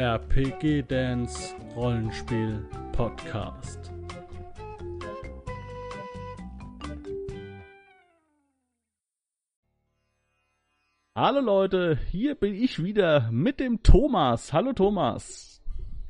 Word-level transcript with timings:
RPG 0.00 0.84
Dance 0.88 1.54
Rollenspiel 1.76 2.66
Podcast. 2.92 3.92
Hallo 11.14 11.40
Leute, 11.40 11.98
hier 12.10 12.34
bin 12.34 12.54
ich 12.54 12.82
wieder 12.82 13.30
mit 13.30 13.60
dem 13.60 13.82
Thomas. 13.82 14.54
Hallo 14.54 14.72
Thomas. 14.72 15.62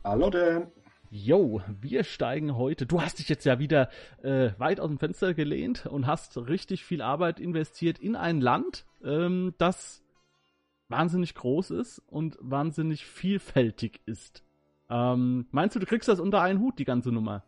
Hallo 0.05 0.31
Dan. 0.31 0.69
Jo, 1.11 1.61
wir 1.81 2.05
steigen 2.05 2.55
heute. 2.55 2.87
Du 2.87 3.03
hast 3.03 3.19
dich 3.19 3.29
jetzt 3.29 3.45
ja 3.45 3.59
wieder 3.59 3.91
äh, 4.23 4.51
weit 4.59 4.79
aus 4.79 4.87
dem 4.87 5.01
Fenster 5.01 5.35
gelehnt 5.35 5.87
und 5.87 6.07
hast 6.07 6.39
richtig 6.39 6.85
viel 6.85 7.03
Arbeit 7.03 7.41
investiert 7.41 7.99
in 7.99 8.15
ein 8.15 8.41
Land, 8.41 8.87
ähm, 9.03 9.53
das 9.59 10.00
wahnsinnig 10.91 11.35
groß 11.35 11.71
ist 11.71 12.03
und 12.07 12.37
wahnsinnig 12.41 13.07
vielfältig 13.07 14.01
ist. 14.07 14.45
Ähm, 14.91 15.47
meinst 15.53 15.77
du, 15.77 15.81
du 15.81 15.87
kriegst 15.87 16.09
das 16.09 16.21
unter 16.21 16.43
einen 16.43 16.61
Hut, 16.61 16.79
die 16.79 16.85
ganze 16.85 17.13
Nummer? 17.13 17.45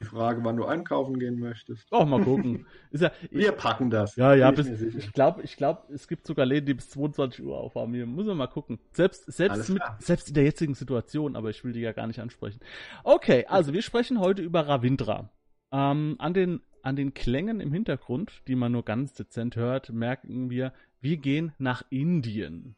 Die 0.00 0.06
Frage, 0.06 0.44
wann 0.44 0.56
du 0.56 0.66
einkaufen 0.66 1.18
gehen 1.18 1.38
möchtest. 1.38 1.86
Oh, 1.90 2.04
mal 2.04 2.22
gucken. 2.22 2.66
ja, 2.90 3.10
wir 3.30 3.52
packen 3.52 3.88
das. 3.88 4.16
Ja, 4.16 4.34
ja, 4.34 4.50
bis, 4.50 4.68
ich 4.68 5.12
glaube, 5.12 5.42
ich 5.42 5.56
glaub, 5.56 5.88
es 5.88 6.08
gibt 6.08 6.26
sogar 6.26 6.44
Läden, 6.44 6.66
die 6.66 6.74
bis 6.74 6.90
22 6.90 7.42
Uhr 7.42 7.56
aufhaben. 7.56 7.94
Hier 7.94 8.04
muss 8.04 8.26
man 8.26 8.36
mal 8.36 8.48
gucken. 8.48 8.78
Selbst, 8.92 9.24
selbst, 9.32 9.70
mit, 9.70 9.82
selbst 10.00 10.28
in 10.28 10.34
der 10.34 10.44
jetzigen 10.44 10.74
Situation, 10.74 11.36
aber 11.36 11.48
ich 11.48 11.64
will 11.64 11.72
die 11.72 11.80
ja 11.80 11.92
gar 11.92 12.06
nicht 12.06 12.20
ansprechen. 12.20 12.60
Okay, 13.04 13.46
also 13.48 13.72
wir 13.72 13.82
sprechen 13.82 14.20
heute 14.20 14.42
über 14.42 14.68
Ravindra. 14.68 15.30
Ähm, 15.72 16.16
an, 16.18 16.34
den, 16.34 16.60
an 16.84 16.96
den 16.96 17.14
Klängen 17.14 17.60
im 17.60 17.72
Hintergrund, 17.72 18.42
die 18.46 18.56
man 18.56 18.72
nur 18.72 18.84
ganz 18.84 19.14
dezent 19.14 19.56
hört, 19.56 19.90
merken 19.90 20.50
wir, 20.50 20.72
wir 21.00 21.16
gehen 21.16 21.52
nach 21.58 21.84
Indien. 21.90 22.76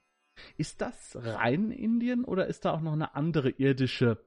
Ist 0.56 0.80
das 0.80 1.16
rein 1.20 1.70
Indien 1.70 2.24
oder 2.24 2.46
ist 2.46 2.65
da 2.65 2.73
auch 2.73 2.80
noch 2.80 2.92
eine 2.92 3.15
andere 3.15 3.51
irdische 3.51 4.19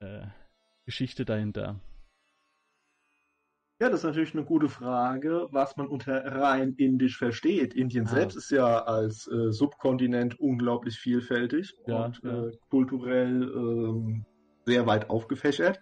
äh, 0.00 0.26
Geschichte 0.84 1.24
dahinter? 1.24 1.80
Ja, 3.78 3.90
das 3.90 4.00
ist 4.00 4.04
natürlich 4.04 4.34
eine 4.34 4.44
gute 4.44 4.70
Frage, 4.70 5.48
was 5.50 5.76
man 5.76 5.86
unter 5.86 6.24
rein 6.24 6.74
indisch 6.78 7.18
versteht. 7.18 7.74
Indien 7.74 8.06
ah. 8.06 8.08
selbst 8.08 8.36
ist 8.36 8.50
ja 8.50 8.84
als 8.84 9.26
äh, 9.26 9.52
Subkontinent 9.52 10.40
unglaublich 10.40 10.98
vielfältig 10.98 11.76
ja, 11.86 12.06
und 12.06 12.20
ja. 12.22 12.46
Äh, 12.46 12.52
kulturell 12.70 13.42
äh, 13.42 14.22
sehr 14.64 14.86
weit 14.86 15.10
aufgefächert. 15.10 15.80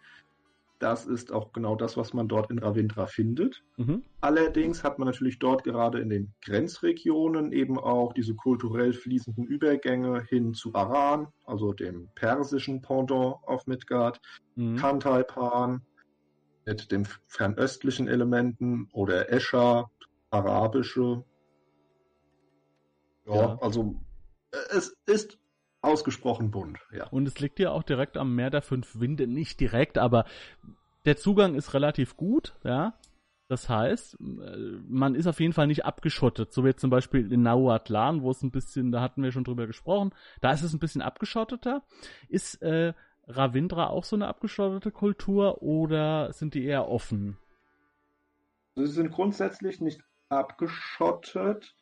Das 0.78 1.06
ist 1.06 1.32
auch 1.32 1.52
genau 1.52 1.76
das, 1.76 1.96
was 1.96 2.12
man 2.12 2.28
dort 2.28 2.50
in 2.50 2.58
Ravindra 2.58 3.06
findet. 3.06 3.62
Mhm. 3.76 4.02
Allerdings 4.20 4.82
hat 4.82 4.98
man 4.98 5.06
natürlich 5.06 5.38
dort 5.38 5.64
gerade 5.64 6.00
in 6.00 6.10
den 6.10 6.34
Grenzregionen 6.44 7.52
eben 7.52 7.78
auch 7.78 8.12
diese 8.12 8.34
kulturell 8.34 8.92
fließenden 8.92 9.44
Übergänge 9.44 10.22
hin 10.22 10.52
zu 10.52 10.74
Aran, 10.74 11.28
also 11.46 11.72
dem 11.72 12.08
persischen 12.14 12.82
Pendant 12.82 13.36
auf 13.46 13.66
Midgard, 13.66 14.20
mhm. 14.56 14.76
Kantaipan, 14.76 15.82
mit 16.66 16.90
den 16.90 17.06
fernöstlichen 17.26 18.08
Elementen 18.08 18.88
oder 18.92 19.30
Escher, 19.30 19.90
arabische. 20.30 21.24
Ja, 23.26 23.34
ja, 23.34 23.58
also 23.60 24.00
äh, 24.50 24.76
es 24.76 24.96
ist 25.06 25.38
ausgesprochen 25.84 26.50
bunt, 26.50 26.78
ja. 26.92 27.06
Und 27.08 27.28
es 27.28 27.38
liegt 27.40 27.58
ja 27.58 27.70
auch 27.70 27.82
direkt 27.82 28.16
am 28.16 28.34
Meer 28.34 28.50
der 28.50 28.62
fünf 28.62 28.98
Winde, 28.98 29.26
nicht 29.26 29.60
direkt, 29.60 29.98
aber 29.98 30.24
der 31.04 31.16
Zugang 31.16 31.54
ist 31.54 31.74
relativ 31.74 32.16
gut, 32.16 32.54
ja. 32.64 32.94
Das 33.48 33.68
heißt, 33.68 34.18
äh, 34.20 34.56
man 34.88 35.14
ist 35.14 35.26
auf 35.26 35.38
jeden 35.38 35.52
Fall 35.52 35.66
nicht 35.66 35.84
abgeschottet, 35.84 36.52
so 36.52 36.64
wie 36.64 36.74
zum 36.74 36.90
Beispiel 36.90 37.30
in 37.30 37.42
Nauatlan, 37.42 38.22
wo 38.22 38.30
es 38.30 38.42
ein 38.42 38.50
bisschen, 38.50 38.90
da 38.90 39.02
hatten 39.02 39.22
wir 39.22 39.32
schon 39.32 39.44
drüber 39.44 39.66
gesprochen, 39.66 40.12
da 40.40 40.52
ist 40.52 40.62
es 40.62 40.72
ein 40.72 40.78
bisschen 40.78 41.02
abgeschotteter. 41.02 41.82
Ist 42.28 42.62
äh, 42.62 42.94
Ravindra 43.26 43.88
auch 43.88 44.04
so 44.04 44.16
eine 44.16 44.28
abgeschottete 44.28 44.90
Kultur 44.90 45.62
oder 45.62 46.32
sind 46.32 46.54
die 46.54 46.64
eher 46.64 46.88
offen? 46.88 47.36
Sie 48.76 48.86
sind 48.86 49.12
grundsätzlich 49.12 49.80
nicht 49.80 50.00
abgeschottet, 50.30 51.74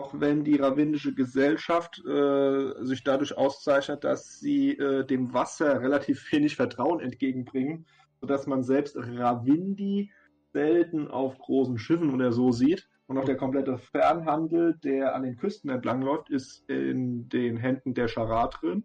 auch 0.00 0.14
wenn 0.18 0.44
die 0.44 0.56
ravindische 0.56 1.14
Gesellschaft 1.14 2.02
äh, 2.06 2.84
sich 2.84 3.04
dadurch 3.04 3.36
auszeichnet, 3.36 4.02
dass 4.02 4.40
sie 4.40 4.78
äh, 4.78 5.04
dem 5.04 5.34
Wasser 5.34 5.80
relativ 5.80 6.32
wenig 6.32 6.56
Vertrauen 6.56 7.00
entgegenbringen, 7.00 7.86
sodass 8.20 8.46
man 8.46 8.62
selbst 8.62 8.96
Ravindi 8.96 10.10
selten 10.52 11.08
auf 11.08 11.38
großen 11.38 11.78
Schiffen 11.78 12.14
oder 12.14 12.32
so 12.32 12.50
sieht. 12.50 12.88
Und 13.06 13.18
auch 13.18 13.24
der 13.24 13.36
komplette 13.36 13.76
Fernhandel, 13.76 14.78
der 14.84 15.14
an 15.14 15.24
den 15.24 15.36
Küsten 15.36 15.68
entlangläuft, 15.68 16.30
ist 16.30 16.68
in 16.68 17.28
den 17.28 17.56
Händen 17.56 17.92
der 17.92 18.08
Charat 18.08 18.56
drin. 18.60 18.84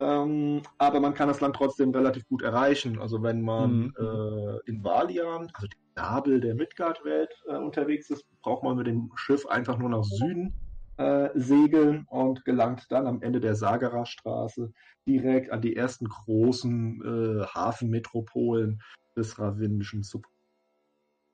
Ähm, 0.00 0.62
aber 0.78 0.98
man 1.00 1.14
kann 1.14 1.28
das 1.28 1.40
Land 1.40 1.56
trotzdem 1.56 1.90
relativ 1.90 2.26
gut 2.26 2.42
erreichen. 2.42 2.98
Also 2.98 3.22
wenn 3.22 3.40
man 3.40 3.76
mhm. 3.78 3.94
äh, 3.98 4.68
in 4.68 4.82
Valian, 4.82 5.48
also 5.52 5.68
Nabel 6.00 6.40
der 6.40 6.54
Midgard-Welt 6.54 7.30
äh, 7.46 7.56
unterwegs 7.56 8.08
ist, 8.10 8.24
braucht 8.40 8.62
man 8.62 8.76
mit 8.76 8.86
dem 8.86 9.10
Schiff 9.16 9.46
einfach 9.46 9.78
nur 9.78 9.90
nach 9.90 10.04
Süden 10.04 10.54
äh, 10.96 11.28
segeln 11.34 12.06
und 12.08 12.44
gelangt 12.44 12.86
dann 12.90 13.06
am 13.06 13.22
Ende 13.22 13.40
der 13.40 13.54
Sagara-Straße 13.54 14.72
direkt 15.06 15.50
an 15.50 15.60
die 15.60 15.76
ersten 15.76 16.06
großen 16.06 17.02
äh, 17.42 17.46
Hafenmetropolen 17.46 18.80
des 19.14 19.38
ravindischen 19.38 20.02
Sub. 20.02 20.24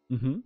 Mhm. 0.09 0.45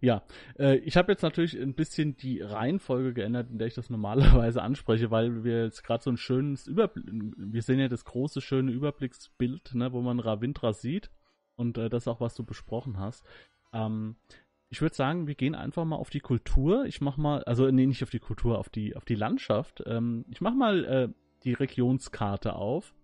Ja, 0.00 0.24
äh, 0.58 0.76
ich 0.78 0.96
habe 0.96 1.12
jetzt 1.12 1.22
natürlich 1.22 1.56
ein 1.56 1.74
bisschen 1.74 2.16
die 2.16 2.40
Reihenfolge 2.40 3.14
geändert, 3.14 3.50
in 3.50 3.58
der 3.58 3.68
ich 3.68 3.74
das 3.74 3.90
normalerweise 3.90 4.62
anspreche, 4.62 5.12
weil 5.12 5.44
wir 5.44 5.64
jetzt 5.64 5.84
gerade 5.84 6.02
so 6.02 6.10
ein 6.10 6.16
schönes 6.16 6.66
Überblick, 6.66 7.04
wir 7.36 7.62
sehen 7.62 7.78
ja 7.78 7.88
das 7.88 8.04
große, 8.04 8.40
schöne 8.40 8.72
Überblicksbild, 8.72 9.74
ne, 9.74 9.92
wo 9.92 10.00
man 10.00 10.18
Ravindra 10.18 10.72
sieht 10.72 11.10
und 11.58 11.76
äh, 11.76 11.90
das 11.90 12.08
auch, 12.08 12.20
was 12.20 12.34
du 12.34 12.44
besprochen 12.44 12.98
hast. 12.98 13.26
Ähm, 13.72 14.16
ich 14.70 14.80
würde 14.80 14.94
sagen, 14.94 15.26
wir 15.26 15.34
gehen 15.34 15.54
einfach 15.54 15.84
mal 15.84 15.96
auf 15.96 16.10
die 16.10 16.20
Kultur. 16.20 16.84
Ich 16.84 17.00
mach 17.00 17.16
mal, 17.16 17.42
also 17.44 17.70
nee, 17.70 17.86
nicht 17.86 18.02
auf 18.02 18.10
die 18.10 18.20
Kultur, 18.20 18.58
auf 18.58 18.68
die, 18.68 18.96
auf 18.96 19.04
die 19.04 19.14
Landschaft. 19.14 19.82
Ähm, 19.86 20.24
ich 20.30 20.40
mach 20.40 20.54
mal 20.54 20.84
äh, 20.84 21.08
die 21.44 21.54
Regionskarte 21.54 22.54
auf. 22.54 22.94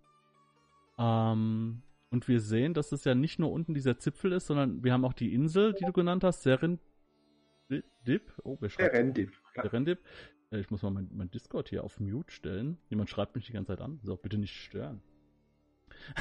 Ähm, 0.98 1.82
und 2.10 2.28
wir 2.28 2.41
sehen, 2.41 2.75
dass 2.75 2.92
es 2.92 3.04
ja 3.04 3.15
nicht 3.15 3.38
nur 3.38 3.50
unten 3.50 3.75
dieser 3.75 3.98
Zipfel 3.98 4.32
ist, 4.32 4.47
sondern 4.47 4.84
wir 4.84 4.92
haben 4.92 5.04
auch 5.04 5.15
die 5.15 5.34
Insel, 5.34 5.72
die 5.75 5.84
du 5.84 5.92
genannt 5.92 6.22
hast, 6.22 6.42
Serendip. 6.42 6.81
Oh, 8.44 8.56
wer 8.60 8.69
schreibt? 8.69 8.92
Serendip. 8.92 9.32
Serendip. 9.60 9.98
Äh, 10.53 10.60
ich 10.60 10.71
muss 10.71 10.82
mal 10.82 10.91
mein, 10.91 11.10
mein, 11.12 11.31
Discord 11.31 11.71
hier 11.71 11.82
auf 11.82 11.98
Mute 11.98 12.32
stellen. 12.32 12.78
Jemand 12.88 13.10
schreibt 13.10 13.34
mich 13.34 13.47
die 13.47 13.53
ganze 13.53 13.72
Zeit 13.72 13.81
an. 13.81 13.98
So, 14.03 14.16
bitte 14.16 14.38
nicht 14.38 14.54
stören. 14.54 15.03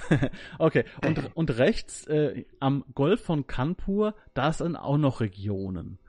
okay, 0.60 0.86
und, 1.06 1.36
und 1.36 1.58
rechts 1.58 2.08
äh, 2.08 2.46
am 2.60 2.84
Golf 2.94 3.22
von 3.22 3.48
Kanpur, 3.48 4.16
da 4.34 4.52
sind 4.54 4.76
auch 4.76 4.98
noch 4.98 5.22
Regionen. 5.22 6.00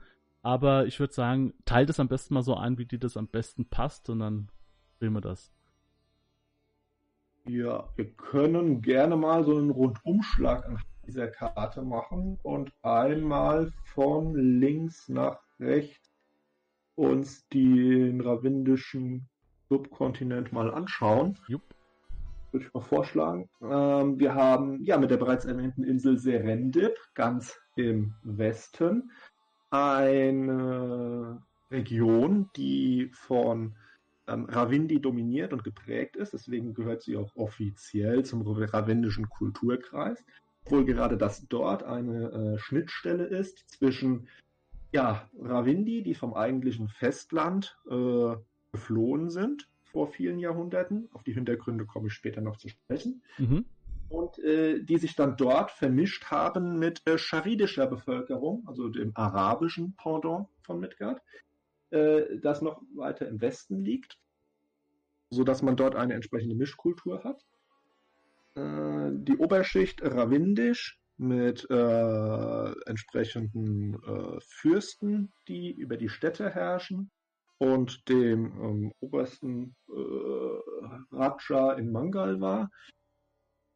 Aber 0.41 0.85
ich 0.85 0.99
würde 0.99 1.13
sagen, 1.13 1.53
teilt 1.65 1.89
es 1.89 1.99
am 1.99 2.07
besten 2.07 2.35
mal 2.35 2.43
so 2.43 2.55
ein, 2.55 2.77
wie 2.77 2.85
dir 2.85 2.99
das 2.99 3.17
am 3.17 3.27
besten 3.27 3.65
passt 3.65 4.09
und 4.09 4.19
dann 4.19 4.49
sehen 4.99 5.13
wir 5.13 5.21
das. 5.21 5.51
Ja, 7.47 7.89
wir 7.95 8.11
können 8.11 8.81
gerne 8.81 9.15
mal 9.17 9.43
so 9.43 9.57
einen 9.57 9.69
Rundumschlag 9.69 10.65
an 10.65 10.81
dieser 11.05 11.27
Karte 11.27 11.83
machen 11.83 12.39
und 12.41 12.71
einmal 12.81 13.71
von 13.93 14.35
links 14.35 15.07
nach 15.09 15.39
rechts 15.59 16.11
uns 16.95 17.47
den 17.49 18.21
ravindischen 18.21 19.27
Subkontinent 19.69 20.51
mal 20.53 20.73
anschauen. 20.73 21.37
Jupp. 21.47 21.74
Würde 22.55 22.67
ich 22.67 22.73
mal 22.73 22.79
vorschlagen. 22.79 23.49
Ähm, 23.61 24.17
wir 24.17 24.33
haben 24.33 24.81
ja 24.81 24.97
mit 24.97 25.11
der 25.11 25.17
bereits 25.17 25.43
erwähnten 25.43 25.83
Insel 25.83 26.17
Serendip 26.17 26.93
ganz 27.13 27.59
im 27.75 28.13
Westen 28.23 29.11
eine 29.71 31.43
Region, 31.69 32.49
die 32.55 33.09
von 33.11 33.75
ähm, 34.29 34.45
Ravindi 34.45 35.01
dominiert 35.01 35.51
und 35.51 35.65
geprägt 35.65 36.15
ist. 36.15 36.31
Deswegen 36.31 36.73
gehört 36.73 37.01
sie 37.01 37.17
auch 37.17 37.35
offiziell 37.35 38.23
zum 38.23 38.43
ravindischen 38.47 39.27
Kulturkreis. 39.27 40.23
Obwohl 40.63 40.85
gerade 40.85 41.17
das 41.17 41.45
dort 41.49 41.83
eine 41.83 42.31
äh, 42.31 42.57
Schnittstelle 42.57 43.25
ist 43.25 43.69
zwischen 43.69 44.29
ja, 44.93 45.27
Ravindi, 45.41 46.03
die 46.03 46.15
vom 46.15 46.33
eigentlichen 46.33 46.87
Festland 46.87 47.77
äh, 47.91 48.37
geflohen 48.71 49.29
sind 49.29 49.67
vor 49.95 50.07
vielen 50.07 50.39
Jahrhunderten. 50.39 51.07
Auf 51.13 51.23
die 51.23 51.31
Hintergründe 51.31 51.85
komme 51.85 52.07
ich 52.07 52.13
später 52.13 52.41
noch 52.41 52.57
zu 52.57 52.67
sprechen. 52.67 53.23
Mhm. 53.37 53.63
Und 54.09 54.37
äh, 54.39 54.83
die 54.83 54.97
sich 54.97 55.15
dann 55.15 55.37
dort 55.37 55.71
vermischt 55.71 56.25
haben 56.25 56.79
mit 56.79 57.01
äh, 57.05 57.17
charidischer 57.17 57.87
Bevölkerung, 57.87 58.67
also 58.67 58.89
dem 58.89 59.13
arabischen 59.15 59.95
Pendant 59.95 60.49
von 60.63 60.81
Midgard, 60.81 61.21
äh, 61.91 62.23
das 62.41 62.61
noch 62.61 62.81
weiter 62.93 63.25
im 63.29 63.39
Westen 63.39 63.85
liegt, 63.85 64.19
sodass 65.29 65.61
man 65.61 65.77
dort 65.77 65.95
eine 65.95 66.13
entsprechende 66.13 66.55
Mischkultur 66.55 67.23
hat. 67.23 67.45
Äh, 68.55 69.11
die 69.13 69.37
Oberschicht 69.37 70.03
Ravindisch 70.03 70.99
mit 71.15 71.65
äh, 71.69 72.71
entsprechenden 72.85 73.93
äh, 74.03 74.41
Fürsten, 74.41 75.31
die 75.47 75.71
über 75.71 75.95
die 75.95 76.09
Städte 76.09 76.49
herrschen 76.49 77.11
und 77.57 78.07
dem 78.09 78.45
ähm, 78.61 78.91
obersten 78.99 79.75
äh, 79.89 79.93
Raja 81.11 81.73
in 81.73 81.91
Mangal 81.91 82.41
war, 82.41 82.69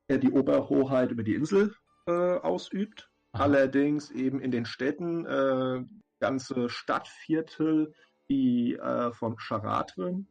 er 0.07 0.17
die 0.17 0.31
Oberhoheit 0.31 1.11
über 1.11 1.23
die 1.23 1.35
Insel 1.35 1.73
äh, 2.07 2.11
ausübt. 2.11 3.09
Aha. 3.31 3.43
Allerdings 3.43 4.11
eben 4.11 4.41
in 4.41 4.51
den 4.51 4.65
Städten 4.65 5.25
äh, 5.25 5.85
ganze 6.19 6.69
Stadtviertel, 6.69 7.93
die 8.29 8.75
äh, 8.75 9.11
von 9.11 9.37
Charatren 9.39 10.27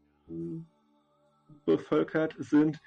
bevölkert 1.65 2.35
sind, 2.39 2.79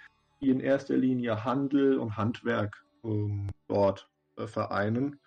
die 0.42 0.50
in 0.50 0.60
erster 0.60 0.98
Linie 0.98 1.44
Handel 1.44 1.98
und 1.98 2.18
Handwerk 2.18 2.84
ähm, 3.04 3.50
dort 3.68 4.10
äh, 4.38 4.48
vereinen, 4.48 5.20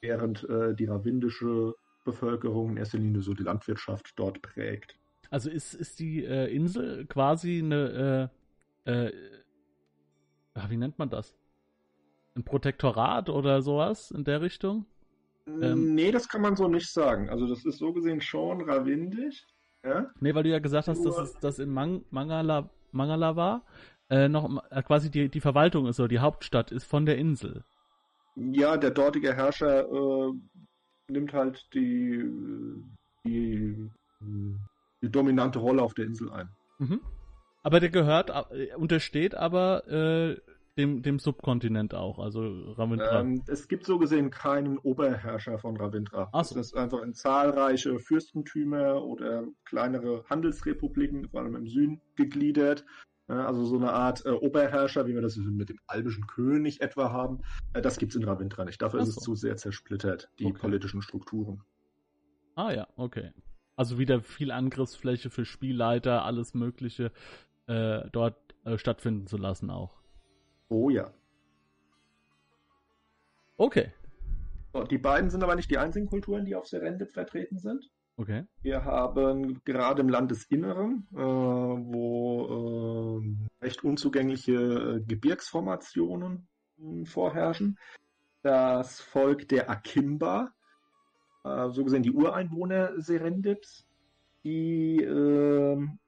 während 0.00 0.44
äh, 0.44 0.74
die 0.74 0.86
ravindische 0.86 1.74
Bevölkerung 2.04 2.70
in 2.70 2.76
erster 2.76 2.98
Linie 2.98 3.22
so 3.22 3.34
die 3.34 3.42
Landwirtschaft 3.42 4.12
dort 4.16 4.42
prägt. 4.42 4.96
Also 5.30 5.50
ist, 5.50 5.74
ist 5.74 5.98
die 5.98 6.24
äh, 6.24 6.54
Insel 6.54 7.06
quasi 7.06 7.58
eine, 7.58 8.30
äh, 8.86 9.06
äh, 9.06 9.12
wie 10.68 10.76
nennt 10.76 10.98
man 10.98 11.10
das? 11.10 11.36
Ein 12.36 12.44
Protektorat 12.44 13.28
oder 13.30 13.62
sowas 13.62 14.10
in 14.10 14.24
der 14.24 14.40
Richtung? 14.42 14.86
Ähm, 15.46 15.94
nee, 15.94 16.10
das 16.10 16.28
kann 16.28 16.40
man 16.40 16.56
so 16.56 16.68
nicht 16.68 16.90
sagen. 16.90 17.28
Also 17.28 17.46
das 17.46 17.64
ist 17.64 17.78
so 17.78 17.92
gesehen 17.92 18.20
schon 18.20 18.62
ravindisch. 18.62 19.46
Ja? 19.84 20.10
Nee, 20.20 20.34
weil 20.34 20.42
du 20.42 20.50
ja 20.50 20.58
gesagt 20.58 20.88
hast, 20.88 21.02
Nur... 21.02 21.14
dass 21.14 21.30
es 21.30 21.40
das 21.40 21.58
in 21.58 21.70
Man 21.70 22.04
Mangala, 22.10 22.70
Mangala 22.92 23.36
war. 23.36 23.64
Äh, 24.10 24.28
noch 24.28 24.62
äh, 24.70 24.82
quasi 24.82 25.10
die, 25.10 25.28
die 25.28 25.40
Verwaltung 25.40 25.86
ist 25.86 25.96
so, 25.96 26.06
die 26.06 26.18
Hauptstadt 26.18 26.72
ist 26.72 26.84
von 26.84 27.06
der 27.06 27.18
Insel. 27.18 27.64
Ja, 28.36 28.76
der 28.76 28.90
dortige 28.90 29.34
Herrscher 29.34 29.88
äh, 29.88 30.32
nimmt 31.08 31.32
halt 31.32 31.66
die, 31.74 32.24
die, 33.24 33.90
die 35.02 35.10
dominante 35.10 35.58
Rolle 35.58 35.82
auf 35.82 35.94
der 35.94 36.06
Insel 36.06 36.30
ein. 36.30 36.48
Mhm. 36.78 37.00
Aber 37.62 37.80
der 37.80 37.90
gehört, 37.90 38.30
äh, 38.30 38.74
untersteht 38.76 39.34
aber 39.34 39.86
äh, 39.88 40.36
dem, 40.76 41.02
dem 41.02 41.18
Subkontinent 41.18 41.94
auch, 41.94 42.18
also 42.18 42.72
Ravindra. 42.72 43.20
Ähm, 43.20 43.42
es 43.46 43.68
gibt 43.68 43.86
so 43.86 43.98
gesehen 43.98 44.30
keinen 44.30 44.76
Oberherrscher 44.78 45.58
von 45.58 45.76
Ravindra. 45.76 46.28
Ach 46.32 46.44
so. 46.44 46.56
Das 46.56 46.68
ist 46.68 46.76
einfach 46.76 47.02
in 47.02 47.14
zahlreiche 47.14 47.98
Fürstentümer 47.98 49.02
oder 49.02 49.44
kleinere 49.64 50.24
Handelsrepubliken, 50.28 51.28
vor 51.28 51.40
allem 51.40 51.54
im 51.56 51.68
Süden, 51.68 52.00
gegliedert. 52.16 52.84
Also 53.26 53.64
so 53.64 53.76
eine 53.76 53.92
Art 53.92 54.26
äh, 54.26 54.30
Oberherrscher, 54.30 55.06
wie 55.06 55.14
wir 55.14 55.22
das 55.22 55.36
mit 55.36 55.70
dem 55.70 55.78
albischen 55.86 56.26
König 56.26 56.82
etwa 56.82 57.10
haben, 57.10 57.40
äh, 57.72 57.80
das 57.80 57.98
gibt 57.98 58.12
es 58.12 58.16
in 58.16 58.24
Ravindra 58.24 58.64
nicht. 58.66 58.82
Dafür 58.82 59.02
so. 59.04 59.10
ist 59.10 59.16
es 59.16 59.22
zu 59.22 59.34
sehr 59.34 59.56
zersplittert, 59.56 60.30
die 60.38 60.46
okay. 60.46 60.58
politischen 60.58 61.00
Strukturen. 61.00 61.62
Ah 62.54 62.72
ja, 62.72 62.86
okay. 62.96 63.32
Also 63.76 63.98
wieder 63.98 64.20
viel 64.20 64.50
Angriffsfläche 64.50 65.30
für 65.30 65.44
Spielleiter, 65.44 66.24
alles 66.24 66.54
Mögliche 66.54 67.12
äh, 67.66 68.02
dort 68.12 68.36
äh, 68.64 68.76
stattfinden 68.76 69.26
zu 69.26 69.38
lassen 69.38 69.70
auch. 69.70 69.96
Oh 70.68 70.90
ja. 70.90 71.10
Okay. 73.56 73.92
So, 74.72 74.84
die 74.84 74.98
beiden 74.98 75.30
sind 75.30 75.42
aber 75.42 75.54
nicht 75.54 75.70
die 75.70 75.78
einzigen 75.78 76.06
Kulturen, 76.06 76.44
die 76.44 76.56
auf 76.56 76.66
Serendip 76.66 77.12
vertreten 77.12 77.58
sind. 77.58 77.90
Okay. 78.16 78.46
Wir 78.62 78.84
haben 78.84 79.60
gerade 79.64 80.02
im 80.02 80.08
Landesinneren, 80.08 81.08
äh, 81.12 81.16
wo 81.16 83.20
äh, 83.20 83.64
recht 83.64 83.82
unzugängliche 83.82 84.52
äh, 84.52 85.00
Gebirgsformationen 85.00 86.46
hm, 86.76 87.06
vorherrschen, 87.06 87.76
das 88.42 89.00
Volk 89.00 89.48
der 89.48 89.68
Akimba, 89.68 90.54
äh, 91.44 91.70
so 91.70 91.82
gesehen 91.82 92.04
die 92.04 92.12
Ureinwohner 92.12 93.00
Serendips, 93.00 93.84
die 94.44 95.02
ähm, 95.02 95.98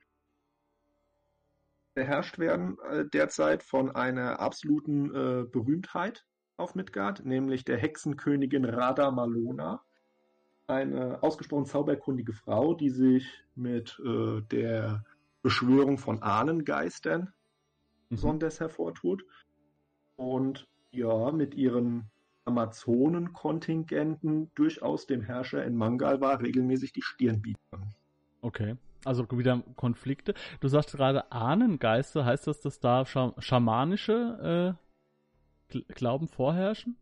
beherrscht 1.95 2.39
werden 2.39 2.79
äh, 2.89 3.05
derzeit 3.07 3.65
von 3.65 3.91
einer 3.91 4.39
absoluten 4.39 5.13
äh, 5.13 5.45
Berühmtheit 5.45 6.25
auf 6.57 6.77
Midgard, 6.77 7.25
nämlich 7.25 7.65
der 7.65 7.79
Hexenkönigin 7.79 8.65
Radha 8.65 9.11
Malona 9.11 9.83
eine 10.67 11.23
ausgesprochen 11.23 11.67
zauberkundige 11.67 12.33
Frau, 12.33 12.75
die 12.75 12.91
sich 12.91 13.45
mit 13.55 14.01
äh, 14.05 14.43
der 14.51 15.05
Beschwörung 15.43 15.99
von 15.99 16.23
Ahnengeistern 16.23 17.21
mhm. 17.21 17.27
besonders 18.11 18.61
hervortut. 18.61 19.25
Und 20.17 20.67
ja, 20.91 21.31
mit 21.31 21.55
ihren 21.55 22.11
Amazonenkontingenten 22.47 24.51
durchaus 24.55 25.07
dem 25.07 25.23
Herrscher 25.23 25.65
in 25.65 25.77
Mangalwa 25.77 26.35
regelmäßig 26.35 26.93
die 26.93 27.03
Stirn 27.03 27.43
bieten. 27.43 27.95
Okay. 28.41 28.77
Also 29.05 29.27
wieder 29.31 29.63
Konflikte. 29.77 30.35
Du 30.61 30.69
sagst 30.69 30.93
gerade 30.93 31.31
Ahnengeister, 31.31 32.25
heißt 32.25 32.49
das, 32.49 32.61
dass 32.61 32.81
da 32.81 33.05
schamanische 33.07 34.77
äh, 35.71 35.81
Glauben 35.95 36.27
vorherrschen? 36.27 36.97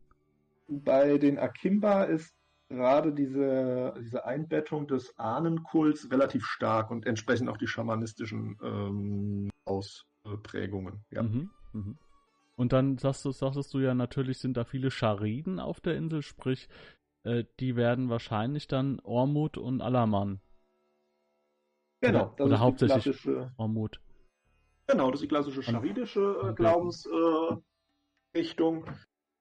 Bei 0.68 1.18
den 1.18 1.38
Akimba 1.38 2.04
ist 2.04 2.34
gerade 2.74 3.12
diese, 3.12 3.94
diese 4.00 4.24
Einbettung 4.24 4.86
des 4.86 5.18
Ahnenkults 5.18 6.10
relativ 6.10 6.44
stark 6.44 6.90
und 6.90 7.06
entsprechend 7.06 7.48
auch 7.48 7.56
die 7.56 7.66
schamanistischen 7.66 8.58
ähm, 8.62 9.50
Ausprägungen. 9.64 11.04
Ja. 11.10 11.22
Mhm, 11.22 11.50
mh. 11.72 11.94
Und 12.56 12.72
dann 12.72 12.98
sagst 12.98 13.24
du, 13.24 13.32
sagtest 13.32 13.74
du 13.74 13.80
ja, 13.80 13.94
natürlich 13.94 14.38
sind 14.38 14.56
da 14.56 14.64
viele 14.64 14.90
Schariden 14.90 15.58
auf 15.58 15.80
der 15.80 15.96
Insel, 15.96 16.22
sprich, 16.22 16.68
äh, 17.24 17.44
die 17.58 17.74
werden 17.74 18.08
wahrscheinlich 18.10 18.68
dann 18.68 19.00
Ormut 19.00 19.58
und 19.58 19.80
Alaman. 19.80 20.40
Genau, 22.00 22.32
oder, 22.34 22.44
oder 22.44 22.60
hauptsächlich 22.60 23.26
Ormut. 23.56 24.00
Genau, 24.86 25.10
das 25.10 25.20
ist 25.20 25.24
die 25.24 25.28
klassische 25.28 25.62
scharidische 25.62 26.50
äh, 26.50 26.52
Glaubensrichtung. 26.52 27.64
Äh, 28.84 28.92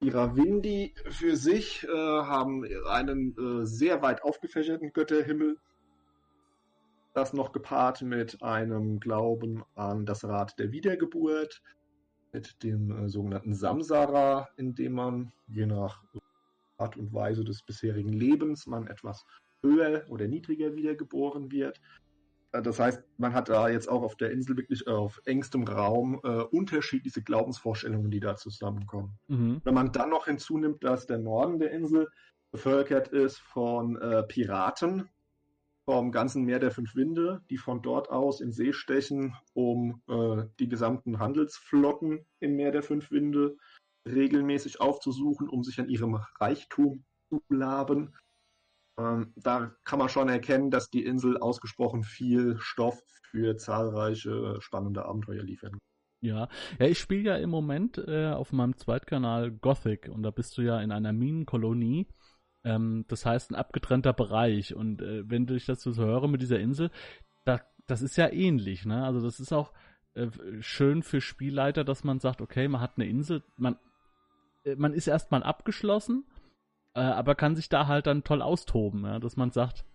die 0.03 0.09
Ravindi 0.09 0.94
für 1.09 1.38
sich 1.38 1.85
äh, 1.85 1.88
haben 1.88 2.65
einen 2.89 3.35
äh, 3.38 3.65
sehr 3.65 4.01
weit 4.01 4.23
aufgefächerten 4.23 4.91
Götterhimmel. 4.91 5.57
Das 7.13 7.31
noch 7.31 7.53
gepaart 7.53 8.01
mit 8.01 8.41
einem 8.41 9.00
Glauben 9.00 9.63
an 9.75 10.05
das 10.05 10.25
Rad 10.25 10.59
der 10.59 10.71
Wiedergeburt, 10.71 11.61
mit 12.33 12.61
dem 12.63 12.91
äh, 12.91 13.09
sogenannten 13.09 13.53
Samsara, 13.53 14.50
in 14.57 14.75
dem 14.75 14.94
man 14.94 15.31
je 15.47 15.67
nach 15.67 16.03
Art 16.77 16.97
und 16.97 17.13
Weise 17.13 17.45
des 17.45 17.61
bisherigen 17.63 18.11
Lebens 18.11 18.67
man 18.67 18.88
etwas 18.88 19.25
höher 19.61 20.03
oder 20.09 20.27
niedriger 20.27 20.75
wiedergeboren 20.75 21.49
wird. 21.49 21.79
Äh, 22.53 22.61
das 22.61 22.79
heißt, 22.79 23.03
man 23.17 23.33
hat 23.33 23.50
da 23.50 23.67
jetzt 23.67 23.89
auch 23.89 24.03
auf 24.03 24.15
der 24.15 24.31
Insel 24.31 24.55
wirklich 24.55 24.88
auf 24.88 25.21
engstem 25.25 25.63
Raum 25.63 26.21
äh, 26.23 26.44
unterschiedliche 26.44 27.21
Glaubensvorstellungen, 27.21 28.11
die 28.11 28.21
da 28.21 28.37
zusammenkommen. 28.37 29.19
Mhm. 29.28 29.61
Wenn 29.63 29.73
man 29.73 29.92
dann 29.92 30.09
noch 30.09 30.25
hinzunimmt, 30.25 30.83
dass 30.83 31.06
der 31.06 31.18
Norden 31.18 31.59
der 31.59 31.71
Insel 31.71 32.07
bevölkert 32.51 33.09
ist 33.09 33.39
von 33.39 33.97
äh, 33.97 34.23
Piraten 34.23 35.09
vom 35.85 36.13
ganzen 36.13 36.45
Meer 36.45 36.59
der 36.59 36.71
Fünf 36.71 36.95
Winde, 36.95 37.42
die 37.49 37.57
von 37.57 37.81
dort 37.81 38.09
aus 38.09 38.39
in 38.39 38.54
See 38.54 38.71
stechen, 38.71 39.35
um 39.54 40.01
äh, 40.07 40.45
die 40.59 40.69
gesamten 40.69 41.19
Handelsflotten 41.19 42.25
im 42.39 42.56
Meer 42.56 42.71
der 42.71 42.83
Fünf 42.83 43.11
Winde 43.11 43.57
regelmäßig 44.07 44.80
aufzusuchen, 44.80 45.49
um 45.49 45.63
sich 45.63 45.80
an 45.80 45.89
ihrem 45.89 46.16
Reichtum 46.39 47.04
zu 47.30 47.42
laben 47.49 48.13
ähm, 48.97 49.33
da 49.35 49.71
kann 49.83 50.00
man 50.00 50.09
schon 50.09 50.30
erkennen, 50.30 50.69
dass 50.69 50.90
die 50.90 51.06
Insel 51.06 51.38
ausgesprochen 51.38 52.04
viel 52.04 52.57
Stoff 52.59 53.00
für 53.31 53.57
zahlreiche 53.57 54.57
spannende 54.59 55.06
Abenteuer 55.06 55.44
liefern. 55.44 55.80
Ja, 56.21 56.47
ja, 56.80 56.85
ich 56.85 57.00
spiele 57.00 57.31
ja 57.31 57.35
im 57.35 57.50
Moment 57.50 57.97
äh, 57.97 58.28
auf 58.28 58.54
meinem 58.54 58.78
Zweitkanal 58.78 59.52
Gothic 59.52 60.07
und 60.07 60.23
da 60.23 60.31
bist 60.31 60.57
du 60.57 60.62
ja 60.62 60.80
in 60.80 60.92
einer 60.92 61.12
Minenkolonie. 61.12 62.07
Ähm, 62.64 63.04
das 63.09 63.26
heißt 63.26 63.52
ein 63.52 63.56
abgetrennter 63.56 64.14
Bereich. 64.14 64.73
Und 64.73 65.02
äh, 65.02 65.30
wenn 65.30 65.47
ich 65.50 65.66
das 65.66 65.81
so 65.81 65.95
höre 65.95 66.28
mit 66.28 66.42
dieser 66.42 66.59
Insel, 66.59 66.92
da, 67.44 67.59
das 67.88 68.02
ist 68.02 68.16
ja 68.16 68.30
ähnlich, 68.30 68.85
ne? 68.85 69.04
Also 69.04 69.19
das 69.19 69.42
ist 69.42 69.52
auch 69.52 69.73
äh, 70.14 70.28
schön 70.62 71.04
für 71.04 71.19
Spielleiter, 71.19 71.83
dass 71.83 72.06
man 72.06 72.19
sagt, 72.19 72.42
okay, 72.42 72.68
man 72.69 72.80
hat 72.80 72.94
eine 72.95 73.07
Insel, 73.07 73.44
man, 73.57 73.78
äh, 74.64 74.76
man 74.76 74.94
ist 74.94 75.07
erstmal 75.07 75.44
abgeschlossen 75.44 76.26
äh, 76.95 77.02
aber 77.02 77.35
kann 77.35 77.56
sich 77.56 77.69
da 77.69 77.88
halt 77.88 78.07
dann 78.07 78.23
toll 78.23 78.42
austoben, 78.42 79.04
ja? 79.06 79.19
dass 79.19 79.38
man 79.38 79.52
sagt, 79.52 79.85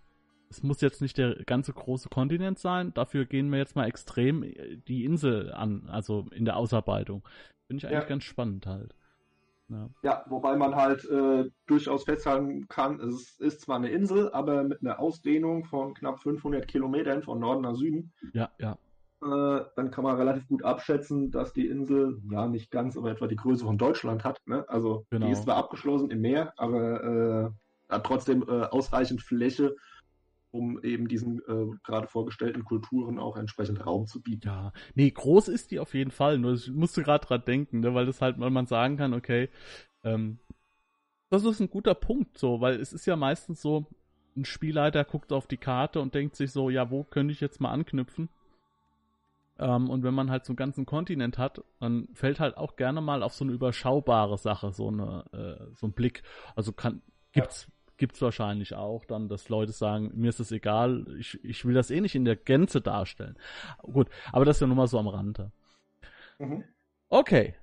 es 0.49 0.63
muss 0.63 0.81
jetzt 0.81 1.01
nicht 1.01 1.17
der 1.17 1.35
ganze 1.45 1.73
große 1.73 2.09
Kontinent 2.09 2.59
sein, 2.59 2.93
dafür 2.93 3.25
gehen 3.25 3.51
wir 3.51 3.59
jetzt 3.59 3.75
mal 3.75 3.87
extrem 3.87 4.43
äh, 4.43 4.77
die 4.87 5.05
Insel 5.05 5.53
an, 5.53 5.87
also 5.89 6.27
in 6.31 6.45
der 6.45 6.57
Ausarbeitung. 6.57 7.23
Finde 7.67 7.79
ich 7.79 7.87
eigentlich 7.87 8.03
ja. 8.03 8.09
ganz 8.09 8.23
spannend 8.23 8.65
halt. 8.65 8.95
Ja. 9.69 9.87
ja, 10.01 10.25
wobei 10.27 10.55
man 10.55 10.75
halt 10.75 11.05
äh, 11.05 11.47
durchaus 11.67 12.05
festhalten 12.05 12.67
kann, 12.67 12.99
es 12.99 13.39
ist 13.39 13.61
zwar 13.61 13.75
eine 13.75 13.89
Insel, 13.89 14.31
aber 14.31 14.63
mit 14.63 14.81
einer 14.81 14.99
Ausdehnung 14.99 15.65
von 15.65 15.93
knapp 15.93 16.19
500 16.23 16.67
Kilometern 16.67 17.21
von 17.21 17.39
Norden 17.39 17.61
nach 17.61 17.75
Süden. 17.75 18.11
Ja, 18.33 18.49
ja 18.57 18.79
äh, 19.21 19.61
dann 19.75 19.91
kann 19.91 20.03
man 20.03 20.17
relativ 20.17 20.47
gut 20.47 20.63
abschätzen, 20.63 21.31
dass 21.31 21.53
die 21.53 21.67
Insel 21.67 22.21
ja 22.29 22.47
nicht 22.47 22.71
ganz, 22.71 22.97
aber 22.97 23.11
etwa 23.11 23.27
die 23.27 23.35
Größe 23.35 23.65
von 23.65 23.77
Deutschland 23.77 24.23
hat. 24.23 24.39
Ne? 24.45 24.67
Also 24.69 25.05
genau. 25.09 25.25
die 25.25 25.31
ist 25.31 25.43
zwar 25.43 25.57
abgeschlossen 25.57 26.09
im 26.09 26.21
Meer, 26.21 26.53
aber 26.57 27.51
äh, 27.89 27.93
hat 27.93 28.05
trotzdem 28.05 28.43
äh, 28.47 28.63
ausreichend 28.63 29.21
Fläche, 29.21 29.75
um 30.51 30.81
eben 30.83 31.07
diesen 31.07 31.39
äh, 31.39 31.77
gerade 31.83 32.07
vorgestellten 32.07 32.63
Kulturen 32.63 33.19
auch 33.19 33.37
entsprechend 33.37 33.85
Raum 33.85 34.07
zu 34.07 34.21
bieten. 34.21 34.47
Ja, 34.47 34.73
nee, 34.95 35.11
groß 35.11 35.47
ist 35.49 35.71
die 35.71 35.79
auf 35.79 35.93
jeden 35.93 36.11
Fall. 36.11 36.39
Nur 36.39 36.53
ich 36.53 36.71
musste 36.71 37.03
gerade 37.03 37.25
dran 37.25 37.43
denken, 37.45 37.81
ne, 37.81 37.93
weil 37.93 38.05
das 38.05 38.21
halt, 38.21 38.39
weil 38.39 38.49
man 38.49 38.67
sagen 38.67 38.97
kann, 38.97 39.13
okay, 39.13 39.49
ähm, 40.03 40.39
das 41.29 41.43
ist 41.43 41.59
ein 41.59 41.69
guter 41.69 41.93
Punkt, 41.93 42.37
so, 42.37 42.61
weil 42.61 42.79
es 42.79 42.93
ist 42.93 43.05
ja 43.05 43.15
meistens 43.15 43.61
so, 43.61 43.85
ein 44.35 44.45
Spielleiter 44.45 45.03
guckt 45.03 45.31
auf 45.31 45.47
die 45.47 45.57
Karte 45.57 45.99
und 45.99 46.15
denkt 46.15 46.35
sich 46.35 46.51
so, 46.51 46.69
ja, 46.69 46.89
wo 46.89 47.03
könnte 47.03 47.33
ich 47.33 47.41
jetzt 47.41 47.59
mal 47.59 47.71
anknüpfen? 47.71 48.29
Ähm, 49.59 49.89
und 49.89 50.03
wenn 50.03 50.13
man 50.13 50.31
halt 50.31 50.45
so 50.45 50.51
einen 50.51 50.57
ganzen 50.57 50.85
Kontinent 50.85 51.37
hat, 51.37 51.61
dann 51.79 52.07
fällt 52.13 52.39
halt 52.39 52.57
auch 52.57 52.77
gerne 52.77 53.01
mal 53.01 53.21
auf 53.23 53.33
so 53.33 53.43
eine 53.43 53.53
überschaubare 53.53 54.37
Sache 54.37 54.71
so 54.71 54.87
eine, 54.87 55.25
äh, 55.33 55.75
so 55.75 55.87
ein 55.87 55.93
Blick. 55.93 56.23
Also 56.55 56.71
kann, 56.71 57.01
gibt's, 57.33 57.67
ja. 57.67 57.73
gibt's 57.97 58.21
wahrscheinlich 58.21 58.73
auch 58.73 59.05
dann, 59.05 59.27
dass 59.27 59.49
Leute 59.49 59.73
sagen, 59.73 60.11
mir 60.15 60.29
ist 60.29 60.39
das 60.39 60.51
egal, 60.51 61.05
ich, 61.19 61.43
ich 61.43 61.65
will 61.65 61.73
das 61.73 61.91
eh 61.91 61.99
nicht 61.99 62.15
in 62.15 62.25
der 62.25 62.37
Gänze 62.37 62.81
darstellen. 62.81 63.37
Gut, 63.81 64.07
aber 64.31 64.45
das 64.45 64.57
ist 64.57 64.61
ja 64.61 64.67
nur 64.67 64.77
mal 64.77 64.87
so 64.87 64.97
am 64.97 65.07
Rande. 65.07 65.51
Mhm. 66.39 66.63
Okay. 67.09 67.55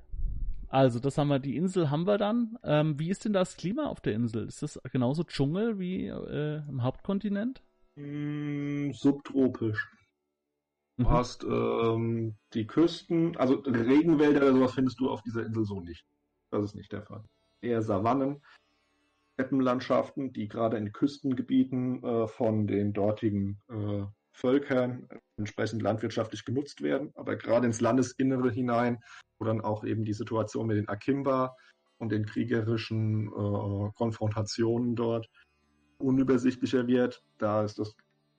Also, 0.69 0.99
das 0.99 1.17
haben 1.17 1.29
wir, 1.29 1.38
die 1.38 1.57
Insel 1.57 1.91
haben 1.91 2.07
wir 2.07 2.19
dann. 2.19 2.59
Ähm, 2.65 2.99
wie 2.99 3.09
ist 3.09 3.25
denn 3.25 3.33
das 3.33 3.57
Klima 3.57 3.87
auf 3.87 4.00
der 4.00 4.15
Insel? 4.15 4.47
Ist 4.47 4.62
das 4.62 4.81
genauso 4.93 5.23
Dschungel 5.23 5.79
wie 5.79 6.09
äh, 6.09 6.62
im 6.69 6.83
Hauptkontinent? 6.83 7.62
Mm, 7.95 8.91
subtropisch. 8.91 9.96
Du 10.97 11.05
mhm. 11.05 11.11
hast 11.11 11.45
ähm, 11.45 12.37
die 12.55 12.67
Küsten, 12.67 13.37
also 13.37 13.57
Regenwälder 13.67 14.43
oder 14.43 14.53
sowas 14.53 14.75
findest 14.75 14.99
du 15.00 15.11
auf 15.11 15.23
dieser 15.23 15.45
Insel 15.45 15.65
so 15.65 15.81
nicht. 15.81 16.07
Das 16.50 16.65
ist 16.65 16.75
nicht 16.75 16.93
der 16.93 17.03
Fall. 17.03 17.25
Eher 17.61 17.83
Savannen, 17.83 18.43
Steppenlandschaften, 19.35 20.33
die 20.33 20.49
gerade 20.49 20.79
in 20.79 20.93
Küstengebieten 20.93 22.03
äh, 22.03 22.29
von 22.29 22.67
den 22.67 22.95
dortigen 22.95 23.61
äh, 23.69 24.05
Völkern 24.33 25.09
entsprechend 25.38 25.83
landwirtschaftlich 25.83 26.45
genutzt 26.45 26.83
werden, 26.83 27.11
aber 27.15 27.37
gerade 27.37 27.67
ins 27.67 27.81
Landesinnere 27.81 28.50
hinein, 28.50 29.03
wo 29.38 29.45
dann 29.45 29.61
auch 29.61 29.85
eben 29.85 30.05
die 30.05 30.15
Situation 30.15 30.67
mit 30.67 30.79
den 30.79 30.88
Akimba 30.88 31.57
und 31.99 32.11
den 32.12 32.25
kriegerischen 32.25 33.29
äh, 33.29 33.93
Konfrontationen 33.95 34.95
dort 34.95 35.29
unübersichtlicher 35.99 36.87
wird, 36.87 37.23
da 37.38 37.65
ist 37.65 37.79
das 37.79 37.95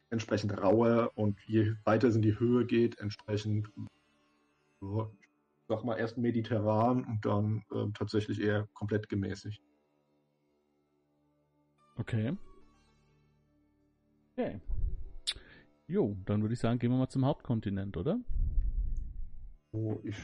entsprechend 0.09 0.57
rauer 0.57 1.11
und 1.15 1.39
je 1.45 1.73
weiter 1.83 2.07
es 2.07 2.15
in 2.15 2.21
die 2.21 2.39
Höhe 2.39 2.65
geht, 2.65 2.99
entsprechend, 2.99 3.69
so, 4.79 5.11
sag 5.67 5.83
mal, 5.83 5.97
erst 5.97 6.17
mediterran 6.17 7.03
und 7.03 7.25
dann 7.25 7.63
äh, 7.71 7.91
tatsächlich 7.93 8.41
eher 8.41 8.67
komplett 8.73 9.09
gemäßigt. 9.09 9.61
Okay. 11.97 12.37
Okay. 14.33 14.61
Jo, 15.87 16.15
dann 16.25 16.41
würde 16.41 16.53
ich 16.53 16.59
sagen, 16.59 16.79
gehen 16.79 16.91
wir 16.91 16.97
mal 16.97 17.09
zum 17.09 17.25
Hauptkontinent, 17.25 17.97
oder? 17.97 18.19
Oh, 19.71 19.99
ich, 20.03 20.17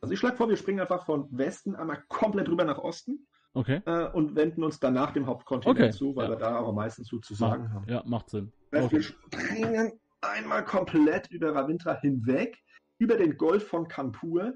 also 0.00 0.12
ich 0.14 0.18
schlage 0.18 0.36
vor, 0.36 0.48
wir 0.48 0.56
springen 0.56 0.80
einfach 0.80 1.04
von 1.04 1.28
Westen 1.36 1.76
einmal 1.76 2.02
komplett 2.08 2.48
rüber 2.48 2.64
nach 2.64 2.78
Osten. 2.78 3.26
Okay. 3.52 3.82
Äh, 3.84 4.06
und 4.10 4.36
wenden 4.36 4.62
uns 4.62 4.78
danach 4.78 5.12
dem 5.12 5.26
Hauptkontinent 5.26 5.78
okay. 5.78 5.90
zu, 5.90 6.14
weil 6.14 6.26
ja. 6.26 6.30
wir 6.30 6.36
da 6.36 6.58
auch 6.58 6.68
am 6.68 6.76
meisten 6.76 7.04
zu, 7.04 7.20
sagen 7.22 7.64
Mach, 7.64 7.74
haben. 7.74 7.88
Ja, 7.88 8.02
macht 8.06 8.30
Sinn. 8.30 8.52
Okay. 8.72 8.90
Wir 8.90 9.02
springen 9.02 9.92
einmal 10.20 10.64
komplett 10.64 11.30
über 11.30 11.54
Ravindra 11.54 11.98
hinweg, 12.00 12.56
über 12.98 13.16
den 13.16 13.36
Golf 13.36 13.66
von 13.66 13.88
Kanpur 13.88 14.54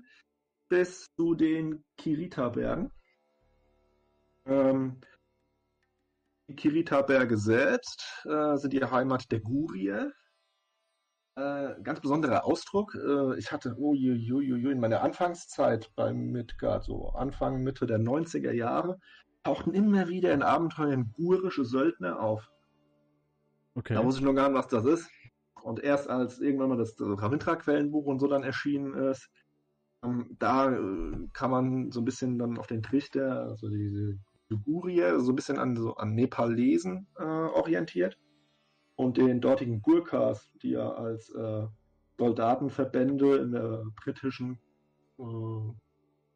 bis 0.68 1.06
zu 1.16 1.34
den 1.34 1.84
Kirita-Bergen. 1.96 2.90
Ähm, 4.46 5.00
die 6.48 6.54
Kirita-Berge 6.54 7.36
selbst 7.36 8.24
äh, 8.26 8.56
sind 8.56 8.72
die 8.72 8.84
Heimat 8.84 9.30
der 9.32 9.40
Gurier. 9.40 10.12
Äh, 11.36 11.82
ganz 11.82 12.00
besonderer 12.00 12.44
Ausdruck. 12.44 12.94
Äh, 12.94 13.36
ich 13.38 13.50
hatte 13.50 13.74
oh, 13.78 13.92
ju, 13.92 14.12
ju, 14.12 14.40
ju, 14.40 14.70
in 14.70 14.78
meiner 14.78 15.02
Anfangszeit 15.02 15.90
beim 15.96 16.30
Midgard, 16.30 16.84
so 16.84 17.08
Anfang, 17.08 17.64
Mitte 17.64 17.86
der 17.86 17.98
90er 17.98 18.52
Jahre, 18.52 19.00
tauchten 19.42 19.74
immer 19.74 20.08
wieder 20.08 20.32
in 20.32 20.42
Abenteuern 20.42 21.12
gurische 21.16 21.64
Söldner 21.64 22.20
auf. 22.20 22.52
Okay. 23.74 23.94
Da 23.94 24.04
wusste 24.04 24.20
ich 24.20 24.26
noch 24.26 24.34
gar 24.34 24.48
nicht, 24.48 24.58
was 24.58 24.68
das 24.68 24.84
ist. 24.84 25.10
Und 25.60 25.80
erst 25.82 26.08
als 26.08 26.38
irgendwann 26.40 26.68
mal 26.68 26.78
das 26.78 26.94
Ravintra-Quellenbuch 27.00 28.04
und 28.04 28.20
so 28.20 28.28
dann 28.28 28.44
erschienen 28.44 28.94
ist, 28.94 29.28
ähm, 30.04 30.36
da 30.38 30.70
äh, 30.70 31.28
kann 31.32 31.50
man 31.50 31.90
so 31.90 32.00
ein 32.00 32.04
bisschen 32.04 32.38
dann 32.38 32.58
auf 32.58 32.68
den 32.68 32.82
Trichter, 32.82 33.48
also 33.48 33.68
diese 33.68 34.18
Gurier, 34.64 35.18
so 35.18 35.32
ein 35.32 35.36
bisschen 35.36 35.58
an, 35.58 35.74
so 35.74 35.96
an 35.96 36.14
Nepalesen 36.14 37.08
äh, 37.18 37.24
orientiert 37.24 38.18
und 38.96 39.16
den 39.16 39.40
dortigen 39.40 39.82
Gurkhas, 39.82 40.50
die 40.62 40.70
ja 40.70 40.92
als 40.92 41.30
äh, 41.30 41.66
Soldatenverbände 42.18 43.36
in 43.36 43.52
der 43.52 43.84
britischen, 43.96 44.58
äh, 45.18 45.72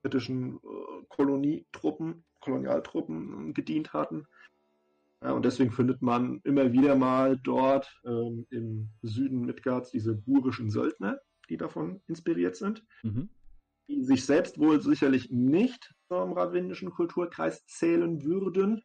britischen 0.02 0.56
äh, 0.56 1.04
Kolonietruppen, 1.08 2.24
Kolonialtruppen 2.40 3.54
gedient 3.54 3.92
hatten. 3.92 4.26
Ja, 5.22 5.32
und 5.32 5.44
deswegen 5.44 5.72
findet 5.72 6.00
man 6.00 6.40
immer 6.44 6.72
wieder 6.72 6.94
mal 6.94 7.38
dort 7.42 8.00
ähm, 8.04 8.46
im 8.50 8.88
Süden 9.02 9.46
Midgards 9.46 9.90
diese 9.90 10.16
gurischen 10.16 10.70
Söldner, 10.70 11.18
die 11.48 11.56
davon 11.56 12.00
inspiriert 12.06 12.56
sind, 12.56 12.84
mhm. 13.02 13.28
die 13.88 14.04
sich 14.04 14.24
selbst 14.24 14.58
wohl 14.58 14.80
sicherlich 14.80 15.30
nicht 15.30 15.92
zum 16.06 16.32
ravindischen 16.34 16.90
Kulturkreis 16.90 17.66
zählen 17.66 18.22
würden, 18.22 18.82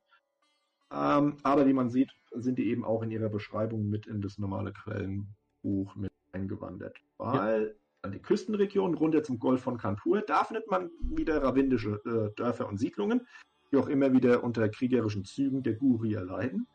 ähm, 0.93 1.37
aber 1.43 1.65
wie 1.65 1.73
man 1.73 1.89
sieht, 1.89 2.11
sind 2.31 2.57
die 2.57 2.69
eben 2.69 2.85
auch 2.85 3.01
in 3.01 3.11
ihrer 3.11 3.29
Beschreibung 3.29 3.89
mit 3.89 4.05
in 4.05 4.21
das 4.21 4.37
normale 4.37 4.73
Quellenbuch 4.73 5.95
mit 5.95 6.11
eingewandert. 6.31 6.97
Weil 7.17 7.75
an 8.01 8.11
die 8.11 8.19
Küstenregion 8.19 8.93
runter 8.95 9.23
zum 9.23 9.39
Golf 9.39 9.61
von 9.61 9.77
Kanpur, 9.77 10.21
da 10.21 10.43
findet 10.43 10.69
man 10.69 10.91
wieder 10.99 11.41
ravindische 11.41 12.01
äh, 12.05 12.35
Dörfer 12.35 12.67
und 12.67 12.77
Siedlungen, 12.77 13.25
die 13.71 13.77
auch 13.77 13.87
immer 13.87 14.11
wieder 14.13 14.43
unter 14.43 14.67
kriegerischen 14.69 15.25
Zügen 15.25 15.63
der 15.63 15.73
Gurier 15.73 16.21
leiden. 16.21 16.67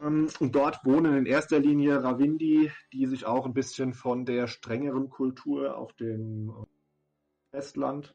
Ähm, 0.00 0.28
und 0.38 0.54
dort 0.54 0.84
wohnen 0.84 1.16
in 1.16 1.26
erster 1.26 1.58
Linie 1.58 2.02
Ravindi, 2.02 2.70
die 2.92 3.06
sich 3.06 3.26
auch 3.26 3.46
ein 3.46 3.54
bisschen 3.54 3.94
von 3.94 4.26
der 4.26 4.46
strengeren 4.46 5.08
Kultur 5.08 5.76
auf 5.76 5.92
dem 5.94 6.52
Festland 7.50 8.14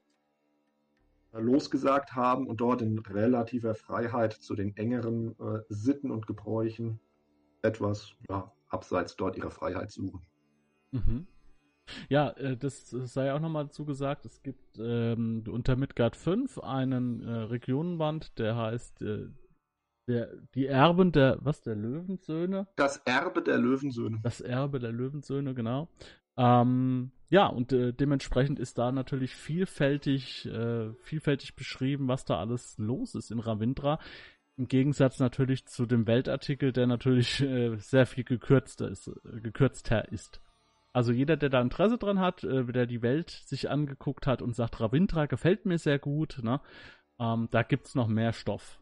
losgesagt 1.33 2.15
haben 2.15 2.47
und 2.47 2.61
dort 2.61 2.81
in 2.81 2.99
relativer 2.99 3.75
Freiheit 3.75 4.33
zu 4.33 4.55
den 4.55 4.75
engeren 4.77 5.31
äh, 5.39 5.59
Sitten 5.69 6.11
und 6.11 6.27
Gebräuchen 6.27 6.99
etwas 7.61 8.13
ja, 8.29 8.51
abseits 8.69 9.15
dort 9.15 9.37
ihrer 9.37 9.51
Freiheit 9.51 9.91
suchen. 9.91 10.21
Mhm. 10.91 11.27
Ja, 12.09 12.29
äh, 12.31 12.55
das 12.55 12.89
sei 12.89 13.33
auch 13.33 13.39
nochmal 13.39 13.65
dazu 13.65 13.85
gesagt, 13.85 14.25
es 14.25 14.41
gibt 14.41 14.79
ähm, 14.79 15.43
unter 15.47 15.75
Midgard 15.75 16.15
5 16.15 16.59
einen 16.59 17.21
äh, 17.21 17.31
Regionenband, 17.31 18.37
der 18.39 18.55
heißt 18.55 19.01
äh, 19.01 19.27
der, 20.07 20.29
die 20.53 20.67
Erben 20.67 21.11
der, 21.11 21.37
was, 21.41 21.61
der 21.61 21.75
Löwensöhne? 21.75 22.67
Das 22.75 22.97
Erbe 22.97 23.41
der 23.41 23.57
Löwensöhne. 23.57 24.19
Das 24.21 24.41
Erbe 24.41 24.79
der 24.79 24.91
Löwensöhne, 24.91 25.53
genau. 25.53 25.87
Ähm, 26.35 27.11
ja, 27.33 27.47
und 27.47 27.73
äh, 27.73 27.93
dementsprechend 27.93 28.59
ist 28.59 28.77
da 28.77 28.91
natürlich 28.91 29.33
vielfältig, 29.35 30.45
äh, 30.45 30.93
vielfältig 31.01 31.55
beschrieben, 31.55 32.07
was 32.07 32.25
da 32.25 32.37
alles 32.37 32.77
los 32.77 33.15
ist 33.15 33.31
in 33.31 33.39
Ravindra. 33.39 33.97
Im 34.55 34.67
Gegensatz 34.67 35.17
natürlich 35.17 35.65
zu 35.65 35.87
dem 35.87 36.05
Weltartikel, 36.05 36.71
der 36.71 36.85
natürlich 36.85 37.41
äh, 37.41 37.75
sehr 37.77 38.05
viel 38.05 38.23
gekürzter 38.23 38.87
ist, 38.87 39.07
äh, 39.07 39.41
gekürzter 39.41 40.11
ist. 40.11 40.41
Also 40.91 41.11
jeder, 41.11 41.35
der 41.35 41.49
da 41.49 41.59
Interesse 41.59 41.97
dran 41.97 42.19
hat, 42.19 42.43
äh, 42.43 42.65
der 42.65 42.85
die 42.85 43.01
Welt 43.01 43.31
sich 43.31 43.67
angeguckt 43.67 44.27
hat 44.27 44.43
und 44.43 44.55
sagt, 44.55 44.79
Ravindra 44.79 45.25
gefällt 45.25 45.65
mir 45.65 45.79
sehr 45.79 45.97
gut, 45.97 46.39
ne? 46.43 46.61
Ähm, 47.17 47.47
da 47.49 47.63
gibt's 47.63 47.95
noch 47.95 48.07
mehr 48.07 48.33
Stoff. 48.33 48.79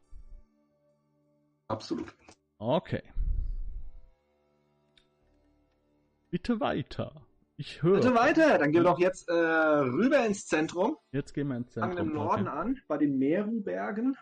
Absolut. 1.70 2.14
Okay. 2.58 3.04
Bitte 6.30 6.60
weiter. 6.60 7.31
Ich 7.58 7.84
höre. 7.84 7.96
Bitte 7.96 8.16
weiter, 8.16 8.58
dann 8.58 8.72
gehen 8.72 8.84
wir 8.84 8.90
doch 8.90 9.00
jetzt 9.00 9.30
äh, 9.30 9.34
rüber 9.34 10.26
ins 10.26 10.48
Zentrum. 10.48 10.98
Jetzt 11.12 11.34
gehen 11.34 11.48
wir 11.48 11.58
ins 11.58 11.72
Zentrum. 11.72 11.96
Fangen 11.96 12.10
im 12.10 12.14
Norden 12.16 12.48
okay. 12.48 12.58
an, 12.58 12.80
bei 12.88 12.98
den 12.98 13.20
Meru-Bergen, 13.20 14.18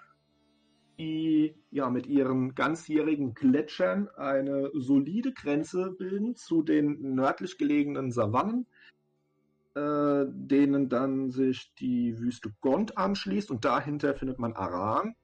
die 0.97 1.55
ja 1.71 1.89
mit 1.89 2.07
ihren 2.07 2.55
ganzjährigen 2.55 3.33
Gletschern 3.33 4.09
eine 4.09 4.69
solide 4.73 5.31
Grenze 5.31 5.91
bilden 5.91 6.35
zu 6.35 6.63
den 6.63 7.15
nördlich 7.15 7.57
gelegenen 7.57 8.11
Savannen, 8.11 8.65
äh, 9.75 10.25
denen 10.27 10.89
dann 10.89 11.31
sich 11.31 11.73
die 11.75 12.19
Wüste 12.19 12.51
Gond 12.59 12.97
anschließt 12.97 13.49
und 13.51 13.63
dahinter 13.63 14.15
findet 14.15 14.39
man 14.39 14.53
Aran, 14.53 15.15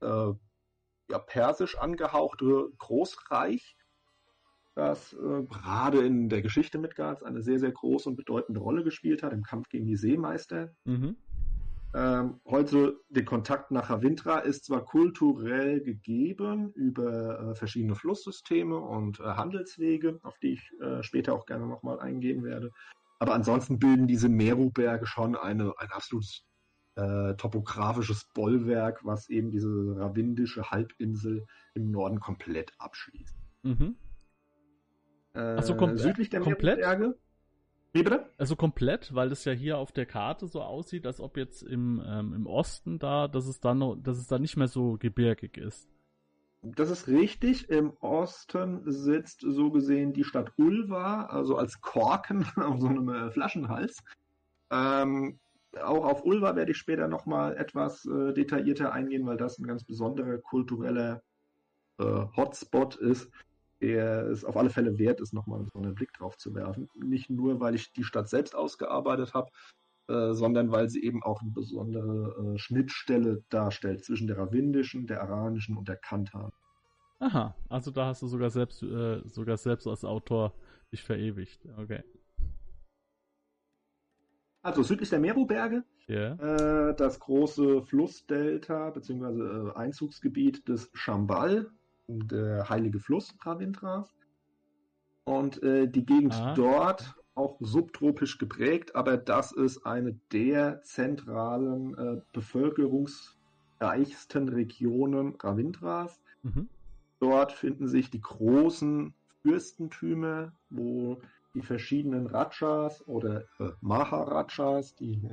äh, 0.00 0.32
ja 1.10 1.18
persisch 1.18 1.76
angehauchte 1.78 2.70
Großreich 2.78 3.75
das 4.76 5.14
äh, 5.14 5.42
gerade 5.44 6.04
in 6.06 6.28
der 6.28 6.42
Geschichte 6.42 6.78
Midgards 6.78 7.22
eine 7.22 7.42
sehr, 7.42 7.58
sehr 7.58 7.72
große 7.72 8.08
und 8.08 8.16
bedeutende 8.16 8.60
Rolle 8.60 8.84
gespielt 8.84 9.22
hat 9.22 9.32
im 9.32 9.42
Kampf 9.42 9.68
gegen 9.68 9.86
die 9.86 9.96
Seemeister. 9.96 10.72
Mhm. 10.84 11.16
Ähm, 11.94 12.40
heute 12.44 13.00
der 13.08 13.24
Kontakt 13.24 13.70
nach 13.70 13.88
Ravintra 13.88 14.40
ist 14.40 14.66
zwar 14.66 14.84
kulturell 14.84 15.80
gegeben 15.80 16.72
über 16.74 17.40
äh, 17.40 17.54
verschiedene 17.54 17.94
Flusssysteme 17.94 18.76
und 18.78 19.18
äh, 19.18 19.22
Handelswege, 19.22 20.20
auf 20.22 20.38
die 20.38 20.52
ich 20.52 20.70
äh, 20.80 21.02
später 21.02 21.32
auch 21.32 21.46
gerne 21.46 21.66
nochmal 21.66 21.98
eingehen 21.98 22.44
werde, 22.44 22.70
aber 23.18 23.34
ansonsten 23.34 23.78
bilden 23.78 24.06
diese 24.06 24.28
Meru-Berge 24.28 25.06
schon 25.06 25.36
eine, 25.36 25.72
ein 25.78 25.90
absolutes 25.90 26.44
äh, 26.96 27.34
topografisches 27.34 28.26
Bollwerk, 28.34 29.04
was 29.04 29.28
eben 29.28 29.50
diese 29.50 29.96
ravindische 29.96 30.70
Halbinsel 30.70 31.46
im 31.74 31.90
Norden 31.90 32.20
komplett 32.20 32.72
abschließt. 32.78 33.36
Mhm. 33.62 33.96
Also 35.40 35.76
kom 35.76 35.96
südlich 35.96 36.30
der 36.30 36.40
komplett? 36.40 36.78
Meru-Berge 36.78 37.16
wie 37.96 38.02
bitte? 38.02 38.26
Also 38.36 38.56
komplett, 38.56 39.14
weil 39.14 39.32
es 39.32 39.46
ja 39.46 39.52
hier 39.52 39.78
auf 39.78 39.90
der 39.90 40.04
Karte 40.04 40.46
so 40.48 40.60
aussieht, 40.60 41.06
als 41.06 41.18
ob 41.18 41.38
jetzt 41.38 41.62
im, 41.62 42.02
ähm, 42.06 42.34
im 42.34 42.46
Osten 42.46 42.98
da, 42.98 43.26
dass 43.26 43.46
es 43.46 43.58
dann 43.60 43.78
noch, 43.78 43.96
dass 43.96 44.18
es 44.18 44.26
da 44.26 44.38
nicht 44.38 44.58
mehr 44.58 44.68
so 44.68 44.98
gebirgig 44.98 45.56
ist. 45.56 45.88
Das 46.60 46.90
ist 46.90 47.08
richtig. 47.08 47.70
Im 47.70 47.96
Osten 48.00 48.82
sitzt 48.84 49.40
so 49.40 49.70
gesehen 49.70 50.12
die 50.12 50.24
Stadt 50.24 50.52
Ulva, 50.58 51.24
also 51.24 51.56
als 51.56 51.80
Korken 51.80 52.44
auf 52.56 52.80
so 52.80 52.88
einem 52.88 53.08
äh, 53.08 53.30
Flaschenhals. 53.30 54.04
Ähm, 54.70 55.38
auch 55.82 56.04
auf 56.04 56.22
Ulva 56.22 56.54
werde 56.54 56.72
ich 56.72 56.76
später 56.76 57.08
nochmal 57.08 57.56
etwas 57.56 58.04
äh, 58.04 58.34
detaillierter 58.34 58.92
eingehen, 58.92 59.26
weil 59.26 59.38
das 59.38 59.58
ein 59.58 59.66
ganz 59.66 59.84
besonderer 59.84 60.36
kultureller 60.36 61.22
äh, 61.98 62.04
Hotspot 62.36 62.96
ist 62.96 63.30
der 63.80 64.26
es 64.26 64.44
auf 64.44 64.56
alle 64.56 64.70
Fälle 64.70 64.98
wert 64.98 65.20
ist, 65.20 65.32
nochmal 65.32 65.66
so 65.72 65.78
einen 65.78 65.94
Blick 65.94 66.12
drauf 66.14 66.36
zu 66.36 66.54
werfen. 66.54 66.88
Nicht 66.94 67.30
nur, 67.30 67.60
weil 67.60 67.74
ich 67.74 67.92
die 67.92 68.04
Stadt 68.04 68.28
selbst 68.28 68.54
ausgearbeitet 68.54 69.34
habe, 69.34 69.50
äh, 70.08 70.32
sondern 70.34 70.70
weil 70.70 70.88
sie 70.88 71.02
eben 71.02 71.22
auch 71.22 71.42
eine 71.42 71.50
besondere 71.50 72.54
äh, 72.54 72.58
Schnittstelle 72.58 73.42
darstellt 73.48 74.04
zwischen 74.04 74.26
der 74.26 74.38
ravindischen, 74.38 75.06
der 75.06 75.22
aranischen 75.22 75.76
und 75.76 75.88
der 75.88 75.96
Kantan. 75.96 76.52
Aha, 77.18 77.56
also 77.68 77.90
da 77.90 78.06
hast 78.06 78.22
du 78.22 78.28
sogar 78.28 78.50
selbst, 78.50 78.82
äh, 78.82 79.20
sogar 79.26 79.56
selbst 79.56 79.86
als 79.86 80.04
Autor 80.04 80.54
dich 80.92 81.02
verewigt. 81.02 81.66
Okay. 81.76 82.02
Also 84.62 84.82
südlich 84.82 85.10
der 85.10 85.20
Meru-Berge, 85.20 85.84
yeah. 86.08 86.90
äh, 86.90 86.96
das 86.96 87.20
große 87.20 87.82
Flussdelta 87.82 88.90
bzw. 88.90 89.68
Äh, 89.70 89.74
Einzugsgebiet 89.74 90.68
des 90.68 90.90
Chambal, 90.92 91.70
der 92.08 92.68
heilige 92.68 93.00
Fluss 93.00 93.34
Ravindras. 93.42 94.14
Und 95.24 95.62
äh, 95.62 95.88
die 95.88 96.04
Gegend 96.06 96.34
ah. 96.34 96.54
dort 96.54 97.14
auch 97.34 97.56
subtropisch 97.60 98.38
geprägt, 98.38 98.94
aber 98.94 99.16
das 99.16 99.50
ist 99.52 99.84
eine 99.84 100.14
der 100.32 100.82
zentralen 100.82 101.98
äh, 101.98 102.20
bevölkerungsreichsten 102.32 104.48
Regionen 104.48 105.34
Ravindras. 105.34 106.20
Mhm. 106.42 106.68
Dort 107.18 107.52
finden 107.52 107.88
sich 107.88 108.10
die 108.10 108.20
großen 108.20 109.14
Fürstentümer, 109.42 110.52
wo 110.70 111.20
die 111.54 111.62
verschiedenen 111.62 112.26
Rajas 112.26 113.06
oder 113.06 113.44
äh, 113.58 113.70
Maharajas, 113.80 114.94
die 114.94 115.28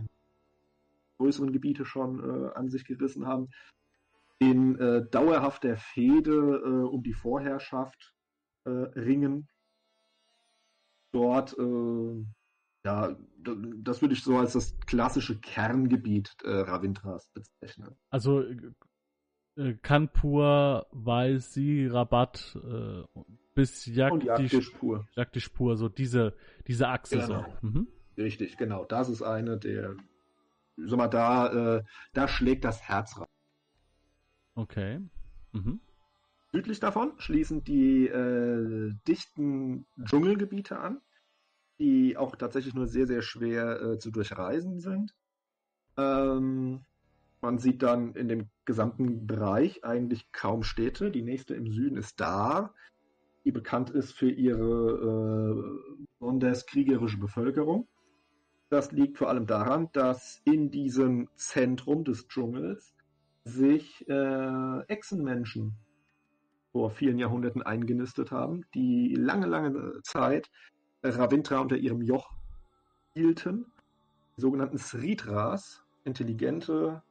größeren 1.18 1.52
Gebiete 1.52 1.86
schon 1.86 2.20
äh, 2.20 2.50
an 2.56 2.70
sich 2.70 2.86
gerissen 2.86 3.28
haben, 3.28 3.50
in 4.52 4.80
äh, 4.80 5.06
dauerhafter 5.10 5.78
Fehde 5.78 6.32
äh, 6.32 6.88
um 6.88 7.04
die 7.04 7.14
Vorherrschaft 7.14 8.14
äh, 8.66 8.70
ringen. 8.70 9.48
Dort, 11.12 11.56
äh, 11.58 12.26
ja, 12.86 13.16
das 13.78 14.02
würde 14.02 14.14
ich 14.14 14.24
so 14.24 14.38
als 14.38 14.54
das 14.54 14.78
klassische 14.88 15.40
Kerngebiet 15.40 16.36
äh, 16.44 16.50
Ravintras 16.50 17.30
bezeichnen. 17.34 17.96
Also 18.10 18.44
äh, 19.56 19.74
Kanpur, 19.82 20.88
Vaisi, 20.92 21.88
Rabat 21.88 22.58
bis 23.54 23.86
Jagdishpur. 23.86 25.06
Jagdishpur, 25.16 25.78
so 25.78 25.90
diese, 25.90 26.36
diese 26.68 26.88
Achse 26.88 27.20
genau. 27.20 27.46
so. 27.62 27.68
Mhm. 27.68 27.88
Richtig, 28.18 28.58
genau. 28.58 28.86
Das 28.86 29.10
ist 29.10 29.22
eine 29.22 29.58
der, 29.60 29.96
sag 30.78 30.98
mal, 30.98 31.08
da, 31.08 31.84
da 32.14 32.28
schlägt 32.28 32.66
das 32.66 32.82
Herz 32.82 33.20
rein. 33.20 33.28
Okay. 34.56 35.00
Mhm. 35.52 35.80
Südlich 36.52 36.80
davon 36.80 37.14
schließen 37.18 37.64
die 37.64 38.08
äh, 38.08 38.94
dichten 39.08 39.88
Dschungelgebiete 40.04 40.78
an, 40.78 41.02
die 41.80 42.16
auch 42.16 42.36
tatsächlich 42.36 42.76
nur 42.76 42.88
sehr, 42.88 43.08
sehr 43.08 43.24
schwer 43.24 43.82
äh, 43.82 43.98
zu 43.98 44.12
durchreisen 44.12 44.80
sind. 44.80 45.16
Ähm, 45.98 46.86
man 47.42 47.58
sieht 47.58 47.82
dann 47.82 48.14
in 48.14 48.28
dem 48.28 48.50
gesamten 48.66 49.26
Bereich 49.26 49.84
eigentlich 49.84 50.32
kaum 50.32 50.64
Städte. 50.64 51.12
Die 51.12 51.24
nächste 51.24 51.56
im 51.56 51.72
Süden 51.72 51.98
ist 51.98 52.20
Dar, 52.20 52.74
die 53.46 53.52
bekannt 53.52 53.90
ist 53.90 54.14
für 54.14 54.30
ihre 54.30 55.90
äh, 55.90 56.06
besonders 56.20 56.66
kriegerische 56.68 57.18
Bevölkerung. 57.18 57.88
Das 58.70 58.92
liegt 58.92 59.18
vor 59.18 59.30
allem 59.30 59.46
daran, 59.46 59.90
dass 59.92 60.42
in 60.46 60.72
diesem 60.72 61.30
Zentrum 61.36 62.06
des 62.06 62.28
Dschungels 62.28 62.93
sich 63.46 64.08
äh, 64.08 64.80
Echsenmenschen 64.88 65.78
vor 66.72 66.90
vielen 66.90 67.20
Jahrhunderten 67.20 67.62
eingenistet 67.62 68.32
haben, 68.32 68.66
die 68.74 69.16
lange, 69.16 69.46
lange 69.46 70.02
Zeit 70.04 70.50
Ravintra 71.04 71.60
unter 71.60 71.76
ihrem 71.76 72.02
Joch 72.02 72.32
hielten. 73.14 73.66
Die 74.38 74.42
sogenannten 74.42 74.78
Sridras, 74.78 75.84
intelligente 76.04 77.04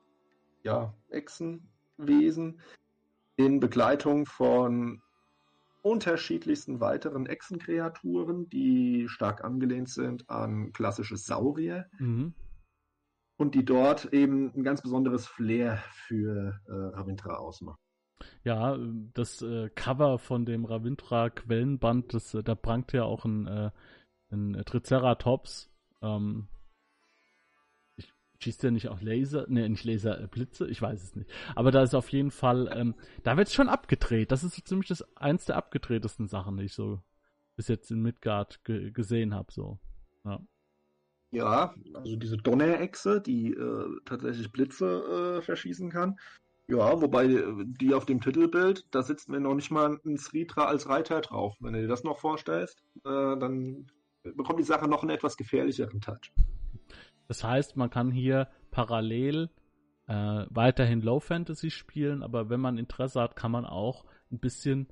ja, 0.65 0.95
Echsenwesen, 1.11 2.61
in 3.37 3.61
Begleitung 3.61 4.27
von 4.27 5.01
unterschiedlichsten 5.83 6.81
weiteren 6.81 7.27
Echsenkreaturen, 7.27 8.49
die 8.49 9.09
stark 9.09 9.45
angelehnt 9.45 9.91
sind 9.91 10.29
an 10.29 10.73
klassische 10.73 11.17
Saurier. 11.17 11.87
Mhm 11.99 12.35
und 13.43 13.57
die 13.57 13.65
dort 13.65 14.13
eben 14.13 14.55
ein 14.57 14.63
ganz 14.63 14.83
besonderes 14.83 15.27
Flair 15.27 15.83
für 16.07 16.61
äh, 16.69 16.73
Ravintra 16.73 17.35
ausmacht. 17.35 17.81
Ja, 18.45 18.79
das 19.15 19.43
äh, 19.43 19.69
Cover 19.75 20.21
von 20.21 20.47
dem 20.47 20.65
Ravintra 20.65 21.29
Quellenband, 21.29 22.15
das, 22.15 22.35
äh, 22.35 22.45
da 22.45 22.55
prangt 22.55 22.93
ja 22.93 23.03
auch 23.03 23.25
ein, 23.25 23.49
äh, 23.49 23.71
ein 24.31 24.63
Triceratops. 24.65 25.73
Ähm, 26.03 26.47
ich 27.97 28.13
schießt 28.39 28.63
ja 28.63 28.71
nicht 28.71 28.89
auch 28.89 29.01
Laser, 29.01 29.47
ne, 29.49 29.69
nicht 29.69 29.83
Laser, 29.83 30.21
äh, 30.21 30.29
Blitze, 30.29 30.69
ich 30.69 30.81
weiß 30.81 31.03
es 31.03 31.17
nicht. 31.17 31.29
Aber 31.57 31.73
da 31.73 31.83
ist 31.83 31.97
auf 31.97 32.11
jeden 32.11 32.31
Fall, 32.31 32.71
ähm, 32.73 32.95
da 33.25 33.37
wird 33.37 33.49
es 33.49 33.55
schon 33.55 33.69
abgedreht. 33.69 34.31
Das 34.31 34.45
ist 34.45 34.55
so 34.55 34.63
ziemlich 34.63 34.87
das 34.87 35.03
eins 35.17 35.47
der 35.47 35.57
abgedrehtesten 35.57 36.29
Sachen, 36.29 36.59
die 36.59 36.67
ich 36.67 36.75
so 36.75 37.03
bis 37.57 37.67
jetzt 37.67 37.91
in 37.91 38.03
Midgard 38.03 38.63
ge 38.63 38.93
gesehen 38.93 39.35
habe. 39.35 39.51
So. 39.51 39.81
Ja. 40.25 40.41
Ja, 41.33 41.75
also 41.95 42.17
diese 42.17 42.37
Donnerechse, 42.37 43.21
die 43.21 43.53
äh, 43.53 44.01
tatsächlich 44.05 44.53
Blitze 44.53 45.39
äh, 45.39 45.43
verschießen 45.43 45.91
kann. 45.91 46.19
Ja, 46.69 47.01
wobei 47.01 47.25
äh, 47.25 47.65
die 47.65 47.95
auf 47.95 48.05
dem 48.05 48.21
Titelbild, 48.21 48.87
da 48.91 49.03
sitzt 49.03 49.31
mir 49.31 49.41
noch 49.41 49.55
nicht 49.55 49.71
mal 49.71 49.99
ein 50.05 50.19
Sritra 50.19 50.67
als 50.67 50.89
Reiter 50.89 51.23
drauf. 51.23 51.57
Wenn 51.61 51.73
du 51.73 51.81
dir 51.81 51.89
das 51.89 52.05
noch 52.05 52.19
vorstellst, 52.19 52.83
äh, 53.05 53.09
dann 53.39 53.87
bekommt 54.23 54.59
die 54.59 54.65
Sache 54.65 54.89
noch 54.89 55.03
einen 55.03 55.11
etwas 55.11 55.37
gefährlicheren 55.37 56.01
Touch. 56.03 56.33
Das 57.29 57.43
heißt, 57.43 57.77
man 57.77 57.89
kann 57.89 58.11
hier 58.11 58.49
parallel 58.71 59.49
äh, 60.07 60.45
weiterhin 60.51 61.01
Low 61.01 61.19
Fantasy 61.19 61.71
spielen, 61.71 62.23
aber 62.23 62.51
wenn 62.51 62.61
man 62.61 62.77
Interesse 62.77 63.21
hat, 63.23 63.37
kann 63.37 63.51
man 63.51 63.65
auch 63.65 64.05
ein 64.31 64.39
bisschen, 64.39 64.87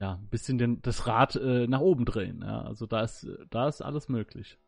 ja, 0.00 0.14
ein 0.14 0.28
bisschen 0.28 0.58
den, 0.58 0.82
das 0.82 1.06
Rad 1.06 1.36
äh, 1.36 1.68
nach 1.68 1.80
oben 1.80 2.04
drehen. 2.04 2.42
Ja? 2.42 2.62
Also 2.62 2.86
da 2.86 3.02
ist, 3.02 3.28
da 3.50 3.68
ist 3.68 3.80
alles 3.80 4.08
möglich. 4.08 4.58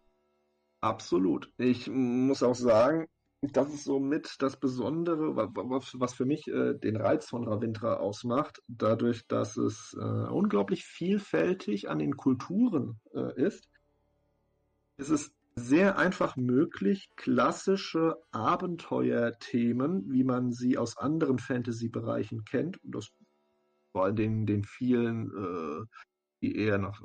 Absolut. 0.84 1.50
Ich 1.56 1.88
muss 1.88 2.42
auch 2.42 2.54
sagen, 2.54 3.06
das 3.40 3.72
ist 3.72 3.84
somit 3.84 4.36
das 4.40 4.60
Besondere, 4.60 5.34
was 5.34 6.12
für 6.12 6.26
mich 6.26 6.46
äh, 6.46 6.74
den 6.74 6.96
Reiz 6.96 7.26
von 7.26 7.48
Ravintra 7.48 7.94
ausmacht, 7.94 8.60
dadurch, 8.68 9.26
dass 9.26 9.56
es 9.56 9.96
äh, 9.98 10.04
unglaublich 10.04 10.84
vielfältig 10.84 11.88
an 11.88 12.00
den 12.00 12.18
Kulturen 12.18 13.00
äh, 13.14 13.32
ist. 13.42 13.66
Es 14.98 15.08
ist 15.08 15.34
sehr 15.56 15.96
einfach 15.96 16.36
möglich, 16.36 17.08
klassische 17.16 18.18
Abenteuerthemen, 18.32 20.12
wie 20.12 20.24
man 20.24 20.52
sie 20.52 20.76
aus 20.76 20.98
anderen 20.98 21.38
Fantasy-Bereichen 21.38 22.44
kennt, 22.44 22.76
und 22.84 22.94
das 22.94 23.10
vor 23.92 24.04
allem 24.04 24.16
den, 24.16 24.46
den 24.46 24.64
vielen 24.64 25.30
äh, 25.30 25.86
die 26.44 26.56
eher 26.56 26.78
nach 26.78 27.00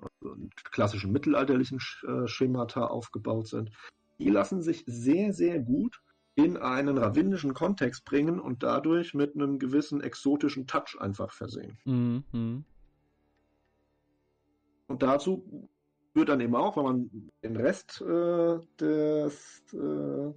klassischen 0.71 1.11
mittelalterlichen 1.11 1.79
äh, 2.07 2.27
Schemata 2.27 2.85
aufgebaut 2.85 3.47
sind, 3.47 3.71
die 4.19 4.29
lassen 4.29 4.61
sich 4.61 4.83
sehr, 4.85 5.33
sehr 5.33 5.59
gut 5.59 6.01
in 6.35 6.57
einen 6.57 6.97
ravindischen 6.97 7.53
Kontext 7.53 8.05
bringen 8.05 8.39
und 8.39 8.63
dadurch 8.63 9.13
mit 9.13 9.35
einem 9.35 9.59
gewissen 9.59 10.01
exotischen 10.01 10.67
Touch 10.67 10.97
einfach 10.99 11.31
versehen. 11.31 11.77
Mhm. 11.85 12.63
Und 14.87 15.03
dazu 15.03 15.69
führt 16.13 16.29
dann 16.29 16.39
eben 16.39 16.55
auch, 16.55 16.77
wenn 16.77 16.83
man 16.83 17.31
den 17.43 17.55
Rest 17.55 18.01
äh, 18.01 18.59
des, 18.79 19.63
äh, 19.73 20.29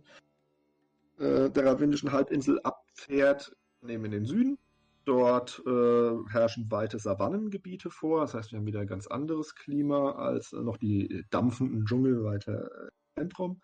äh, 1.24 1.50
der 1.50 1.64
ravindischen 1.64 2.12
Halbinsel 2.12 2.60
abfährt, 2.62 3.56
nehmen 3.80 4.04
wir 4.04 4.10
den 4.10 4.26
Süden. 4.26 4.58
Dort 5.04 5.62
äh, 5.66 6.30
herrschen 6.30 6.70
weite 6.70 6.98
Savannengebiete 6.98 7.90
vor. 7.90 8.20
Das 8.20 8.34
heißt, 8.34 8.52
wir 8.52 8.58
haben 8.58 8.66
wieder 8.66 8.80
ein 8.80 8.86
ganz 8.86 9.06
anderes 9.06 9.54
Klima 9.54 10.12
als 10.12 10.52
noch 10.52 10.76
die 10.76 11.24
dampfenden 11.30 11.84
Dschungel 11.86 12.24
weiter 12.24 12.70
im 13.16 13.22
Zentrum. 13.22 13.60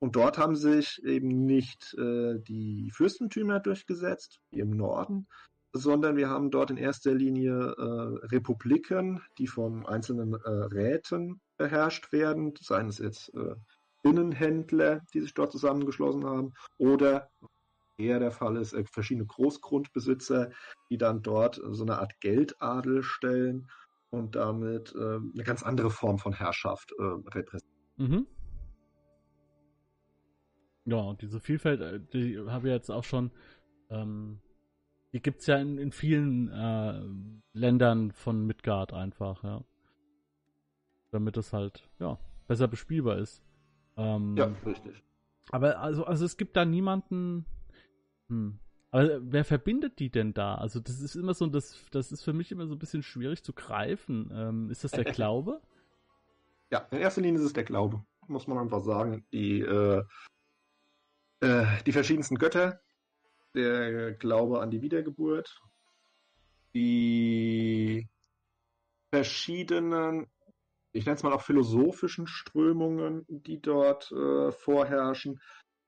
Und 0.00 0.16
dort 0.16 0.38
haben 0.38 0.56
sich 0.56 1.02
eben 1.04 1.44
nicht 1.44 1.94
äh, 1.98 2.38
die 2.38 2.90
Fürstentümer 2.92 3.60
durchgesetzt, 3.60 4.40
wie 4.50 4.60
im 4.60 4.70
Norden, 4.70 5.26
sondern 5.72 6.16
wir 6.16 6.28
haben 6.28 6.50
dort 6.50 6.70
in 6.70 6.78
erster 6.78 7.14
Linie 7.14 7.74
äh, 7.76 8.26
Republiken, 8.26 9.20
die 9.38 9.46
von 9.46 9.86
einzelnen 9.86 10.34
äh, 10.34 10.48
Räten 10.48 11.40
beherrscht 11.58 12.12
werden, 12.12 12.54
seien 12.60 12.88
es 12.88 12.98
jetzt 12.98 13.32
äh, 13.34 13.54
Innenhändler, 14.02 15.02
die 15.12 15.20
sich 15.20 15.34
dort 15.34 15.52
zusammengeschlossen 15.52 16.24
haben, 16.24 16.54
oder 16.78 17.28
eher 18.00 18.18
der 18.18 18.32
Fall 18.32 18.56
ist, 18.56 18.72
äh, 18.72 18.84
verschiedene 18.84 19.26
Großgrundbesitzer, 19.26 20.50
die 20.90 20.98
dann 20.98 21.22
dort 21.22 21.60
so 21.62 21.82
eine 21.82 21.98
Art 21.98 22.18
Geldadel 22.20 23.02
stellen 23.02 23.70
und 24.10 24.34
damit 24.34 24.94
äh, 24.94 25.16
eine 25.16 25.44
ganz 25.44 25.62
andere 25.62 25.90
Form 25.90 26.18
von 26.18 26.32
Herrschaft 26.32 26.92
äh, 26.98 27.02
repräsentieren. 27.02 27.70
Mhm. 27.96 28.26
Ja, 30.86 30.96
und 30.96 31.22
diese 31.22 31.40
Vielfalt, 31.40 31.80
äh, 31.80 32.00
die 32.12 32.38
habe 32.38 32.68
ich 32.68 32.72
jetzt 32.72 32.90
auch 32.90 33.04
schon, 33.04 33.30
ähm, 33.90 34.40
die 35.12 35.22
es 35.24 35.46
ja 35.46 35.56
in, 35.56 35.78
in 35.78 35.92
vielen 35.92 36.48
äh, 36.48 37.02
Ländern 37.52 38.12
von 38.12 38.46
Midgard 38.46 38.92
einfach, 38.92 39.44
ja. 39.44 39.64
Damit 41.12 41.36
es 41.36 41.52
halt, 41.52 41.88
ja, 41.98 42.18
besser 42.46 42.68
bespielbar 42.68 43.18
ist. 43.18 43.42
Ähm, 43.96 44.36
ja, 44.36 44.46
richtig. 44.64 45.02
Aber 45.50 45.78
also, 45.80 46.04
also 46.04 46.24
es 46.24 46.36
gibt 46.36 46.56
da 46.56 46.64
niemanden. 46.64 47.44
Hm. 48.30 48.58
Aber 48.92 49.20
wer 49.20 49.44
verbindet 49.44 49.98
die 49.98 50.10
denn 50.10 50.34
da? 50.34 50.56
Also 50.56 50.80
das 50.80 51.00
ist 51.00 51.14
immer 51.14 51.34
so, 51.34 51.46
das, 51.46 51.84
das 51.92 52.10
ist 52.10 52.22
für 52.22 52.32
mich 52.32 52.50
immer 52.50 52.66
so 52.66 52.74
ein 52.74 52.78
bisschen 52.78 53.02
schwierig 53.02 53.44
zu 53.44 53.52
greifen. 53.52 54.30
Ähm, 54.32 54.70
ist 54.70 54.82
das 54.82 54.92
der 54.92 55.04
Glaube? 55.12 55.60
Ja, 56.72 56.86
in 56.90 56.98
erster 56.98 57.20
Linie 57.20 57.40
ist 57.40 57.46
es 57.46 57.52
der 57.52 57.64
Glaube, 57.64 58.04
muss 58.26 58.46
man 58.46 58.58
einfach 58.58 58.80
sagen. 58.80 59.24
Die, 59.32 59.60
äh, 59.60 60.02
äh, 61.40 61.66
die 61.86 61.92
verschiedensten 61.92 62.36
Götter, 62.36 62.80
der 63.54 64.12
Glaube 64.14 64.60
an 64.60 64.70
die 64.70 64.82
Wiedergeburt, 64.82 65.60
die 66.74 68.08
verschiedenen 69.12 70.26
ich 70.92 71.06
nenne 71.06 71.16
es 71.16 71.22
mal 71.22 71.32
auch 71.32 71.42
philosophischen 71.42 72.26
Strömungen, 72.26 73.24
die 73.28 73.60
dort 73.60 74.10
äh, 74.12 74.50
vorherrschen. 74.50 75.40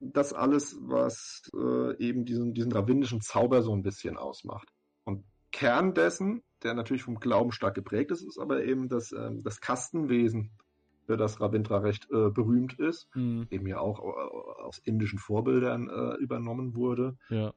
Das 0.05 0.33
alles, 0.33 0.77
was 0.81 1.49
äh, 1.55 1.97
eben 1.99 2.25
diesen, 2.25 2.55
diesen 2.55 2.73
rabbinischen 2.73 3.21
Zauber 3.21 3.63
so 3.63 3.73
ein 3.73 3.83
bisschen 3.83 4.17
ausmacht. 4.17 4.69
Und 5.05 5.25
Kern 5.53 5.95
dessen, 5.95 6.43
der 6.63 6.75
natürlich 6.75 7.05
vom 7.05 7.21
Glauben 7.21 7.53
stark 7.53 7.75
geprägt 7.75 8.11
ist, 8.11 8.23
ist 8.23 8.39
aber 8.39 8.65
eben 8.65 8.89
das, 8.89 9.13
äh, 9.13 9.31
das 9.43 9.61
Kastenwesen, 9.61 10.51
für 11.07 11.17
das 11.17 11.41
Ravindra 11.41 11.79
recht 11.79 12.09
äh, 12.11 12.31
berühmt 12.31 12.79
ist, 12.79 13.09
mhm. 13.15 13.47
eben 13.51 13.67
ja 13.67 13.79
auch 13.79 14.01
äh, 14.01 14.63
aus 14.63 14.79
indischen 14.79 15.19
Vorbildern 15.19 15.89
äh, 15.89 16.15
übernommen 16.17 16.75
wurde. 16.75 17.17
Ja 17.29 17.53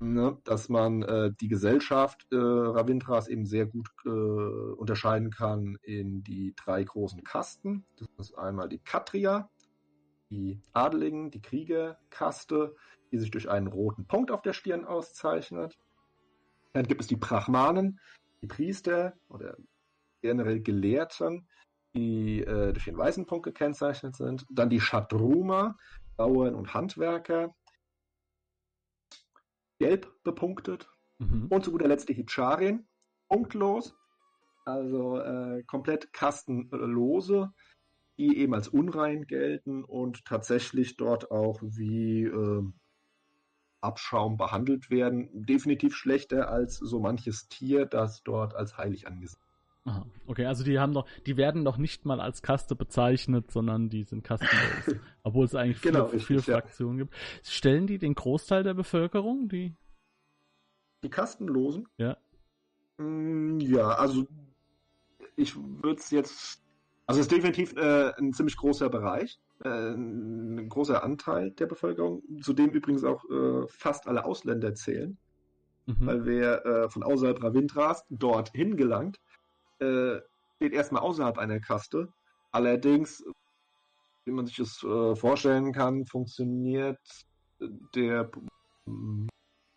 ne, 0.00 0.36
dass 0.44 0.68
man 0.68 1.02
äh, 1.02 1.32
die 1.40 1.48
Gesellschaft 1.48 2.26
Ravindras 2.30 3.28
eben 3.28 3.46
sehr 3.46 3.64
gut 3.64 3.88
unterscheiden 4.04 5.30
kann 5.30 5.78
in 5.82 6.22
die 6.24 6.52
drei 6.56 6.82
großen 6.82 7.22
Kasten. 7.22 7.84
Das 7.96 8.08
ist 8.18 8.36
einmal 8.36 8.68
die 8.68 8.80
Katria, 8.80 9.48
die 10.30 10.60
Adeligen, 10.72 11.30
die 11.30 11.42
Kriegerkaste, 11.42 12.74
die 13.12 13.18
sich 13.18 13.30
durch 13.30 13.48
einen 13.48 13.66
roten 13.66 14.06
Punkt 14.06 14.30
auf 14.30 14.42
der 14.42 14.52
Stirn 14.52 14.84
auszeichnet. 14.84 15.78
Dann 16.72 16.86
gibt 16.86 17.00
es 17.00 17.06
die 17.06 17.16
Brahmanen, 17.16 18.00
die 18.42 18.46
Priester 18.46 19.14
oder 19.28 19.56
generell 20.20 20.60
Gelehrten, 20.60 21.46
die 21.94 22.40
äh, 22.40 22.72
durch 22.72 22.86
den 22.86 22.98
weißen 22.98 23.26
Punkt 23.26 23.44
gekennzeichnet 23.44 24.16
sind. 24.16 24.44
Dann 24.50 24.70
die 24.70 24.80
Shadruma, 24.80 25.76
Bauern 26.16 26.54
und 26.54 26.74
Handwerker, 26.74 27.54
gelb 29.78 30.10
bepunktet. 30.24 30.88
Mhm. 31.18 31.46
Und 31.50 31.64
zu 31.64 31.70
guter 31.70 31.88
Letzt 31.88 32.08
die 32.08 32.14
Hitcharien, 32.14 32.88
punktlos, 33.28 33.94
also 34.64 35.18
äh, 35.18 35.62
komplett 35.64 36.12
kastenlose, 36.12 37.52
die 38.18 38.38
eben 38.38 38.54
als 38.54 38.68
unrein 38.68 39.26
gelten 39.26 39.84
und 39.84 40.24
tatsächlich 40.24 40.96
dort 40.96 41.30
auch 41.30 41.60
wie 41.62 42.24
äh, 42.24 42.62
Abschaum 43.80 44.36
behandelt 44.36 44.90
werden. 44.90 45.28
Definitiv 45.32 45.94
schlechter 45.94 46.48
als 46.48 46.76
so 46.76 47.00
manches 47.00 47.48
Tier, 47.48 47.86
das 47.86 48.22
dort 48.22 48.54
als 48.54 48.78
heilig 48.78 49.06
angesehen 49.06 49.40
Aha. 49.86 50.06
Okay, 50.26 50.46
also 50.46 50.64
die 50.64 50.78
haben 50.78 50.92
noch, 50.92 51.06
die 51.26 51.36
werden 51.36 51.62
noch 51.62 51.76
nicht 51.76 52.06
mal 52.06 52.18
als 52.18 52.40
Kaste 52.40 52.74
bezeichnet, 52.74 53.50
sondern 53.50 53.90
die 53.90 54.04
sind 54.04 54.24
kastenlos. 54.24 54.98
obwohl 55.22 55.44
es 55.44 55.54
eigentlich 55.54 55.82
genau, 55.82 56.06
viele, 56.06 56.22
viele 56.22 56.42
Fraktionen 56.42 56.98
ja. 56.98 57.04
gibt. 57.04 57.14
Stellen 57.42 57.86
die 57.86 57.98
den 57.98 58.14
Großteil 58.14 58.62
der 58.62 58.72
Bevölkerung, 58.72 59.48
die? 59.48 59.74
Die 61.02 61.10
Kastenlosen? 61.10 61.86
Ja. 61.98 62.16
Mm, 62.96 63.60
ja, 63.60 63.88
also 63.88 64.26
ich 65.36 65.54
würde 65.56 66.00
es 66.00 66.10
jetzt. 66.10 66.63
Also 67.06 67.20
es 67.20 67.26
ist 67.26 67.32
definitiv 67.32 67.76
äh, 67.76 68.12
ein 68.16 68.32
ziemlich 68.32 68.56
großer 68.56 68.88
Bereich, 68.88 69.38
äh, 69.62 69.68
ein 69.68 70.68
großer 70.68 71.02
Anteil 71.04 71.50
der 71.50 71.66
Bevölkerung, 71.66 72.22
zu 72.40 72.54
dem 72.54 72.70
übrigens 72.70 73.04
auch 73.04 73.22
äh, 73.28 73.66
fast 73.68 74.06
alle 74.06 74.24
Ausländer 74.24 74.74
zählen. 74.74 75.18
Mhm. 75.86 76.06
Weil 76.06 76.24
wer 76.24 76.64
äh, 76.64 76.88
von 76.88 77.02
außerhalb 77.02 77.42
Ravindras 77.42 78.04
dorthin 78.08 78.76
gelangt, 78.76 79.20
äh, 79.80 80.20
steht 80.56 80.72
erstmal 80.72 81.02
außerhalb 81.02 81.36
einer 81.36 81.60
Kaste. 81.60 82.08
Allerdings, 82.52 83.22
wie 84.24 84.32
man 84.32 84.46
sich 84.46 84.56
das 84.56 84.82
äh, 84.82 85.14
vorstellen 85.14 85.72
kann, 85.72 86.06
funktioniert 86.06 86.98
der, 87.94 88.30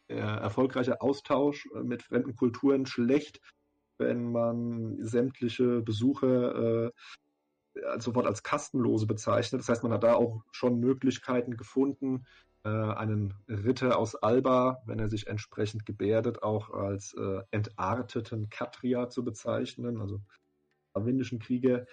der 0.09 0.25
erfolgreiche 0.25 1.01
Austausch 1.01 1.67
mit 1.83 2.03
fremden 2.03 2.35
Kulturen 2.35 2.85
schlecht, 2.85 3.41
wenn 3.97 4.31
man 4.31 4.97
sämtliche 5.03 5.81
Besucher 5.81 6.85
äh, 6.85 6.91
sofort 7.99 8.25
als 8.25 8.43
Kastenlose 8.43 9.05
bezeichnet. 9.05 9.61
Das 9.61 9.69
heißt, 9.69 9.83
man 9.83 9.93
hat 9.93 10.03
da 10.03 10.15
auch 10.15 10.43
schon 10.51 10.79
Möglichkeiten 10.79 11.57
gefunden, 11.57 12.25
äh, 12.63 12.69
einen 12.69 13.33
Ritter 13.47 13.97
aus 13.97 14.15
Alba, 14.15 14.81
wenn 14.85 14.99
er 14.99 15.07
sich 15.07 15.27
entsprechend 15.27 15.85
gebärdet, 15.85 16.43
auch 16.43 16.71
als 16.71 17.13
äh, 17.13 17.41
entarteten 17.51 18.49
Katria 18.49 19.09
zu 19.09 19.23
bezeichnen, 19.23 20.01
also 20.01 20.21
ravindischen 20.95 21.39
Krieger. 21.39 21.85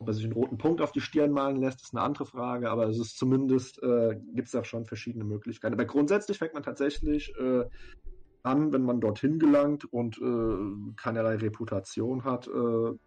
Ob 0.00 0.08
er 0.08 0.14
sich 0.14 0.24
einen 0.24 0.34
roten 0.34 0.58
Punkt 0.58 0.80
auf 0.80 0.92
die 0.92 1.00
Stirn 1.00 1.32
malen 1.32 1.56
lässt, 1.56 1.82
ist 1.82 1.92
eine 1.92 2.04
andere 2.04 2.24
Frage, 2.24 2.70
aber 2.70 2.86
es 2.88 2.98
ist 2.98 3.18
zumindest, 3.18 3.82
äh, 3.82 4.16
gibt 4.34 4.48
es 4.48 4.54
auch 4.54 4.64
schon 4.64 4.84
verschiedene 4.84 5.24
Möglichkeiten. 5.24 5.74
Aber 5.74 5.86
grundsätzlich 5.86 6.38
fängt 6.38 6.54
man 6.54 6.62
tatsächlich 6.62 7.34
äh, 7.36 7.64
an, 8.48 8.72
wenn 8.72 8.82
man 8.82 9.00
dorthin 9.00 9.38
gelangt 9.38 9.84
und 9.84 10.18
äh, 10.18 10.94
keinerlei 10.96 11.36
Reputation 11.36 12.24
hat, 12.24 12.48
äh, 12.48 12.98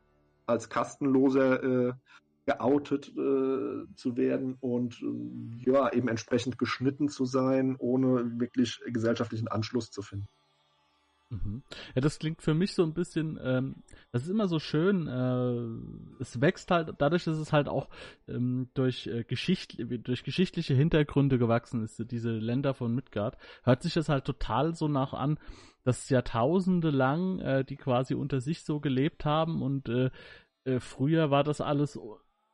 als 0.46 0.70
Kastenloser 0.70 1.64
äh, 1.64 1.94
geoutet 2.46 3.10
äh, 3.10 3.86
zu 3.96 4.18
werden 4.18 4.58
und 4.60 5.02
äh, 5.02 5.72
ja, 5.72 5.92
eben 5.92 6.08
entsprechend 6.08 6.58
geschnitten 6.58 7.10
zu 7.10 7.26
sein, 7.26 7.76
ohne 7.80 8.40
wirklich 8.40 8.82
gesellschaftlichen 8.88 9.48
Anschluss 9.48 9.90
zu 9.90 10.02
finden. 10.02 10.28
Mhm. 11.32 11.64
Ja, 11.96 12.02
das 12.02 12.20
klingt 12.20 12.42
für 12.42 12.54
mich 12.54 12.74
so 12.76 12.84
ein 12.84 12.94
bisschen, 12.94 13.40
ähm, 13.42 13.84
das 14.12 14.24
ist 14.24 14.30
immer 14.30 14.50
so 14.50 14.60
schön, 14.60 15.08
äh, 15.08 16.22
es 16.22 16.42
wächst 16.42 16.70
halt, 16.70 16.94
dadurch, 16.98 17.24
dass 17.24 17.38
es 17.38 17.54
halt 17.54 17.70
auch 17.70 17.88
ähm, 18.28 18.70
durch, 18.74 19.08
äh, 19.08 19.24
Geschicht, 19.24 19.78
durch 19.80 20.24
geschichtliche 20.24 20.74
Hintergründe 20.74 21.40
gewachsen 21.40 21.84
ist, 21.84 22.04
diese 22.12 22.32
Länder 22.32 22.74
von 22.74 22.94
Midgard, 22.94 23.38
hört 23.64 23.82
sich 23.82 23.94
das 23.94 24.10
halt 24.10 24.26
total 24.26 24.76
so 24.76 24.90
nach 24.90 25.14
an, 25.14 25.40
dass 25.86 26.10
Jahrtausende 26.10 26.90
lang 26.90 27.40
äh, 27.40 27.64
die 27.64 27.78
quasi 27.78 28.14
unter 28.14 28.42
sich 28.42 28.64
so 28.64 28.82
gelebt 28.82 29.24
haben 29.24 29.62
und 29.62 29.88
äh, 29.88 30.12
äh, 30.66 30.82
früher 30.82 31.32
war 31.32 31.44
das 31.46 31.62
alles 31.62 31.98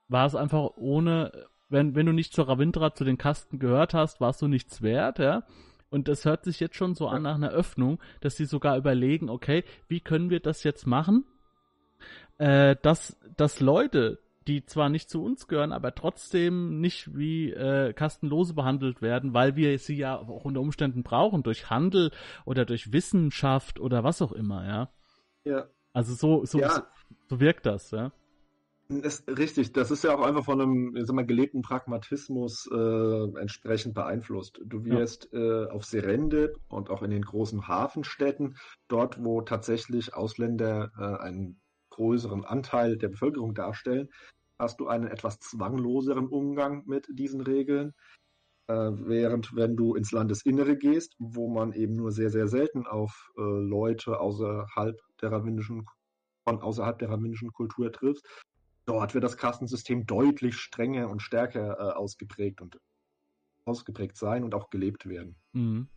war 0.08 0.26
es 0.26 0.36
einfach 0.36 0.72
ohne, 0.78 1.32
wenn, 1.70 1.96
wenn 1.96 2.06
du 2.06 2.13
nicht 2.13 2.34
zur 2.34 2.48
Ravindra, 2.48 2.94
zu 2.94 3.04
den 3.04 3.18
Kasten 3.18 3.60
gehört 3.60 3.94
hast, 3.94 4.22
warst 4.22 4.42
du 4.42 4.48
nichts 4.48 4.82
wert, 4.82 5.20
ja. 5.20 5.44
Und 5.89 6.08
das 6.08 6.26
hört 6.26 6.43
sich 6.43 6.60
jetzt 6.60 6.76
schon 6.76 6.95
so 6.95 7.08
an 7.08 7.23
nach 7.23 7.36
einer 7.36 7.52
Öffnung, 7.52 8.00
dass 8.21 8.36
sie 8.36 8.45
sogar 8.45 8.78
überlegen, 8.78 9.30
okay, 9.30 9.63
wie 9.88 10.02
können 10.02 10.30
wir 10.30 10.39
das 10.39 10.63
jetzt 10.63 10.86
machen, 10.86 11.26
äh, 12.38 12.76
dass, 12.82 13.17
dass 13.38 13.60
Leute, 13.62 14.19
die 14.47 14.65
zwar 14.65 14.89
nicht 14.89 15.10
zu 15.10 15.23
uns 15.23 15.47
gehören, 15.47 15.71
aber 15.71 15.95
trotzdem 15.95 16.80
nicht 16.80 17.15
wie 17.15 17.52
äh, 17.52 17.93
Kastenlose 17.93 18.54
behandelt 18.54 19.02
werden, 19.02 19.34
weil 19.34 19.56
wir 19.56 19.78
sie 19.80 19.97
ja 19.97 20.17
auch 20.17 20.45
unter 20.45 20.62
Umständen 20.62 21.04
brauchen, 21.04 21.43
durch 21.43 21.69
Handel 21.69 22.12
oder 22.45 22.65
durch 22.65 22.91
Wissenschaft 22.91 23.80
oder 23.80 24.04
was 24.04 24.21
auch 24.21 24.32
immer, 24.32 24.65
ja. 24.65 24.89
Ja. 25.43 25.67
Also 25.93 26.13
so, 26.13 26.45
so, 26.45 26.60
ja. 26.60 26.69
so, 26.69 26.82
so 27.30 27.39
wirkt 27.39 27.65
das, 27.65 27.91
ja. 27.91 28.12
Ist 28.89 29.28
richtig, 29.28 29.73
das 29.73 29.91
ist 29.91 30.04
ja 30.04 30.15
auch 30.15 30.21
einfach 30.21 30.45
von 30.45 30.62
einem 30.62 30.95
ich 30.95 31.06
sag 31.06 31.15
mal, 31.15 31.26
gelebten 31.26 31.62
Pragmatismus 31.62 32.69
äh, 32.71 33.39
entsprechend 33.39 33.93
beeinflusst. 33.93 34.62
Du 34.65 34.86
wirst 34.86 35.30
ja. 35.32 35.39
äh, 35.39 35.69
auf 35.69 35.86
Serende 35.86 36.54
und 36.69 36.89
auch 36.89 37.04
in 37.04 37.12
den 37.12 37.23
großen 37.23 37.67
Hafenstädten, 37.67 38.58
dort 38.88 39.23
wo 39.23 39.41
tatsächlich 39.41 40.13
Ausländer 40.13 40.91
äh, 40.97 41.23
einen 41.23 41.60
größeren 41.89 42.45
Anteil 42.45 42.97
der 42.97 43.10
Bevölkerung 43.10 43.54
darstellen, 43.54 44.10
hast 44.60 44.80
du 44.80 44.88
einen 44.88 45.08
etwas 45.08 45.39
zwangloseren 45.39 46.28
Umgang 46.28 46.84
mit 46.86 47.08
diesen 47.12 47.41
Regeln. 47.41 47.93
Äh, 48.67 48.73
während 48.73 49.56
wenn 49.56 49.76
du 49.76 49.95
ins 49.95 50.12
Landesinnere 50.12 50.78
gehst, 50.78 51.15
wo 51.19 51.50
man 51.50 51.73
eben 51.73 51.95
nur 51.95 52.12
sehr, 52.12 52.30
sehr 52.30 52.47
selten 52.47 52.86
auf 52.86 53.32
äh, 53.38 53.41
Leute 53.41 54.19
außerhalb 54.19 54.97
der 55.21 55.32
rabbinischen 55.32 55.86
von 56.43 56.62
außerhalb 56.62 56.97
der 57.00 57.10
rabbinischen 57.10 57.52
Kultur 57.52 57.91
triffst, 57.91 58.26
Dort 58.88 59.13
wird 59.13 59.26
das 59.26 59.36
Kastensystem 59.36 60.06
deutlich 60.06 60.56
strenger 60.56 61.10
und 61.10 61.21
stärker 61.21 61.78
äh, 61.78 61.93
ausgeprägt 61.93 62.62
und 62.62 62.80
ausgeprägt 63.65 64.15
sein 64.15 64.45
und 64.45 64.56
auch 64.56 64.69
gelebt 64.69 65.08
werden. 65.08 65.36
Mhm. 65.52 65.89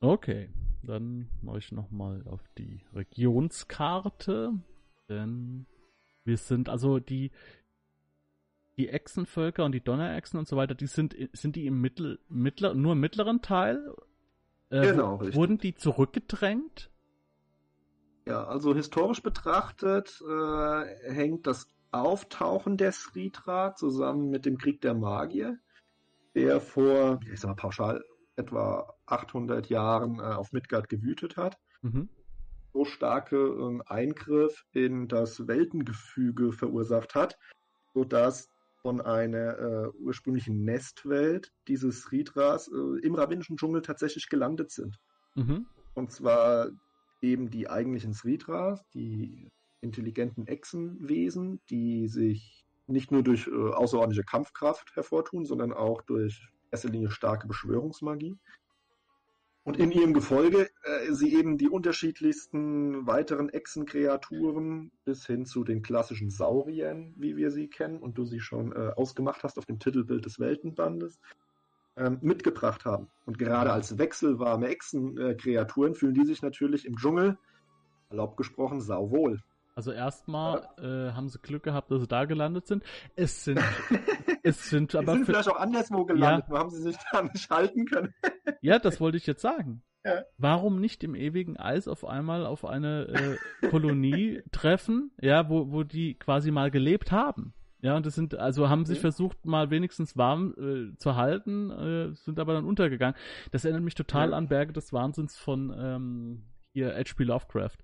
Okay, 0.00 0.48
dann 0.82 1.28
mache 1.42 1.58
ich 1.58 1.70
nochmal 1.70 2.24
auf 2.26 2.40
die 2.56 2.80
Regionskarte, 2.94 4.54
denn 5.08 5.66
wir 6.24 6.38
sind 6.38 6.70
also 6.70 6.98
die 6.98 7.30
die 8.78 8.88
Echsenvölker 8.88 9.66
und 9.66 9.72
die 9.72 9.82
Donnerechsen 9.82 10.38
und 10.38 10.48
so 10.48 10.56
weiter, 10.56 10.74
die 10.74 10.86
sind 10.86 11.14
sind 11.32 11.56
die 11.56 11.66
im 11.66 11.78
mittel, 11.80 12.20
mittler, 12.30 12.72
nur 12.72 12.92
im 12.92 13.00
mittleren 13.00 13.42
Teil? 13.42 13.92
Äh, 14.70 14.92
genau, 14.92 15.16
richtig. 15.16 15.36
Wurden 15.36 15.58
die 15.58 15.74
zurückgedrängt? 15.74 16.90
Ja, 18.28 18.44
also 18.44 18.74
historisch 18.74 19.22
betrachtet 19.22 20.20
äh, 20.20 21.10
hängt 21.10 21.46
das 21.46 21.66
Auftauchen 21.92 22.76
der 22.76 22.92
Sritra 22.92 23.74
zusammen 23.74 24.28
mit 24.28 24.44
dem 24.44 24.58
Krieg 24.58 24.82
der 24.82 24.92
Magier, 24.92 25.58
der 26.34 26.60
vor, 26.60 27.20
ich 27.32 27.40
sag 27.40 27.48
mal 27.48 27.54
pauschal, 27.54 28.04
etwa 28.36 28.92
800 29.06 29.70
Jahren 29.70 30.18
äh, 30.18 30.22
auf 30.22 30.52
Midgard 30.52 30.90
gewütet 30.90 31.38
hat. 31.38 31.56
Mhm. 31.80 32.10
So 32.74 32.84
starke 32.84 33.36
äh, 33.36 33.80
Eingriff 33.86 34.62
in 34.72 35.08
das 35.08 35.48
Weltengefüge 35.48 36.52
verursacht 36.52 37.14
hat, 37.14 37.38
sodass 37.94 38.50
von 38.82 39.00
einer 39.00 39.58
äh, 39.58 39.88
ursprünglichen 40.00 40.64
Nestwelt 40.64 41.50
diese 41.66 41.90
Sritras 41.92 42.68
äh, 42.68 43.06
im 43.06 43.14
rabbinischen 43.14 43.56
Dschungel 43.56 43.80
tatsächlich 43.80 44.28
gelandet 44.28 44.70
sind. 44.70 44.98
Mhm. 45.34 45.64
Und 45.94 46.12
zwar 46.12 46.68
eben 47.20 47.50
die 47.50 47.68
eigentlichen 47.68 48.14
Sritras, 48.14 48.84
die 48.94 49.50
intelligenten 49.80 50.46
Echsenwesen, 50.46 51.60
die 51.70 52.08
sich 52.08 52.64
nicht 52.86 53.12
nur 53.12 53.22
durch 53.22 53.46
äh, 53.46 53.50
außerordentliche 53.50 54.24
Kampfkraft 54.24 54.96
hervortun, 54.96 55.44
sondern 55.44 55.72
auch 55.72 56.02
durch 56.02 56.48
erster 56.70 56.88
Linie 56.88 57.10
starke 57.10 57.46
Beschwörungsmagie. 57.46 58.38
Und 59.64 59.76
in 59.76 59.92
ihrem 59.92 60.14
Gefolge 60.14 60.70
äh, 60.82 61.12
sie 61.12 61.34
eben 61.34 61.58
die 61.58 61.68
unterschiedlichsten 61.68 63.06
weiteren 63.06 63.50
Echsenkreaturen 63.50 64.90
bis 65.04 65.26
hin 65.26 65.44
zu 65.44 65.62
den 65.62 65.82
klassischen 65.82 66.30
Sauriern, 66.30 67.12
wie 67.18 67.36
wir 67.36 67.50
sie 67.50 67.68
kennen 67.68 67.98
und 67.98 68.16
du 68.16 68.24
sie 68.24 68.40
schon 68.40 68.72
äh, 68.72 68.92
ausgemacht 68.96 69.42
hast 69.42 69.58
auf 69.58 69.66
dem 69.66 69.78
Titelbild 69.78 70.24
des 70.24 70.40
Weltenbandes, 70.40 71.20
ähm, 71.98 72.18
mitgebracht 72.20 72.84
haben. 72.84 73.08
Und 73.26 73.38
gerade 73.38 73.72
als 73.72 73.98
wechselwarme 73.98 74.68
Echsenkreaturen 74.68 75.94
fühlen 75.94 76.14
die 76.14 76.24
sich 76.24 76.42
natürlich 76.42 76.86
im 76.86 76.96
Dschungel, 76.96 77.38
erlaubt 78.10 78.36
gesprochen, 78.36 78.80
sauwohl. 78.80 79.42
Also 79.74 79.92
erstmal 79.92 80.66
ja. 80.78 81.08
äh, 81.08 81.12
haben 81.12 81.28
sie 81.28 81.38
Glück 81.38 81.62
gehabt, 81.62 81.90
dass 81.92 82.00
sie 82.00 82.08
da 82.08 82.24
gelandet 82.24 82.66
sind. 82.66 82.82
Es 83.14 83.44
sind, 83.44 83.60
es 84.42 84.70
sind 84.70 84.94
aber. 84.96 85.12
Sie 85.12 85.18
sind 85.18 85.26
vielleicht 85.26 85.48
auch 85.48 85.60
anderswo 85.60 86.04
gelandet, 86.04 86.46
ja. 86.46 86.50
nur 86.50 86.58
haben 86.58 86.70
sie 86.70 86.82
sich 86.82 86.96
da 87.12 87.22
nicht 87.22 87.48
halten 87.48 87.84
können. 87.86 88.12
ja, 88.60 88.80
das 88.80 89.00
wollte 89.00 89.18
ich 89.18 89.26
jetzt 89.26 89.40
sagen. 89.40 89.82
Ja. 90.04 90.24
Warum 90.36 90.80
nicht 90.80 91.04
im 91.04 91.14
ewigen 91.14 91.56
Eis 91.56 91.86
auf 91.86 92.04
einmal 92.04 92.46
auf 92.46 92.64
eine 92.64 93.38
äh, 93.62 93.68
Kolonie 93.68 94.42
treffen, 94.52 95.12
ja, 95.20 95.48
wo, 95.48 95.70
wo 95.70 95.84
die 95.84 96.14
quasi 96.14 96.50
mal 96.50 96.72
gelebt 96.72 97.12
haben? 97.12 97.54
Ja, 97.80 97.96
und 97.96 98.06
das 98.06 98.14
sind, 98.14 98.34
also 98.34 98.68
haben 98.68 98.84
sich 98.84 98.98
versucht, 98.98 99.46
mal 99.46 99.70
wenigstens 99.70 100.16
warm 100.16 100.54
äh, 100.58 100.96
zu 100.96 101.14
halten, 101.14 101.70
äh, 101.70 102.14
sind 102.14 102.40
aber 102.40 102.54
dann 102.54 102.64
untergegangen. 102.64 103.14
Das 103.52 103.64
erinnert 103.64 103.84
mich 103.84 103.94
total 103.94 104.30
ja. 104.30 104.36
an 104.36 104.48
Berge 104.48 104.72
des 104.72 104.92
Wahnsinns 104.92 105.36
von 105.36 105.72
ähm, 105.78 106.42
hier 106.72 106.94
H.P. 106.94 107.24
Lovecraft. 107.24 107.78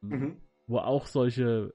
Mhm. 0.00 0.38
Wo 0.66 0.78
auch 0.78 1.06
solche 1.06 1.74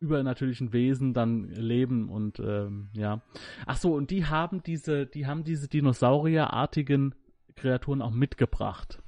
übernatürlichen 0.00 0.72
Wesen 0.72 1.14
dann 1.14 1.44
leben 1.44 2.10
und 2.10 2.40
ähm, 2.40 2.90
ja. 2.92 3.22
Ach 3.66 3.76
so, 3.76 3.94
und 3.94 4.10
die 4.10 4.26
haben 4.26 4.62
diese, 4.62 5.06
die 5.06 5.26
haben 5.26 5.44
diese 5.44 5.68
Dinosaurierartigen 5.68 7.14
Kreaturen 7.54 8.02
auch 8.02 8.10
mitgebracht. 8.10 9.00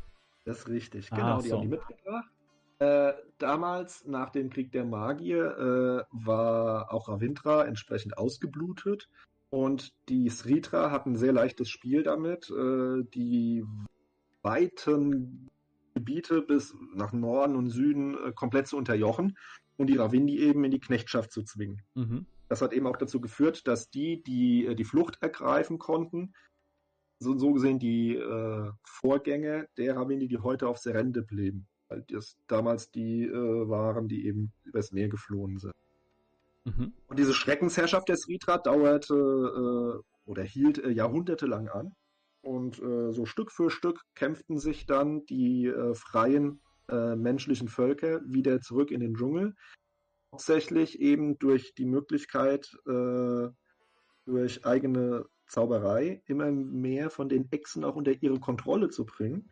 Das 0.44 0.60
ist 0.60 0.68
richtig, 0.68 1.10
genau, 1.10 1.38
ah, 1.38 1.42
die 1.42 1.48
so. 1.48 1.56
haben 1.56 1.62
die 1.62 1.68
mitgebracht. 1.68 2.33
Äh, 2.78 3.12
damals, 3.38 4.04
nach 4.04 4.30
dem 4.30 4.50
Krieg 4.50 4.72
der 4.72 4.84
Magier, 4.84 5.56
äh, 5.56 6.04
war 6.10 6.92
auch 6.92 7.08
Ravindra 7.08 7.64
entsprechend 7.64 8.18
ausgeblutet. 8.18 9.08
Und 9.50 9.92
die 10.08 10.28
Sritra 10.28 10.90
hatten 10.90 11.12
ein 11.12 11.16
sehr 11.16 11.32
leichtes 11.32 11.68
Spiel 11.68 12.02
damit, 12.02 12.50
äh, 12.50 13.04
die 13.14 13.64
weiten 14.42 15.50
Gebiete 15.94 16.42
bis 16.42 16.74
nach 16.92 17.12
Norden 17.12 17.54
und 17.54 17.70
Süden 17.70 18.16
äh, 18.16 18.32
komplett 18.32 18.66
zu 18.66 18.76
unterjochen 18.76 19.38
und 19.76 19.86
die 19.88 19.96
Ravindi 19.96 20.40
eben 20.40 20.64
in 20.64 20.72
die 20.72 20.80
Knechtschaft 20.80 21.30
zu 21.30 21.44
zwingen. 21.44 21.82
Mhm. 21.94 22.26
Das 22.48 22.62
hat 22.62 22.72
eben 22.72 22.88
auch 22.88 22.96
dazu 22.96 23.20
geführt, 23.20 23.68
dass 23.68 23.90
die, 23.90 24.22
die 24.24 24.66
äh, 24.66 24.74
die 24.74 24.84
Flucht 24.84 25.18
ergreifen 25.22 25.78
konnten, 25.78 26.34
so, 27.20 27.38
so 27.38 27.52
gesehen 27.52 27.78
die 27.78 28.16
äh, 28.16 28.70
Vorgänge 28.82 29.68
der 29.76 29.96
Ravindi, 29.96 30.26
die 30.26 30.38
heute 30.38 30.66
auf 30.66 30.78
Serende 30.78 31.22
blieben 31.22 31.68
weil 31.94 32.04
das 32.08 32.36
damals 32.46 32.90
die 32.90 33.24
äh, 33.24 33.68
waren, 33.68 34.08
die 34.08 34.26
eben 34.26 34.52
übers 34.64 34.92
Meer 34.92 35.08
geflohen 35.08 35.58
sind. 35.58 35.72
Mhm. 36.64 36.92
Und 37.06 37.18
diese 37.18 37.34
Schreckensherrschaft 37.34 38.08
der 38.08 38.16
Sritra 38.16 38.58
dauerte 38.58 39.14
äh, 39.14 40.30
oder 40.30 40.42
hielt 40.42 40.78
äh, 40.78 40.90
jahrhundertelang 40.90 41.68
an. 41.68 41.94
Und 42.42 42.80
äh, 42.82 43.12
so 43.12 43.24
Stück 43.26 43.52
für 43.52 43.70
Stück 43.70 44.02
kämpften 44.14 44.58
sich 44.58 44.86
dann 44.86 45.24
die 45.26 45.66
äh, 45.66 45.94
freien 45.94 46.60
äh, 46.88 47.16
menschlichen 47.16 47.68
Völker 47.68 48.20
wieder 48.26 48.60
zurück 48.60 48.90
in 48.90 49.00
den 49.00 49.14
Dschungel. 49.14 49.54
Hauptsächlich 50.32 51.00
eben 51.00 51.38
durch 51.38 51.74
die 51.74 51.86
Möglichkeit, 51.86 52.76
durch 54.26 54.66
eigene 54.66 55.26
Zauberei 55.46 56.24
immer 56.26 56.50
mehr 56.50 57.08
von 57.10 57.28
den 57.28 57.52
Echsen 57.52 57.84
auch 57.84 57.94
unter 57.94 58.20
ihre 58.20 58.40
Kontrolle 58.40 58.88
zu 58.88 59.06
bringen. 59.06 59.48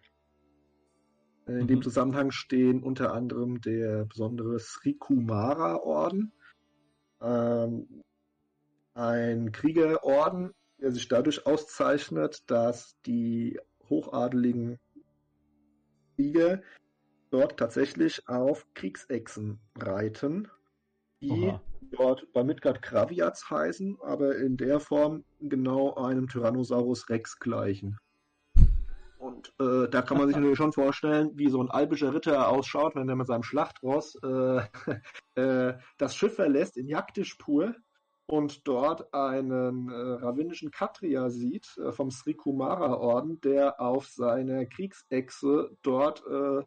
In 1.47 1.63
mhm. 1.63 1.67
dem 1.67 1.83
Zusammenhang 1.83 2.31
stehen 2.31 2.83
unter 2.83 3.13
anderem 3.13 3.61
der 3.61 4.05
besondere 4.05 4.59
Sri 4.59 4.95
Kumara-Orden, 4.95 6.33
ähm, 7.21 8.03
ein 8.95 9.53
Kriegerorden, 9.53 10.53
der 10.79 10.93
sich 10.93 11.09
dadurch 11.09 11.47
auszeichnet, 11.47 12.43
dass 12.51 12.97
die 13.07 13.59
hochadeligen 13.89 14.79
Krieger 16.17 16.63
dort 17.31 17.57
tatsächlich 17.57 18.29
auf 18.29 18.67
Kriegsechsen 18.75 19.59
reiten, 19.79 20.49
die 21.21 21.49
Aha. 21.49 21.63
dort 21.91 22.33
bei 22.33 22.45
Midgard 22.45 22.83
Kraviats 22.83 23.49
heißen, 23.51 23.99
aber 24.03 24.37
in 24.37 24.57
der 24.57 24.81
Form 24.81 25.25
genau 25.41 25.95
einem 25.95 26.29
Tyrannosaurus 26.29 27.09
Rex 27.09 27.39
gleichen. 27.39 27.99
Und 29.23 29.55
äh, 29.61 29.89
da 29.89 30.03
kann 30.03 30.19
man 30.19 30.27
sich 30.27 30.35
natürlich 30.35 30.57
schon 30.57 30.73
vorstellen, 30.73 31.31
wie 31.35 31.49
so 31.49 31.63
ein 31.63 31.71
alpischer 31.71 32.13
Ritter 32.13 32.49
ausschaut, 32.49 32.97
wenn 32.97 33.09
er 33.09 33.15
mit 33.15 33.29
seinem 33.29 33.45
Schlachtross 33.45 34.17
äh, 34.17 34.63
äh, 35.41 35.79
das 35.97 36.17
Schiff 36.17 36.35
verlässt 36.35 36.77
in 36.77 36.89
Jagdisch 36.89 37.37
pur 37.37 37.73
und 38.27 38.67
dort 38.67 39.15
einen 39.15 39.89
äh, 39.91 39.95
rabbinischen 39.95 40.73
Katria 40.73 41.31
sieht 41.31 41.69
äh, 41.79 41.93
vom 41.93 42.11
Sri 42.11 42.35
Kumara 42.35 42.97
Orden, 42.97 43.41
der 43.43 43.81
auf 43.81 44.09
seiner 44.09 44.67
Kriegsechse 44.67 45.71
dort 45.83 46.25
äh, 46.27 46.65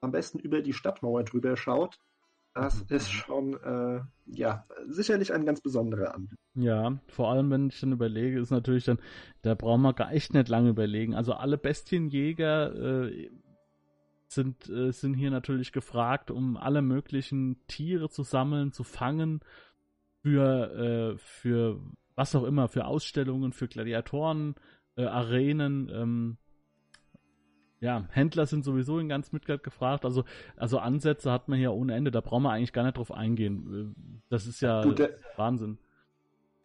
am 0.00 0.12
besten 0.12 0.38
über 0.38 0.62
die 0.62 0.74
Stadtmauer 0.74 1.24
drüber 1.24 1.56
schaut 1.56 1.98
das 2.54 2.80
mhm. 2.80 2.96
ist 2.96 3.10
schon, 3.10 3.54
äh, 3.54 4.00
ja, 4.26 4.66
sicherlich 4.88 5.32
ein 5.32 5.46
ganz 5.46 5.60
besonderer 5.60 6.14
Anblick. 6.14 6.38
Ja, 6.54 6.98
vor 7.08 7.30
allem, 7.30 7.50
wenn 7.50 7.68
ich 7.68 7.80
dann 7.80 7.92
überlege, 7.92 8.40
ist 8.40 8.50
natürlich 8.50 8.84
dann, 8.84 8.98
da 9.42 9.54
brauchen 9.54 9.82
wir 9.82 9.92
gar 9.94 10.12
echt 10.12 10.34
nicht 10.34 10.48
lange 10.48 10.70
überlegen. 10.70 11.14
Also 11.14 11.34
alle 11.34 11.58
Bestienjäger 11.58 13.06
äh, 13.06 13.30
sind, 14.26 14.68
äh, 14.68 14.92
sind 14.92 15.14
hier 15.14 15.30
natürlich 15.30 15.72
gefragt, 15.72 16.30
um 16.30 16.56
alle 16.56 16.82
möglichen 16.82 17.60
Tiere 17.66 18.08
zu 18.08 18.22
sammeln, 18.22 18.72
zu 18.72 18.84
fangen, 18.84 19.40
für, 20.22 21.14
äh, 21.14 21.18
für 21.18 21.80
was 22.14 22.34
auch 22.34 22.44
immer, 22.44 22.68
für 22.68 22.84
Ausstellungen, 22.84 23.52
für 23.52 23.68
Gladiatoren, 23.68 24.54
äh, 24.96 25.04
Arenen, 25.04 25.88
ähm, 25.92 26.36
ja, 27.80 28.06
Händler 28.10 28.46
sind 28.46 28.64
sowieso 28.64 28.98
in 28.98 29.08
ganz 29.08 29.32
Midgard 29.32 29.62
gefragt. 29.64 30.04
Also, 30.04 30.24
also 30.56 30.78
Ansätze 30.78 31.32
hat 31.32 31.48
man 31.48 31.58
hier 31.58 31.72
ohne 31.72 31.94
Ende. 31.94 32.10
Da 32.10 32.20
brauchen 32.20 32.42
wir 32.42 32.50
eigentlich 32.50 32.72
gar 32.72 32.84
nicht 32.84 32.96
drauf 32.98 33.10
eingehen. 33.12 34.22
Das 34.28 34.46
ist 34.46 34.60
ja 34.60 34.82
Du, 34.82 34.92
der- 34.92 35.16
Wahnsinn. 35.36 35.78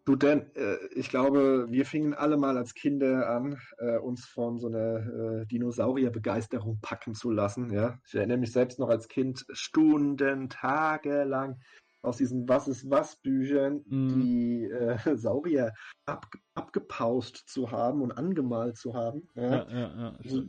Du, 0.08 0.16
Dan, 0.16 0.42
äh, 0.54 0.76
ich 0.94 1.10
glaube, 1.10 1.66
wir 1.70 1.84
fingen 1.86 2.14
alle 2.14 2.38
mal 2.38 2.58
als 2.58 2.76
Kinder 2.76 3.28
an, 3.28 3.58
äh, 3.80 3.98
uns 3.98 4.26
von 4.28 4.60
so 4.60 4.68
einer 4.68 5.42
äh, 5.42 5.46
Dinosaurierbegeisterung 5.48 6.78
packen 6.82 7.16
zu 7.16 7.32
lassen. 7.32 7.72
Ja? 7.74 7.98
Ich 8.06 8.14
erinnere 8.14 8.38
mich 8.38 8.52
selbst 8.52 8.78
noch 8.78 8.90
als 8.90 9.08
Kind 9.08 9.46
Stunden, 9.52 10.50
Tage 10.50 11.24
lang 11.24 11.60
aus 12.04 12.18
diesen 12.18 12.48
Was 12.48 12.68
ist 12.68 12.88
was 12.92 13.16
Büchern 13.16 13.82
Mhm. 13.88 14.22
die 14.22 14.66
äh, 14.66 14.98
Saurier 15.18 15.74
ab, 16.06 16.28
abgepaust 16.54 17.38
zu 17.48 17.72
haben 17.72 18.02
und 18.04 18.12
angemalt 18.12 18.78
zu 18.78 18.94
haben. 18.94 19.28
Ja? 19.34 19.44
Ja, 19.44 19.68
ja, 19.72 19.80
ja. 19.98 20.16
Also, 20.24 20.44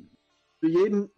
für 0.67 0.73
jeden, 0.73 1.11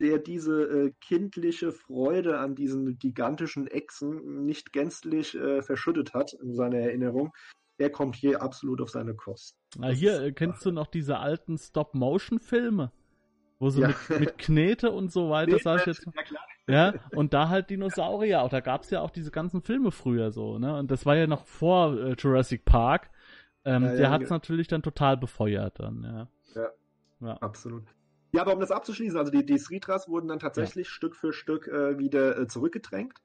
der 0.00 0.18
diese 0.18 0.62
äh, 0.62 0.92
kindliche 1.00 1.72
Freude 1.72 2.38
an 2.38 2.54
diesen 2.54 2.98
gigantischen 2.98 3.66
Echsen 3.66 4.44
nicht 4.44 4.72
gänzlich 4.72 5.36
äh, 5.36 5.62
verschüttet 5.62 6.14
hat 6.14 6.32
in 6.42 6.54
seiner 6.54 6.78
Erinnerung, 6.78 7.32
der 7.78 7.90
kommt 7.90 8.16
hier 8.16 8.42
absolut 8.42 8.80
auf 8.80 8.90
seine 8.90 9.14
Kosten. 9.14 9.58
Na, 9.76 9.88
hier 9.88 10.20
äh, 10.22 10.32
kennst 10.32 10.64
du 10.64 10.70
noch 10.70 10.86
diese 10.86 11.18
alten 11.18 11.58
Stop-Motion-Filme, 11.58 12.92
wo 13.58 13.70
sie 13.70 13.82
Ja. 13.82 13.88
mit, 13.88 14.20
mit 14.20 14.38
Knete 14.38 14.90
und 14.90 15.12
so 15.12 15.30
weiter, 15.30 15.58
sag 15.58 15.80
ich 15.80 15.86
jetzt. 15.86 16.06
Ja, 16.14 16.22
klar. 16.22 16.42
Ja, 16.68 16.94
und 17.10 17.34
da 17.34 17.48
halt 17.48 17.68
Dinosaurier. 17.68 18.42
Auch 18.42 18.48
da 18.48 18.60
gab's 18.60 18.90
ja 18.90 19.00
auch 19.00 19.10
diese 19.10 19.32
ganzen 19.32 19.60
Filme 19.60 19.90
früher 19.90 20.30
so, 20.30 20.58
ne? 20.58 20.78
Und 20.78 20.90
das 20.90 21.04
war 21.04 21.16
ja 21.16 21.26
noch 21.26 21.44
vor 21.44 21.98
äh, 21.98 22.14
Jurassic 22.16 22.64
Park. 22.64 23.10
Ähm, 23.64 23.82
Ja, 23.82 23.90
ja, 23.90 23.96
der 23.96 24.10
hat's 24.10 24.30
ja. 24.30 24.36
natürlich 24.36 24.68
dann 24.68 24.82
total 24.82 25.16
befeuert 25.16 25.80
dann, 25.80 26.28
ja. 26.54 26.70
Absolut. 27.40 27.82
Ja, 28.32 28.42
aber 28.42 28.52
um 28.54 28.60
das 28.60 28.70
abzuschließen, 28.70 29.18
also 29.18 29.32
die, 29.32 29.44
die 29.44 29.58
Sritras 29.58 30.08
wurden 30.08 30.28
dann 30.28 30.38
tatsächlich 30.38 30.88
Stück 30.88 31.16
für 31.16 31.32
Stück 31.32 31.66
äh, 31.66 31.98
wieder 31.98 32.38
äh, 32.38 32.46
zurückgedrängt. 32.46 33.18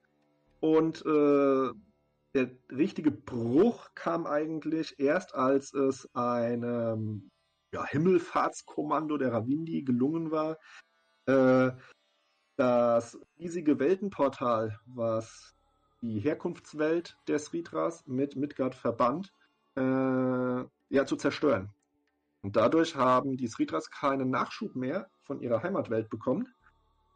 Und 0.60 1.04
äh, 1.06 1.70
der 2.34 2.50
richtige 2.70 3.10
Bruch 3.10 3.90
kam 3.94 4.26
eigentlich 4.26 4.98
erst, 4.98 5.34
als 5.34 5.72
es 5.72 6.08
einem 6.14 7.30
ja, 7.72 7.86
Himmelfahrtskommando 7.86 9.16
der 9.16 9.32
Ravindi 9.32 9.82
gelungen 9.82 10.30
war, 10.30 10.58
äh, 11.26 11.70
das 12.56 13.18
riesige 13.38 13.78
Weltenportal, 13.78 14.78
was 14.86 15.54
die 16.02 16.20
Herkunftswelt 16.20 17.16
der 17.28 17.38
Sritras 17.38 18.06
mit 18.06 18.36
Midgard 18.36 18.74
verband, 18.74 19.32
äh, 19.76 19.80
ja, 19.80 21.06
zu 21.06 21.16
zerstören. 21.16 21.70
Und 22.46 22.54
dadurch 22.54 22.94
haben 22.94 23.36
die 23.36 23.48
Sritras 23.48 23.90
keinen 23.90 24.30
Nachschub 24.30 24.76
mehr 24.76 25.10
von 25.22 25.40
ihrer 25.40 25.64
Heimatwelt 25.64 26.08
bekommen. 26.08 26.46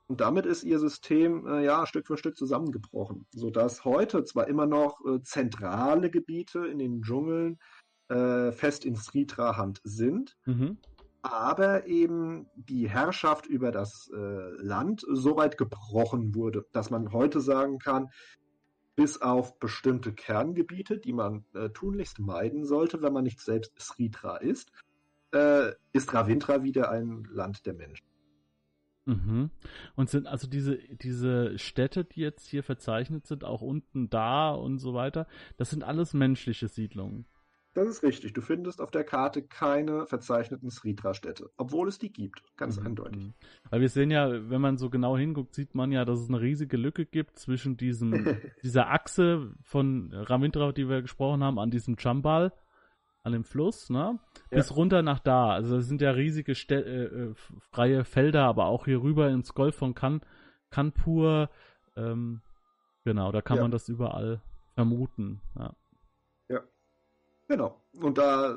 Und 0.09 0.21
damit 0.21 0.45
ist 0.45 0.64
ihr 0.64 0.81
System 0.81 1.47
äh, 1.47 1.64
ja 1.64 1.87
Stück 1.87 2.09
für 2.09 2.16
Stück 2.16 2.37
zusammengebrochen, 2.37 3.27
sodass 3.31 3.85
heute 3.85 4.25
zwar 4.25 4.49
immer 4.49 4.66
noch 4.66 4.99
äh, 5.07 5.23
zentrale 5.23 6.11
Gebiete 6.11 6.66
in 6.66 6.81
den 6.81 7.03
Dschungeln 7.03 7.61
äh, 8.09 8.51
fest 8.51 8.85
in 8.85 8.97
Sritra-Hand 8.97 9.81
sind, 9.85 10.37
Mhm. 10.47 10.79
aber 11.23 11.87
eben 11.87 12.49
die 12.57 12.90
Herrschaft 12.90 13.47
über 13.47 13.71
das 13.71 14.11
äh, 14.12 14.16
Land 14.16 15.07
so 15.09 15.37
weit 15.37 15.57
gebrochen 15.57 16.35
wurde, 16.35 16.66
dass 16.73 16.90
man 16.90 17.12
heute 17.12 17.40
sagen 17.40 17.79
kann, 17.79 18.09
bis 18.97 19.23
auf 19.23 19.61
bestimmte 19.61 20.12
Kerngebiete, 20.12 20.99
die 20.99 21.12
man 21.12 21.45
äh, 21.55 21.69
tunlichst 21.71 22.19
meiden 22.19 22.64
sollte, 22.64 23.01
wenn 23.01 23.12
man 23.12 23.23
nicht 23.23 23.38
selbst 23.40 23.81
Sritra 23.81 24.38
ist, 24.38 24.73
äh, 25.33 25.73
ist 25.93 26.12
Ravindra 26.12 26.62
wieder 26.62 26.90
ein 26.90 27.27
Land 27.31 27.66
der 27.66 27.75
Menschen. 27.75 28.07
Mhm. 29.07 29.51
Und 29.97 30.11
sind 30.11 30.27
also 30.27 30.47
diese, 30.47 30.77
diese 30.77 31.59
Städte, 31.59 32.05
die 32.05 32.21
jetzt 32.21 32.47
hier 32.47 32.62
verzeichnet 32.62 33.27
sind, 33.27 33.45
auch 33.45 33.62
unten 33.62 34.11
da 34.11 34.51
und 34.51 34.79
so 34.79 34.95
weiter, 34.95 35.27
das 35.57 35.71
sind 35.71 35.83
alles 35.83 36.14
menschliche 36.14 36.69
Siedlungen. 36.69 37.27
Das 37.73 37.88
ist 37.88 38.03
richtig. 38.03 38.33
Du 38.33 38.40
findest 38.40 38.81
auf 38.81 38.90
der 38.90 39.05
Karte 39.05 39.43
keine 39.43 40.05
verzeichneten 40.07 40.71
Sritra-Städte, 40.71 41.51
obwohl 41.57 41.87
es 41.88 41.99
die 41.99 42.12
gibt, 42.12 42.43
ganz 42.57 42.81
Mhm, 42.81 42.87
eindeutig. 42.87 43.33
Weil 43.71 43.81
wir 43.81 43.88
sehen 43.88 44.11
ja, 44.11 44.51
wenn 44.51 44.61
man 44.61 44.77
so 44.77 44.90
genau 44.90 45.16
hinguckt, 45.16 45.55
sieht 45.55 45.75
man 45.77 45.93
ja, 45.93 46.05
dass 46.05 46.21
es 46.21 46.29
eine 46.29 46.40
riesige 46.40 46.77
Lücke 46.77 47.07
gibt 47.07 47.38
zwischen 47.38 47.77
diesem, 47.77 48.12
dieser 48.64 48.90
Achse 48.90 49.53
von 49.62 50.12
Ravindra, 50.12 50.73
die 50.73 50.88
wir 50.88 51.01
gesprochen 51.01 51.45
haben, 51.45 51.61
an 51.61 51.71
diesem 51.71 51.97
Chambal, 51.97 52.53
an 53.22 53.33
dem 53.33 53.44
Fluss, 53.44 53.90
ne? 53.90 54.18
Ja. 54.50 54.56
Bis 54.59 54.74
runter 54.74 55.02
nach 55.02 55.20
da. 55.20 55.50
Also 55.50 55.76
das 55.76 55.87
sind 55.87 56.00
ja 56.00 56.11
riesige 56.11 56.54
Stä 56.54 56.76
äh, 56.76 57.04
äh, 57.04 57.35
freie 57.70 58.04
Felder, 58.04 58.44
aber 58.44 58.66
auch 58.66 58.85
hier 58.87 59.02
rüber 59.02 59.28
ins 59.28 59.54
Golf 59.54 59.76
von 59.76 59.94
kan 59.94 60.20
Kanpur. 60.70 61.50
Ähm, 61.96 62.40
genau, 63.04 63.33
da 63.33 63.42
kann 63.42 63.56
Ja. 63.56 63.62
man 63.64 63.70
das 63.70 63.88
überall 63.88 64.40
vermuten. 64.74 65.40
Ja. 65.59 65.74
Genau. 67.48 67.83
Und 68.00 68.16
da, 68.16 68.54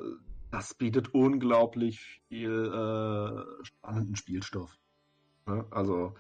das 0.52 0.76
bietet 0.76 1.16
unglaublich 1.16 2.22
viel 2.28 2.52
äh, 2.68 3.66
spannenden 3.66 4.16
Spielstoff. 4.16 4.78
Ne? 5.48 5.66
Also 5.72 6.16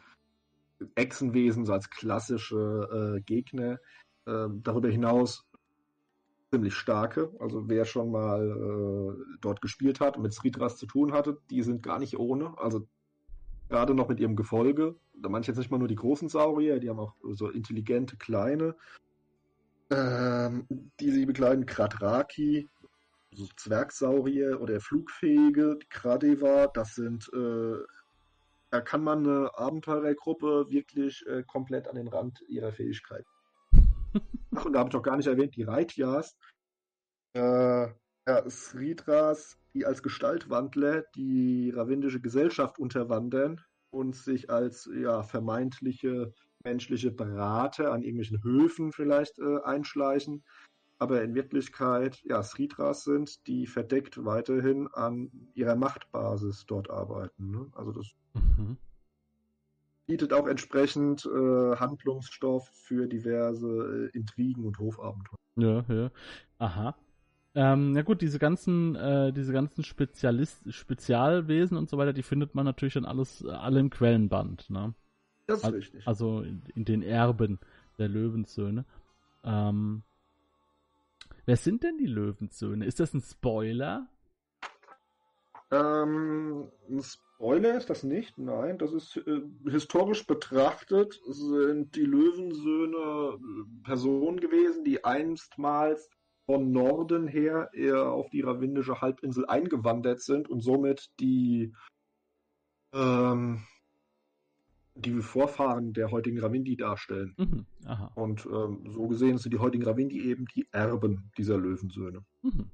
Echsenwesen 0.95 1.65
so 1.65 1.73
als 1.73 1.91
klassische 1.91 3.17
äh, 3.17 3.21
Gegner. 3.21 3.79
Ähm, 4.25 4.63
darüber 4.63 4.89
hinaus 4.89 5.45
ziemlich 6.54 6.76
starke. 6.76 7.32
Also 7.39 7.68
wer 7.68 7.84
schon 7.84 8.12
mal 8.12 8.48
äh, 8.48 9.38
dort 9.42 9.60
gespielt 9.60 10.00
hat 10.00 10.18
und 10.18 10.22
mit 10.24 10.34
Sritras 10.34 10.78
zu 10.78 10.86
tun 10.86 11.12
hatte, 11.12 11.39
die 11.50 11.63
sind 11.63 11.82
gar 11.82 11.98
nicht 11.98 12.20
ohne. 12.20 12.56
Also 12.60 12.88
gerade 13.70 13.96
noch 13.96 14.08
mit 14.08 14.20
ihrem 14.20 14.36
Gefolge. 14.36 14.96
Da 15.16 15.30
meine 15.30 15.42
ich 15.42 15.48
jetzt 15.48 15.58
nicht 15.58 15.72
mal 15.72 15.80
nur 15.80 15.88
die 15.88 15.96
großen 15.96 16.30
Saurier, 16.30 16.80
die 16.80 16.92
haben 16.92 17.00
auch 17.00 17.16
so 17.32 17.50
intelligente 17.50 18.18
kleine. 18.18 18.76
Ähm, 19.89 20.68
die 21.00 21.10
sie 21.10 21.26
begleiten, 21.26 21.66
Kradraki, 21.66 22.70
so 23.32 23.48
Zwergsaurier 23.58 24.62
oder 24.62 24.80
flugfähige 24.80 25.80
Kradeva, 25.89 26.68
das 26.68 26.94
sind, 26.94 27.32
äh, 27.34 27.78
da 28.70 28.82
kann 28.82 29.04
man 29.04 29.28
eine 29.28 29.58
Abenteurergruppe 29.58 30.68
wirklich 30.70 31.26
äh, 31.26 31.42
komplett 31.44 31.88
an 31.88 31.96
den 31.96 32.08
Rand 32.08 32.44
ihrer 32.48 32.72
Fähigkeit. 32.72 33.26
Und 34.65 34.73
da 34.73 34.80
habe 34.80 34.89
ich 34.89 34.93
doch 34.93 35.02
gar 35.02 35.17
nicht 35.17 35.28
erwähnt, 35.28 35.56
die 35.56 35.63
Reitjas, 35.63 36.38
äh, 37.36 37.88
ja, 38.28 38.49
Sridras, 38.49 39.58
die 39.73 39.86
als 39.86 40.04
Gestaltwandler 40.04 41.04
die 41.15 41.71
ravindische 41.71 42.21
Gesellschaft 42.21 42.80
unterwandern 42.80 43.60
und 43.91 44.15
sich 44.15 44.49
als 44.49 44.89
ja, 44.93 45.23
vermeintliche 45.23 46.34
menschliche 46.63 47.12
Berater 47.12 47.91
an 47.91 48.04
irgendwelchen 48.04 48.41
Höfen 48.43 48.93
vielleicht 48.93 49.39
äh, 49.39 49.62
einschleichen, 49.63 50.43
aber 50.99 51.21
in 51.21 51.36
Wirklichkeit 51.36 52.21
ja 52.23 52.41
Sridras 52.41 53.04
sind, 53.04 53.45
die 53.47 53.67
verdeckt 53.67 54.23
weiterhin 54.23 54.88
an 54.93 55.30
ihrer 55.56 55.76
Machtbasis 55.76 56.65
dort 56.65 56.89
arbeiten. 56.89 57.52
Ne? 57.52 57.67
Also 57.76 57.91
das 57.91 58.13
Mhm. 58.58 58.78
Bietet 60.06 60.34
auch 60.34 60.48
entsprechend 60.48 61.26
äh, 61.26 61.76
Handlungsstoff 61.78 62.68
für 62.74 63.08
diverse 63.08 64.10
äh, 64.13 64.18
Intrigen 64.18 64.66
und 64.66 64.78
Hofabenteuer. 64.80 65.38
Ja, 65.56 65.86
ja. 65.88 66.12
Aha. 66.58 66.96
Ähm, 67.56 67.92
na 67.92 68.02
gut, 68.02 68.22
diese 68.22 68.39
ganzen, 68.39 68.96
äh, 68.96 69.32
diese 69.32 69.54
ganzen 69.54 69.84
Spezialist 69.84 70.74
Spezialwesen 70.74 71.78
und 71.78 71.89
so 71.89 71.98
weiter, 71.98 72.12
die 72.12 72.24
findet 72.24 72.56
man 72.56 72.66
natürlich 72.66 72.96
dann 72.96 73.06
alles, 73.06 73.44
äh, 73.44 73.50
alle 73.50 73.80
im 73.80 73.92
Quellenband, 73.92 74.70
ne? 74.72 74.96
Das 75.46 75.60
ist 75.60 75.66
Al- 75.66 75.74
richtig. 75.74 76.08
Also 76.08 76.42
in, 76.42 76.63
in 76.74 76.86
den 76.86 77.04
Erben 77.04 77.60
der 78.00 78.08
Löwensöhne. 78.08 78.86
Ähm, 79.44 80.04
wer 81.46 81.58
sind 81.58 81.84
denn 81.84 81.98
die 81.98 82.08
Löwensöhne? 82.08 82.86
Ist 82.86 83.00
das 83.00 83.13
ein 83.13 83.22
Spoiler? 83.22 84.08
Ähm, 85.70 86.72
ein 86.89 87.04
Spoiler 87.04 87.33
ist 87.51 87.89
das 87.89 88.03
nicht, 88.03 88.38
nein, 88.38 88.77
das 88.77 88.93
ist 88.93 89.17
äh, 89.17 89.41
historisch 89.69 90.25
betrachtet, 90.25 91.19
sind 91.27 91.95
die 91.95 92.06
Löwensöhne 92.06 93.38
äh, 93.38 93.84
Personen 93.84 94.39
gewesen, 94.39 94.86
die 94.86 95.03
einstmals 95.03 96.10
von 96.45 96.71
Norden 96.71 97.27
her 97.27 97.69
eher 97.73 98.12
auf 98.12 98.29
die 98.29 98.41
ravindische 98.41 99.01
Halbinsel 99.01 99.45
eingewandert 99.45 100.21
sind 100.21 100.49
und 100.49 100.62
somit 100.62 101.10
die, 101.19 101.73
ähm, 102.93 103.63
die 104.95 105.22
Vorfahren 105.22 105.93
der 105.93 106.11
heutigen 106.11 106.39
Ravindi 106.39 106.78
darstellen. 106.78 107.36
Mhm. 107.38 107.65
Und 108.15 108.45
ähm, 108.45 108.89
so 108.89 109.07
gesehen 109.07 109.38
sind 109.38 109.53
die 109.53 109.59
heutigen 109.59 109.84
Ravindi 109.84 110.30
eben 110.30 110.45
die 110.45 110.68
Erben 110.72 111.32
dieser 111.38 111.57
Löwensöhne. 111.57 112.24
Mhm. 112.41 112.72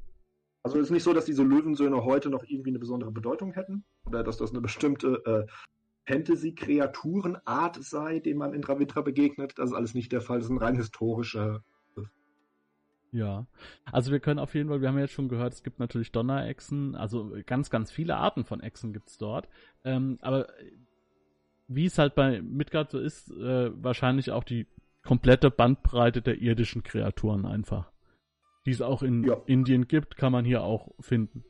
Also 0.64 0.78
es 0.78 0.86
ist 0.86 0.91
nicht 0.91 1.03
so, 1.03 1.14
dass 1.14 1.26
diese 1.26 1.43
Löwensöhne 1.43 2.03
heute 2.03 2.30
noch 2.30 2.43
irgendwie 2.43 2.70
eine 2.70 2.80
besondere 2.80 3.12
Bedeutung 3.12 3.53
hätten 3.53 3.86
oder 4.05 4.24
dass 4.24 4.38
das 4.38 4.51
eine 4.51 4.62
bestimmte 4.62 5.22
äh, 5.26 6.12
Fantasy-Kreaturenart 6.12 7.82
sei, 7.84 8.20
dem 8.20 8.38
man 8.38 8.53
in 8.53 8.64
Ravitra 8.64 9.01
begegnet. 9.01 9.53
Das 9.57 9.70
ist 9.70 9.76
alles 9.76 9.93
nicht 9.93 10.12
der 10.12 10.22
Fall. 10.22 10.39
Das 10.39 10.45
ist 10.45 10.51
ein 10.51 10.57
rein 10.57 10.76
historischer. 10.76 11.64
Ja, 13.12 13.47
also 13.91 14.12
wir 14.12 14.20
können 14.20 14.39
auf 14.39 14.53
jeden 14.53 14.70
Fall, 14.70 14.82
wir 14.82 14.88
haben 14.88 14.95
ja 14.95 15.01
jetzt 15.01 15.14
schon 15.14 15.30
gehört, 15.30 15.53
es 15.53 15.64
gibt 15.64 15.80
natürlich 15.80 16.12
Donnerechsen, 16.12 16.95
also 16.95 17.36
ganz, 17.45 17.72
ganz 17.72 17.91
viele 17.91 18.18
Arten 18.18 18.45
von 18.45 18.62
Echsen 18.62 18.93
gibt's 18.93 19.18
dort. 19.18 19.49
Ähm, 19.84 20.20
aber 20.22 20.47
wie 21.68 21.86
es 21.86 21.97
halt 21.97 22.14
bei 22.16 22.41
Midgard 22.41 22.91
so 22.91 22.99
ist, 22.99 23.32
äh, 23.32 23.72
wahrscheinlich 23.84 24.32
auch 24.32 24.43
die 24.43 24.68
komplette 25.03 25.49
Bandbreite 25.49 26.22
der 26.22 26.39
irdischen 26.39 26.84
Kreaturen 26.84 27.45
einfach. 27.45 27.91
Die 28.66 28.72
es 28.72 28.82
auch 28.82 29.03
in 29.03 29.24
Ja. 29.24 29.38
Indien 29.45 29.88
gibt, 29.88 30.18
kann 30.18 30.32
man 30.32 30.45
hier 30.45 30.64
auch 30.64 30.89
finden. 30.99 31.43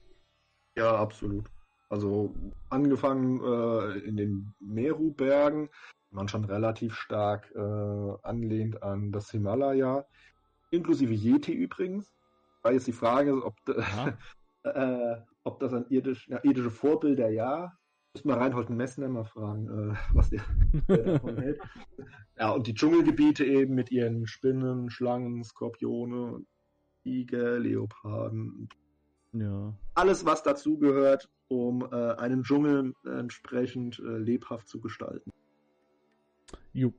Ja, 0.78 0.95
absolut. 0.95 1.49
Also 1.89 2.36
angefangen 2.70 3.41
äh, 3.43 3.99
in 3.99 4.16
den 4.16 4.53
Meru-Bergen, 4.60 5.70
man 6.12 6.28
schon 6.28 6.45
relativ 6.45 6.93
stark 6.93 7.51
äh, 7.55 8.14
anlehnt 8.22 8.82
an 8.84 9.12
das 9.12 9.32
Himalaya, 9.32 10.05
inklusive 10.72 11.14
Yeti 11.14 11.53
übrigens. 11.53 12.14
Weil 12.62 12.74
jetzt 12.74 12.88
die 12.88 12.93
Frage 12.93 13.36
ist, 13.36 13.43
ob, 13.43 13.55
Aha. 13.68 14.18
äh, 14.64 15.22
ob 15.43 15.60
das 15.60 15.74
ein 15.74 15.86
irdisch, 15.89 16.28
ja, 16.28 16.39
irdische 16.43 16.72
Vorbilder 16.72 17.30
ja. 17.30 17.74
Muss 18.14 18.26
mal 18.26 18.39
Reinhold 18.39 18.70
Messner 18.70 19.07
mal 19.07 19.24
fragen, 19.26 19.68
äh, 19.68 19.95
was 20.14 20.30
der, 20.30 20.41
der 20.88 21.03
davon 21.14 21.38
hält. 21.38 21.60
Ja, 22.38 22.51
und 22.51 22.68
die 22.68 22.74
Dschungelgebiete 22.74 23.45
eben 23.45 23.76
mit 23.76 23.91
ihren 23.91 24.28
Spinnen, 24.28 24.89
Schlangen, 24.89 25.43
Skorpione, 25.43 26.41
Tiger, 27.04 27.60
Leoparden, 27.60 28.70
ja. 29.34 29.74
alles, 29.95 30.26
was 30.26 30.43
dazugehört, 30.43 31.30
um 31.47 31.88
äh, 31.91 32.14
einen 32.16 32.43
Dschungel 32.43 32.93
entsprechend 33.06 34.00
äh, 34.00 34.18
lebhaft 34.18 34.68
zu 34.68 34.80
gestalten. 34.80 35.32
Jupp. 36.74 36.95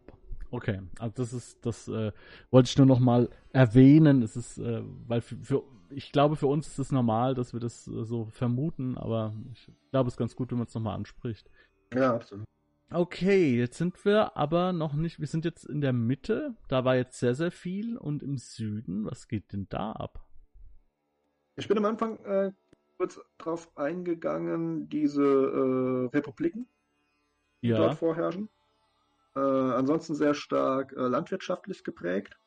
Okay, 0.52 0.80
also 0.98 1.14
das 1.16 1.32
ist, 1.32 1.64
das 1.64 1.86
äh, 1.86 2.12
wollte 2.50 2.68
ich 2.68 2.76
nur 2.76 2.86
noch 2.86 2.98
mal 2.98 3.28
erwähnen. 3.52 4.22
Es 4.22 4.34
ist, 4.34 4.58
äh, 4.58 4.82
weil 5.06 5.20
für, 5.20 5.36
für, 5.36 5.62
ich 5.90 6.10
glaube, 6.10 6.34
für 6.34 6.48
uns 6.48 6.66
ist 6.66 6.78
es 6.78 6.92
normal, 6.92 7.34
dass 7.34 7.52
wir 7.52 7.60
das 7.60 7.86
äh, 7.86 8.04
so 8.04 8.24
vermuten, 8.26 8.98
aber 8.98 9.32
ich 9.52 9.70
glaube, 9.92 10.08
es 10.08 10.14
ist 10.14 10.18
ganz 10.18 10.34
gut, 10.34 10.50
wenn 10.50 10.58
man 10.58 10.66
es 10.66 10.74
nochmal 10.74 10.96
anspricht. 10.96 11.48
Ja, 11.94 12.14
absolut. 12.14 12.44
Okay, 12.92 13.56
jetzt 13.56 13.78
sind 13.78 14.04
wir 14.04 14.36
aber 14.36 14.72
noch 14.72 14.94
nicht, 14.94 15.20
wir 15.20 15.28
sind 15.28 15.44
jetzt 15.44 15.64
in 15.64 15.80
der 15.80 15.92
Mitte, 15.92 16.56
da 16.66 16.84
war 16.84 16.96
jetzt 16.96 17.20
sehr, 17.20 17.36
sehr 17.36 17.52
viel 17.52 17.96
und 17.96 18.20
im 18.22 18.36
Süden, 18.36 19.04
was 19.04 19.28
geht 19.28 19.52
denn 19.52 19.68
da 19.68 19.92
ab? 19.92 20.26
Ich 21.54 21.68
bin 21.68 21.78
am 21.78 21.84
Anfang 21.84 22.18
äh, 22.24 22.50
kurz 22.98 23.20
drauf 23.38 23.70
eingegangen, 23.76 24.88
diese 24.88 25.22
äh, 25.22 26.16
Republiken, 26.16 26.66
die 27.62 27.68
Ja, 27.68 27.76
dort 27.76 27.94
vorherrschen. 27.94 28.48
Äh, 29.36 29.40
ansonsten 29.40 30.16
sehr 30.16 30.34
stark 30.34 30.92
äh, 30.92 31.02
landwirtschaftlich 31.02 31.84
geprägt, 31.84 32.38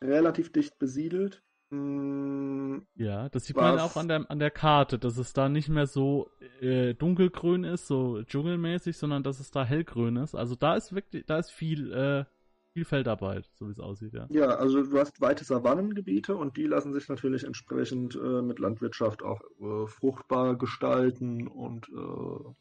relativ 0.00 0.52
dicht 0.52 0.78
besiedelt. 0.78 1.42
Mm, 1.74 2.82
ja, 2.96 3.28
das 3.28 3.44
sieht 3.46 3.56
man 3.56 3.74
Was- 3.74 3.82
auch 3.82 3.96
an 4.00 4.08
der, 4.08 4.30
an 4.30 4.38
der 4.38 4.50
Karte, 4.50 4.98
dass 4.98 5.16
es 5.18 5.32
da 5.32 5.48
nicht 5.48 5.68
mehr 5.68 5.86
so 5.86 6.30
äh, 6.60 6.94
dunkelgrün 6.94 7.64
ist, 7.64 7.86
so 7.86 8.22
dschungelmäßig, 8.22 8.96
sondern 8.96 9.22
dass 9.22 9.40
es 9.40 9.50
da 9.50 9.64
hellgrün 9.64 10.16
ist. 10.16 10.34
Also 10.34 10.54
da 10.54 10.76
ist 10.76 10.94
wirklich, 10.94 11.24
da 11.26 11.38
ist 11.38 11.50
viel, 11.50 11.92
äh, 11.92 12.24
viel 12.72 12.84
Feldarbeit, 12.84 13.48
so 13.54 13.66
wie 13.68 13.72
es 13.72 13.80
aussieht, 13.80 14.14
ja. 14.14 14.26
Ja, 14.30 14.46
also 14.56 14.82
du 14.82 14.98
hast 14.98 15.20
weite 15.20 15.44
Savannengebiete 15.44 16.34
und 16.36 16.56
die 16.56 16.66
lassen 16.66 16.92
sich 16.92 17.08
natürlich 17.08 17.44
entsprechend 17.44 18.16
äh, 18.16 18.42
mit 18.42 18.58
Landwirtschaft 18.58 19.22
auch 19.22 19.40
äh, 19.60 19.86
fruchtbar 19.86 20.56
gestalten 20.56 21.46
und 21.46 21.88
äh, 21.88 22.54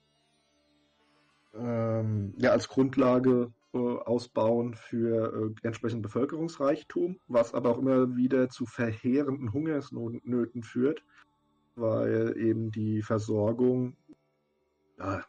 ähm, 1.55 2.33
ja, 2.37 2.51
als 2.51 2.67
Grundlage 2.67 3.51
äh, 3.73 3.77
ausbauen 3.77 4.75
für 4.75 5.53
äh, 5.61 5.67
entsprechenden 5.67 6.03
Bevölkerungsreichtum, 6.03 7.19
was 7.27 7.53
aber 7.53 7.71
auch 7.71 7.79
immer 7.79 8.15
wieder 8.15 8.49
zu 8.49 8.65
verheerenden 8.65 9.51
Hungersnöten 9.51 10.63
führt, 10.63 11.03
weil 11.75 12.37
eben 12.37 12.71
die 12.71 13.01
Versorgung 13.01 13.97
ja, 14.99 15.25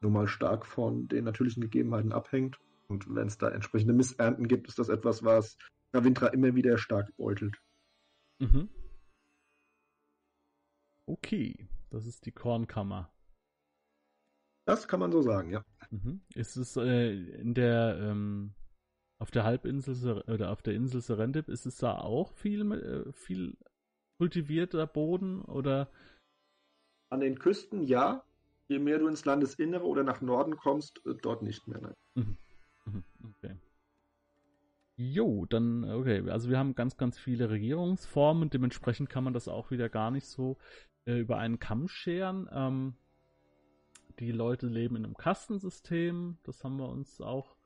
nun 0.00 0.12
mal 0.12 0.28
stark 0.28 0.66
von 0.66 1.08
den 1.08 1.24
natürlichen 1.24 1.60
Gegebenheiten 1.60 2.12
abhängt. 2.12 2.58
Und 2.88 3.14
wenn 3.14 3.28
es 3.28 3.38
da 3.38 3.48
entsprechende 3.48 3.94
Missernten 3.94 4.48
gibt, 4.48 4.68
ist 4.68 4.78
das 4.78 4.88
etwas, 4.88 5.22
was 5.24 5.56
Ravindra 5.92 6.28
immer 6.28 6.54
wieder 6.54 6.78
stark 6.78 7.14
beutelt. 7.16 7.56
Mhm. 8.38 8.68
Okay, 11.06 11.68
das 11.90 12.06
ist 12.06 12.26
die 12.26 12.32
Kornkammer. 12.32 13.12
Das 14.64 14.86
kann 14.86 15.00
man 15.00 15.10
so 15.10 15.22
sagen, 15.22 15.50
ja. 15.50 15.64
Mhm. 15.90 16.20
Ist 16.34 16.56
es 16.56 16.76
äh, 16.76 17.12
in 17.12 17.54
der 17.54 17.98
ähm, 18.00 18.54
auf 19.18 19.30
der 19.30 19.44
Halbinsel 19.44 20.22
oder 20.22 20.50
auf 20.50 20.62
der 20.62 20.74
Insel 20.74 21.00
Serendip 21.00 21.48
ist 21.48 21.66
es 21.66 21.76
da 21.76 21.98
auch 21.98 22.32
viel 22.32 22.72
äh, 22.72 23.12
viel 23.12 23.56
kultivierter 24.18 24.86
Boden 24.86 25.42
oder 25.42 25.90
An 27.10 27.20
den 27.20 27.38
Küsten 27.38 27.82
ja. 27.82 28.24
Je 28.68 28.78
mehr 28.78 28.98
du 28.98 29.08
ins 29.08 29.24
Landesinnere 29.24 29.84
oder 29.84 30.02
nach 30.02 30.20
Norden 30.20 30.56
kommst, 30.56 31.04
äh, 31.06 31.14
dort 31.20 31.42
nicht 31.42 31.66
mehr. 31.66 31.80
Nein. 31.80 31.94
Mhm, 32.84 33.04
okay. 33.24 33.56
Jo, 34.96 35.46
dann 35.46 35.84
okay, 35.84 36.28
also 36.30 36.48
wir 36.48 36.58
haben 36.58 36.74
ganz 36.74 36.96
ganz 36.96 37.18
viele 37.18 37.50
Regierungsformen 37.50 38.44
und 38.44 38.54
dementsprechend 38.54 39.10
kann 39.10 39.24
man 39.24 39.32
das 39.32 39.48
auch 39.48 39.70
wieder 39.70 39.88
gar 39.88 40.10
nicht 40.10 40.26
so 40.26 40.58
äh, 41.06 41.18
über 41.18 41.38
einen 41.38 41.58
Kamm 41.58 41.88
scheren. 41.88 42.48
Ähm, 42.52 42.94
die 44.18 44.32
Leute 44.32 44.66
leben 44.66 44.96
in 44.96 45.04
einem 45.04 45.16
Kastensystem, 45.16 46.38
das 46.44 46.62
haben 46.64 46.76
wir 46.76 46.88
uns 46.88 47.20
auch. 47.20 47.56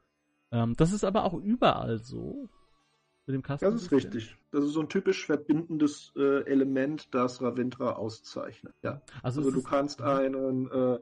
Ähm, 0.53 0.75
das 0.77 0.93
ist 0.93 1.05
aber 1.05 1.25
auch 1.25 1.35
überall 1.35 1.99
so. 1.99 2.49
Mit 3.27 3.35
dem 3.35 3.43
Das 3.43 3.61
Kastensystem. 3.61 3.99
ist 3.99 4.05
richtig. 4.07 4.37
Das 4.53 4.65
ist 4.65 4.73
so 4.73 4.81
ein 4.81 4.89
typisch 4.89 5.27
verbindendes 5.27 6.13
äh, 6.17 6.45
Element, 6.45 7.13
das 7.13 7.43
Ravindra 7.43 7.95
auszeichnet. 7.95 8.75
Ja. 8.83 9.03
Also, 9.23 9.41
Also 9.41 9.51
du 9.51 9.63
kannst 9.63 10.01
einen 10.01 10.71
äh, 10.71 10.99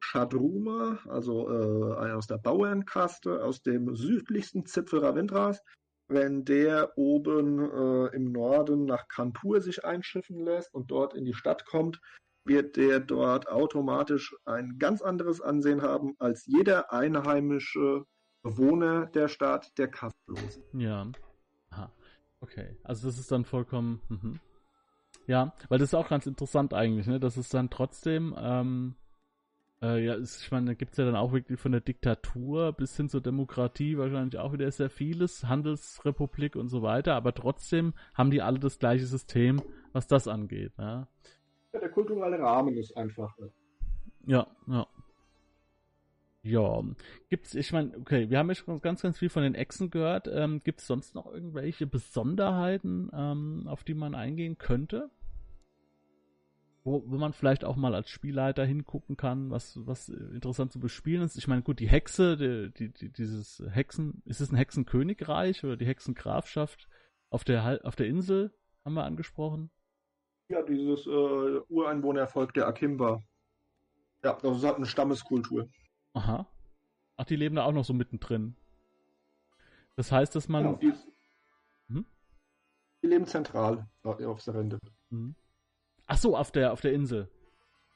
Shadruma, 0.00 0.98
also 1.06 1.48
äh, 1.50 1.98
einen 1.98 2.14
aus 2.14 2.26
der 2.26 2.38
Bauernkaste, 2.38 3.44
aus 3.44 3.62
dem 3.62 3.94
südlichsten 3.94 4.64
Zipfel 4.64 5.00
Ravindras, 5.00 5.62
wenn 6.08 6.44
der 6.44 6.96
oben 6.96 7.58
äh, 7.58 8.14
im 8.16 8.32
Norden 8.32 8.84
nach 8.86 9.08
Kanpur 9.08 9.60
sich 9.60 9.84
einschiffen 9.84 10.44
lässt 10.44 10.72
und 10.72 10.90
dort 10.90 11.14
in 11.14 11.24
die 11.24 11.34
Stadt 11.34 11.66
kommt, 11.66 12.00
wird 12.46 12.76
der 12.76 13.00
dort 13.00 13.48
automatisch 13.48 14.34
ein 14.44 14.78
ganz 14.78 15.02
anderes 15.02 15.40
Ansehen 15.40 15.82
haben 15.82 16.14
als 16.18 16.46
jeder 16.46 16.92
einheimische 16.92 18.04
Bewohner 18.42 19.06
der 19.06 19.28
Stadt, 19.28 19.76
der 19.78 19.88
Kastlos. 19.88 20.60
Ja. 20.72 21.10
Aha. 21.70 21.92
Okay. 22.40 22.76
Also 22.84 23.08
das 23.08 23.18
ist 23.18 23.32
dann 23.32 23.44
vollkommen. 23.44 24.00
Mhm. 24.08 24.40
Ja, 25.26 25.54
weil 25.68 25.78
das 25.78 25.88
ist 25.88 25.94
auch 25.94 26.08
ganz 26.08 26.26
interessant 26.26 26.72
eigentlich, 26.72 27.06
ne? 27.06 27.18
Das 27.18 27.36
ist 27.36 27.52
dann 27.52 27.70
trotzdem, 27.70 28.34
ähm, 28.38 28.94
äh, 29.82 30.04
ja, 30.04 30.14
ist, 30.14 30.42
ich 30.42 30.52
meine, 30.52 30.66
da 30.66 30.74
gibt's 30.74 30.96
ja 30.98 31.04
dann 31.04 31.16
auch 31.16 31.32
wirklich 31.32 31.58
von 31.58 31.72
der 31.72 31.80
Diktatur 31.80 32.72
bis 32.72 32.96
hin 32.96 33.08
zur 33.08 33.20
Demokratie 33.20 33.98
wahrscheinlich 33.98 34.38
auch 34.38 34.52
wieder 34.52 34.70
sehr 34.70 34.90
vieles, 34.90 35.44
Handelsrepublik 35.44 36.54
und 36.54 36.68
so 36.68 36.82
weiter, 36.82 37.14
aber 37.14 37.34
trotzdem 37.34 37.94
haben 38.14 38.30
die 38.30 38.42
alle 38.42 38.60
das 38.60 38.78
gleiche 38.78 39.06
System, 39.06 39.60
was 39.92 40.06
das 40.06 40.28
angeht, 40.28 40.72
ja. 40.78 41.08
Ja, 41.08 41.08
der 41.80 41.90
kulturelle 41.90 42.38
Rahmen 42.38 42.76
ist 42.76 42.96
einfach. 42.96 43.36
äh, 43.38 43.48
Ja, 44.26 44.46
ja. 44.66 44.86
Ja, 46.42 46.84
gibt's, 47.28 47.56
ich 47.56 47.72
meine, 47.72 47.96
okay, 47.98 48.30
wir 48.30 48.38
haben 48.38 48.48
ja 48.48 48.54
schon 48.54 48.80
ganz, 48.80 49.02
ganz 49.02 49.18
viel 49.18 49.30
von 49.30 49.42
den 49.42 49.56
Echsen 49.56 49.90
gehört. 49.90 50.28
Ähm, 50.32 50.62
gibt's 50.62 50.86
sonst 50.86 51.16
noch 51.16 51.26
irgendwelche 51.26 51.88
Besonderheiten, 51.88 53.10
ähm, 53.12 53.64
auf 53.66 53.82
die 53.82 53.94
man 53.94 54.14
eingehen 54.14 54.56
könnte? 54.56 55.10
Wo, 56.84 57.02
wo 57.04 57.16
man 57.16 57.32
vielleicht 57.32 57.64
auch 57.64 57.74
mal 57.74 57.96
als 57.96 58.10
Spielleiter 58.10 58.64
hingucken 58.64 59.16
kann, 59.16 59.50
was, 59.50 59.84
was 59.88 60.08
interessant 60.08 60.70
zu 60.70 60.78
bespielen 60.78 61.22
ist. 61.22 61.36
Ich 61.36 61.48
meine, 61.48 61.62
gut, 61.62 61.80
die 61.80 61.88
Hexe, 61.88 62.36
die, 62.36 62.72
die, 62.72 62.92
die, 62.92 63.12
dieses 63.12 63.60
Hexen, 63.68 64.22
ist 64.24 64.40
es 64.40 64.52
ein 64.52 64.56
Hexenkönigreich 64.56 65.64
oder 65.64 65.76
die 65.76 65.86
Hexengrafschaft 65.86 66.86
auf 67.28 67.42
der, 67.42 67.80
auf 67.82 67.96
der 67.96 68.06
Insel, 68.06 68.52
haben 68.84 68.94
wir 68.94 69.02
angesprochen? 69.02 69.70
Ja, 70.48 70.62
dieses 70.62 71.06
äh, 71.06 71.60
Ureinwohnervolk 71.68 72.54
der 72.54 72.66
Akimba. 72.68 73.22
Ja, 74.22 74.38
das 74.40 74.58
ist 74.58 74.64
halt 74.64 74.76
eine 74.76 74.86
Stammeskultur. 74.86 75.68
Aha. 76.14 76.46
Ach, 77.16 77.24
die 77.24 77.36
leben 77.36 77.56
da 77.56 77.64
auch 77.64 77.72
noch 77.72 77.84
so 77.84 77.92
mittendrin. 77.92 78.56
Das 79.96 80.12
heißt, 80.12 80.34
dass 80.34 80.48
man. 80.48 80.64
Ja, 80.64 80.72
die, 80.74 80.92
Hm? 81.88 82.06
die 83.02 83.06
leben 83.08 83.26
zentral 83.26 83.88
äh, 84.04 84.24
auf 84.24 84.40
Serende. 84.40 84.78
Mhm. 85.10 85.34
Ach 86.06 86.18
so, 86.18 86.36
auf 86.36 86.52
der, 86.52 86.72
auf 86.72 86.80
der 86.80 86.92
Insel. 86.92 87.28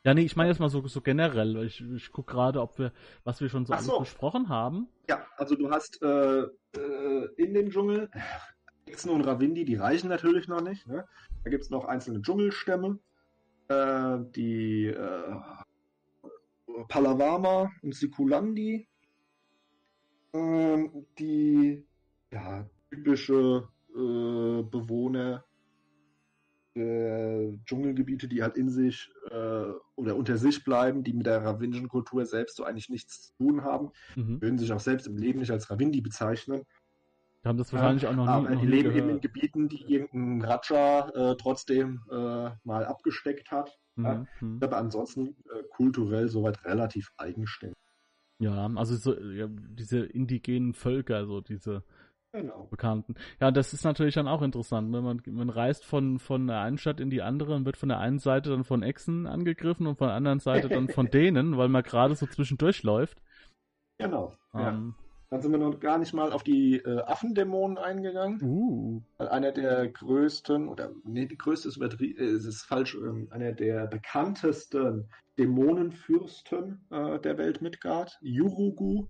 Ja, 0.02 0.14
nee, 0.14 0.22
ich 0.22 0.34
meine 0.34 0.48
jetzt 0.48 0.60
mal 0.60 0.70
so, 0.70 0.86
so 0.86 1.02
generell, 1.02 1.62
ich, 1.64 1.82
ich 1.82 2.10
gucke 2.10 2.32
gerade, 2.32 2.62
ob 2.62 2.78
wir, 2.78 2.92
was 3.22 3.40
wir 3.42 3.50
schon 3.50 3.66
so 3.66 3.76
so. 3.76 3.98
besprochen 3.98 4.48
haben. 4.48 4.88
Ja, 5.08 5.26
also 5.36 5.56
du 5.56 5.70
hast 5.70 6.00
äh, 6.02 6.40
äh, 6.40 7.28
in 7.36 7.52
dem 7.52 7.70
Dschungel 7.70 8.10
Hexen 8.86 9.10
und 9.10 9.22
Ravindi, 9.22 9.64
die 9.64 9.76
reichen 9.76 10.08
natürlich 10.08 10.48
noch 10.48 10.60
nicht. 10.60 10.86
Ne? 10.86 11.06
Da 11.44 11.50
gibt 11.50 11.64
es 11.64 11.70
noch 11.70 11.84
einzelne 11.84 12.20
Dschungelstämme, 12.22 12.98
äh, 13.68 14.18
die 14.34 14.86
äh, 14.86 15.36
Palavama 16.88 17.70
und 17.82 17.94
Sikulandi, 17.94 18.88
ähm, 20.32 21.06
die 21.18 21.86
ja, 22.32 22.68
typische 22.90 23.68
äh, 23.90 24.62
Bewohner 24.62 25.44
äh, 26.74 27.52
Dschungelgebiete, 27.64 28.28
die 28.28 28.42
halt 28.42 28.56
in 28.56 28.70
sich 28.70 29.10
äh, 29.30 29.72
oder 29.96 30.16
unter 30.16 30.36
sich 30.38 30.62
bleiben, 30.64 31.02
die 31.02 31.12
mit 31.12 31.26
der 31.26 31.42
ravindischen 31.44 31.88
Kultur 31.88 32.24
selbst 32.26 32.56
so 32.56 32.64
eigentlich 32.64 32.88
nichts 32.88 33.22
zu 33.22 33.34
tun 33.38 33.64
haben, 33.64 33.90
Mhm. 34.14 34.40
würden 34.40 34.58
sich 34.58 34.72
auch 34.72 34.80
selbst 34.80 35.06
im 35.08 35.16
Leben 35.16 35.40
nicht 35.40 35.50
als 35.50 35.70
Ravindi 35.70 36.00
bezeichnen. 36.00 36.62
Wir 37.42 37.48
haben 37.48 37.58
das 37.58 37.72
wahrscheinlich 37.72 38.06
auch 38.06 38.14
noch 38.14 38.26
nie, 38.26 38.30
Aber 38.30 38.50
noch 38.50 38.60
die 38.60 38.66
nie 38.66 38.72
leben 38.72 38.90
eben 38.90 38.98
in 38.98 39.06
gehört. 39.06 39.22
Gebieten, 39.22 39.68
die 39.68 39.82
irgendein 39.92 40.42
Raja 40.42 41.08
äh, 41.08 41.36
trotzdem 41.36 42.02
äh, 42.10 42.50
mal 42.64 42.84
abgesteckt 42.84 43.50
hat. 43.50 43.78
Mhm. 43.96 44.26
Mhm. 44.40 44.58
Aber 44.62 44.76
ansonsten 44.76 45.28
äh, 45.28 45.62
kulturell 45.70 46.28
soweit 46.28 46.64
relativ 46.64 47.12
eigenständig. 47.16 47.76
Ja, 48.40 48.70
also 48.74 48.96
so, 48.96 49.18
ja, 49.18 49.46
diese 49.48 50.00
indigenen 50.00 50.74
Völker, 50.74 51.26
so 51.26 51.40
diese 51.40 51.82
Genau. 52.32 52.68
Bekannten. 52.70 53.16
Ja, 53.40 53.50
das 53.50 53.72
ist 53.72 53.84
natürlich 53.84 54.14
dann 54.14 54.28
auch 54.28 54.42
interessant. 54.42 54.90
Ne? 54.90 55.02
Man, 55.02 55.20
man 55.26 55.50
reist 55.50 55.84
von, 55.84 56.20
von 56.20 56.46
der 56.46 56.60
einen 56.60 56.78
Stadt 56.78 57.00
in 57.00 57.10
die 57.10 57.22
andere 57.22 57.54
und 57.56 57.64
wird 57.64 57.76
von 57.76 57.88
der 57.88 57.98
einen 57.98 58.20
Seite 58.20 58.50
dann 58.50 58.62
von 58.62 58.84
Echsen 58.84 59.26
angegriffen 59.26 59.88
und 59.88 59.98
von 59.98 60.06
der 60.06 60.16
anderen 60.16 60.38
Seite 60.38 60.68
dann 60.68 60.88
von 60.88 61.06
denen, 61.10 61.56
weil 61.56 61.68
man 61.68 61.82
gerade 61.82 62.14
so 62.14 62.26
zwischendurch 62.26 62.84
läuft. 62.84 63.20
Genau. 63.98 64.32
ja. 64.54 64.80
Dann 65.30 65.42
sind 65.42 65.52
wir 65.52 65.58
noch 65.58 65.78
gar 65.78 65.98
nicht 65.98 66.12
mal 66.12 66.32
auf 66.32 66.42
die 66.42 66.78
äh, 66.78 67.02
Affendämonen 67.02 67.78
eingegangen. 67.78 68.42
uh, 68.42 69.00
Weil 69.16 69.28
einer 69.28 69.52
der 69.52 69.86
größten, 69.86 70.66
oder 70.68 70.90
nee, 71.04 71.26
die 71.26 71.38
größte 71.38 71.68
ist 71.68 71.80
äh, 71.80 72.04
ist 72.04 72.62
falsch, 72.62 72.96
ähm, 72.96 73.28
einer 73.30 73.52
der 73.52 73.86
bekanntesten 73.86 75.08
Dämonenfürsten 75.38 76.84
äh, 76.90 77.20
der 77.20 77.38
Welt 77.38 77.62
Midgard, 77.62 78.18
Yurugu, 78.20 79.06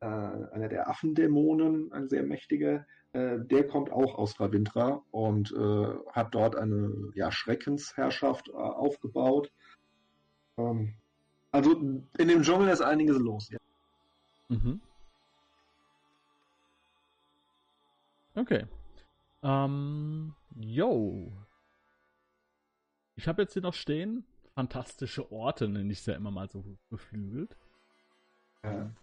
äh, 0.00 0.06
einer 0.06 0.68
der 0.68 0.90
Affendämonen, 0.90 1.90
ein 1.90 2.10
sehr 2.10 2.22
mächtiger, 2.22 2.84
äh, 3.14 3.38
der 3.40 3.66
kommt 3.66 3.90
auch 3.90 4.16
aus 4.16 4.38
Ravindra 4.38 5.02
und 5.10 5.52
äh, 5.52 5.86
hat 6.12 6.34
dort 6.34 6.54
eine 6.54 7.12
ja, 7.14 7.32
Schreckensherrschaft 7.32 8.48
äh, 8.48 8.52
aufgebaut. 8.52 9.50
Ähm, 10.58 10.94
also 11.50 11.72
in 11.72 12.28
dem 12.28 12.42
Dschungel 12.42 12.68
ist 12.68 12.82
einiges 12.82 13.18
los. 13.18 13.48
Ja. 13.50 13.58
mhm. 14.48 14.82
Okay. 18.40 18.66
Ähm, 19.42 20.34
yo. 20.56 21.30
Ich 23.16 23.28
habe 23.28 23.42
jetzt 23.42 23.52
hier 23.52 23.62
noch 23.62 23.74
stehen, 23.74 24.24
fantastische 24.54 25.30
Orte, 25.30 25.68
nenne 25.68 25.92
ich 25.92 25.98
es 25.98 26.06
ja 26.06 26.14
immer 26.14 26.30
mal 26.30 26.48
so 26.48 26.64
geflügelt. 26.88 27.54
Ja. 28.64 28.94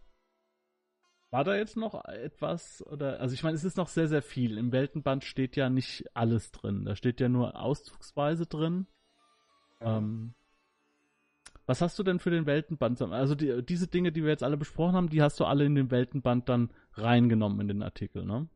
War 1.30 1.44
da 1.44 1.56
jetzt 1.56 1.78
noch 1.78 2.04
etwas 2.06 2.82
oder 2.88 3.20
also 3.20 3.34
ich 3.34 3.44
meine, 3.44 3.56
es 3.56 3.64
ist 3.64 3.78
noch 3.78 3.90
sehr 3.90 4.08
sehr 4.08 4.24
viel. 4.24 4.58
Im 4.58 4.72
Weltenband 4.72 5.24
steht 5.24 5.56
ja 5.56 5.70
nicht 5.70 6.06
alles 6.16 6.52
drin. 6.52 6.86
Da 6.86 6.96
steht 6.96 7.20
ja 7.20 7.30
nur 7.30 7.60
auszugsweise 7.60 8.48
drin. 8.48 8.88
Ähm, 9.82 10.34
was 11.68 11.82
hast 11.82 12.00
du 12.00 12.04
denn 12.04 12.20
für 12.20 12.32
den 12.32 12.46
Weltenband? 12.46 13.00
Also 13.02 13.36
die, 13.36 13.62
diese 13.64 13.88
Dinge, 13.88 14.12
die 14.12 14.24
wir 14.24 14.32
jetzt 14.32 14.44
alle 14.44 14.58
besprochen 14.58 14.96
haben, 14.96 15.10
die 15.10 15.22
hast 15.22 15.40
du 15.40 15.46
alle 15.46 15.66
in 15.66 15.76
den 15.76 15.92
Weltenband 15.92 16.50
dann 16.50 16.72
reingenommen 16.94 17.60
in 17.60 17.68
den 17.68 17.84
Artikel, 17.84 18.26
ne? 18.26 18.48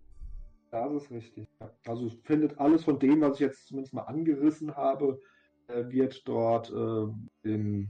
Das 0.71 1.03
ist 1.03 1.11
richtig. 1.11 1.47
Ja. 1.59 1.69
Also 1.85 2.09
findet 2.23 2.57
alles 2.59 2.85
von 2.85 2.97
dem, 2.97 3.21
was 3.21 3.35
ich 3.35 3.41
jetzt 3.41 3.67
zumindest 3.67 3.93
mal 3.93 4.03
angerissen 4.03 4.75
habe, 4.75 5.19
äh, 5.67 5.89
wird 5.89 6.25
dort 6.27 6.71
äh, 6.71 7.07
in, 7.49 7.89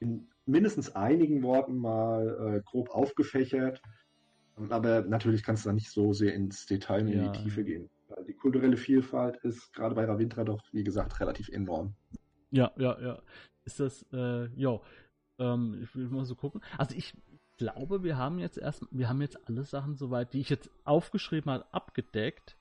in 0.00 0.28
mindestens 0.44 0.94
einigen 0.94 1.42
Worten 1.42 1.76
mal 1.78 2.56
äh, 2.56 2.62
grob 2.64 2.90
aufgefächert. 2.90 3.80
Aber 4.68 5.00
natürlich 5.02 5.42
kannst 5.42 5.64
du 5.64 5.70
da 5.70 5.72
nicht 5.72 5.90
so 5.90 6.12
sehr 6.12 6.34
ins 6.34 6.66
Detail 6.66 7.02
und 7.02 7.08
in 7.08 7.24
Ja. 7.24 7.32
die 7.32 7.42
Tiefe 7.42 7.64
gehen. 7.64 7.88
Weil 8.08 8.24
die 8.26 8.34
kulturelle 8.34 8.76
Vielfalt 8.76 9.38
ist 9.38 9.72
gerade 9.72 9.94
bei 9.94 10.04
Ravindra 10.04 10.44
doch, 10.44 10.60
wie 10.72 10.84
gesagt, 10.84 11.18
relativ 11.20 11.48
enorm. 11.48 11.94
Ja, 12.50 12.70
ja, 12.76 13.00
ja. 13.00 13.22
Ist 13.64 13.80
das, 13.80 14.04
äh, 14.12 14.44
jo. 14.54 14.82
Ähm, 15.38 15.80
ich 15.82 15.96
will 15.96 16.08
mal 16.10 16.26
so 16.26 16.34
gucken. 16.34 16.60
Also 16.76 16.94
ich 16.94 17.14
glaube, 17.62 18.02
wir 18.02 18.16
haben 18.16 18.38
jetzt 18.38 18.58
erst, 18.58 18.84
wir 18.90 19.08
haben 19.08 19.20
jetzt 19.22 19.38
alle 19.48 19.64
Sachen 19.64 19.96
soweit, 19.96 20.32
die 20.32 20.40
ich 20.40 20.50
jetzt 20.50 20.70
aufgeschrieben 20.84 21.50
habe, 21.52 21.64
abgedeckt. 21.72 22.56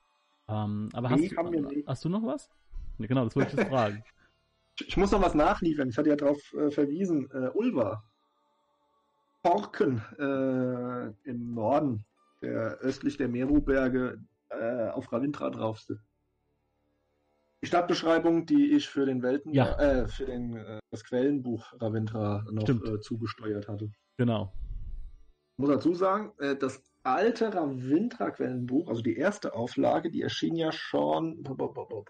Ähm, 0.47 0.89
aber 0.93 1.09
Nee, 1.15 1.29
hast, 1.35 1.53
du, 1.53 1.83
hast 1.87 2.05
du 2.05 2.09
noch 2.09 2.23
was? 2.25 2.49
Ne, 2.97 3.07
genau, 3.07 3.23
das 3.25 3.35
wollte 3.35 3.51
ich 3.53 3.57
jetzt 3.57 3.69
fragen. 3.69 4.03
Ich, 4.79 4.97
muss 4.97 5.11
noch 5.11 5.21
was 5.21 5.33
nachliefern. 5.33 5.89
Ich 5.89 5.97
hatte 5.97 6.09
ja 6.09 6.15
darauf 6.15 6.53
äh, 6.53 6.71
verwiesen. 6.71 7.29
Äh, 7.31 7.49
Ulva. 7.53 8.03
Porken 9.43 10.01
äh, 10.19 11.29
im 11.29 11.53
Norden, 11.55 12.05
der 12.41 12.77
östlich 12.81 13.17
der 13.17 13.27
Meru-Berge 13.27 14.19
äh, 14.49 14.89
auf 14.89 15.11
Ravindra 15.11 15.49
drauf 15.49 15.79
sind. 15.79 15.99
Die 17.63 17.67
Stadtbeschreibung, 17.67 18.45
die 18.45 18.71
ich 18.75 18.87
für 18.87 19.05
den 19.05 19.21
Welten, 19.23 19.53
Ja. 19.53 19.77
äh, 19.79 20.07
für 20.07 20.25
den, 20.25 20.55
äh, 20.57 20.79
das 20.91 21.03
Quellenbuch 21.03 21.73
Ravindra 21.79 22.45
noch 22.51 22.67
äh, 22.69 22.99
zugesteuert 23.01 23.67
hatte. 23.67 23.91
Genau. 24.17 24.51
Ich 25.61 25.67
muss 25.67 25.75
dazu 25.75 25.93
sagen, 25.93 26.31
äh, 26.39 26.55
das 26.55 26.81
alte 27.03 27.53
Ravindra-Quellenbuch, 27.53 28.89
also 28.89 29.03
die 29.03 29.15
erste 29.15 29.53
Auflage, 29.53 30.09
die 30.09 30.23
erschien 30.23 30.55
ja 30.55 30.71
schon, 30.71 31.37
ich 31.37 31.43
glaube 31.43 32.03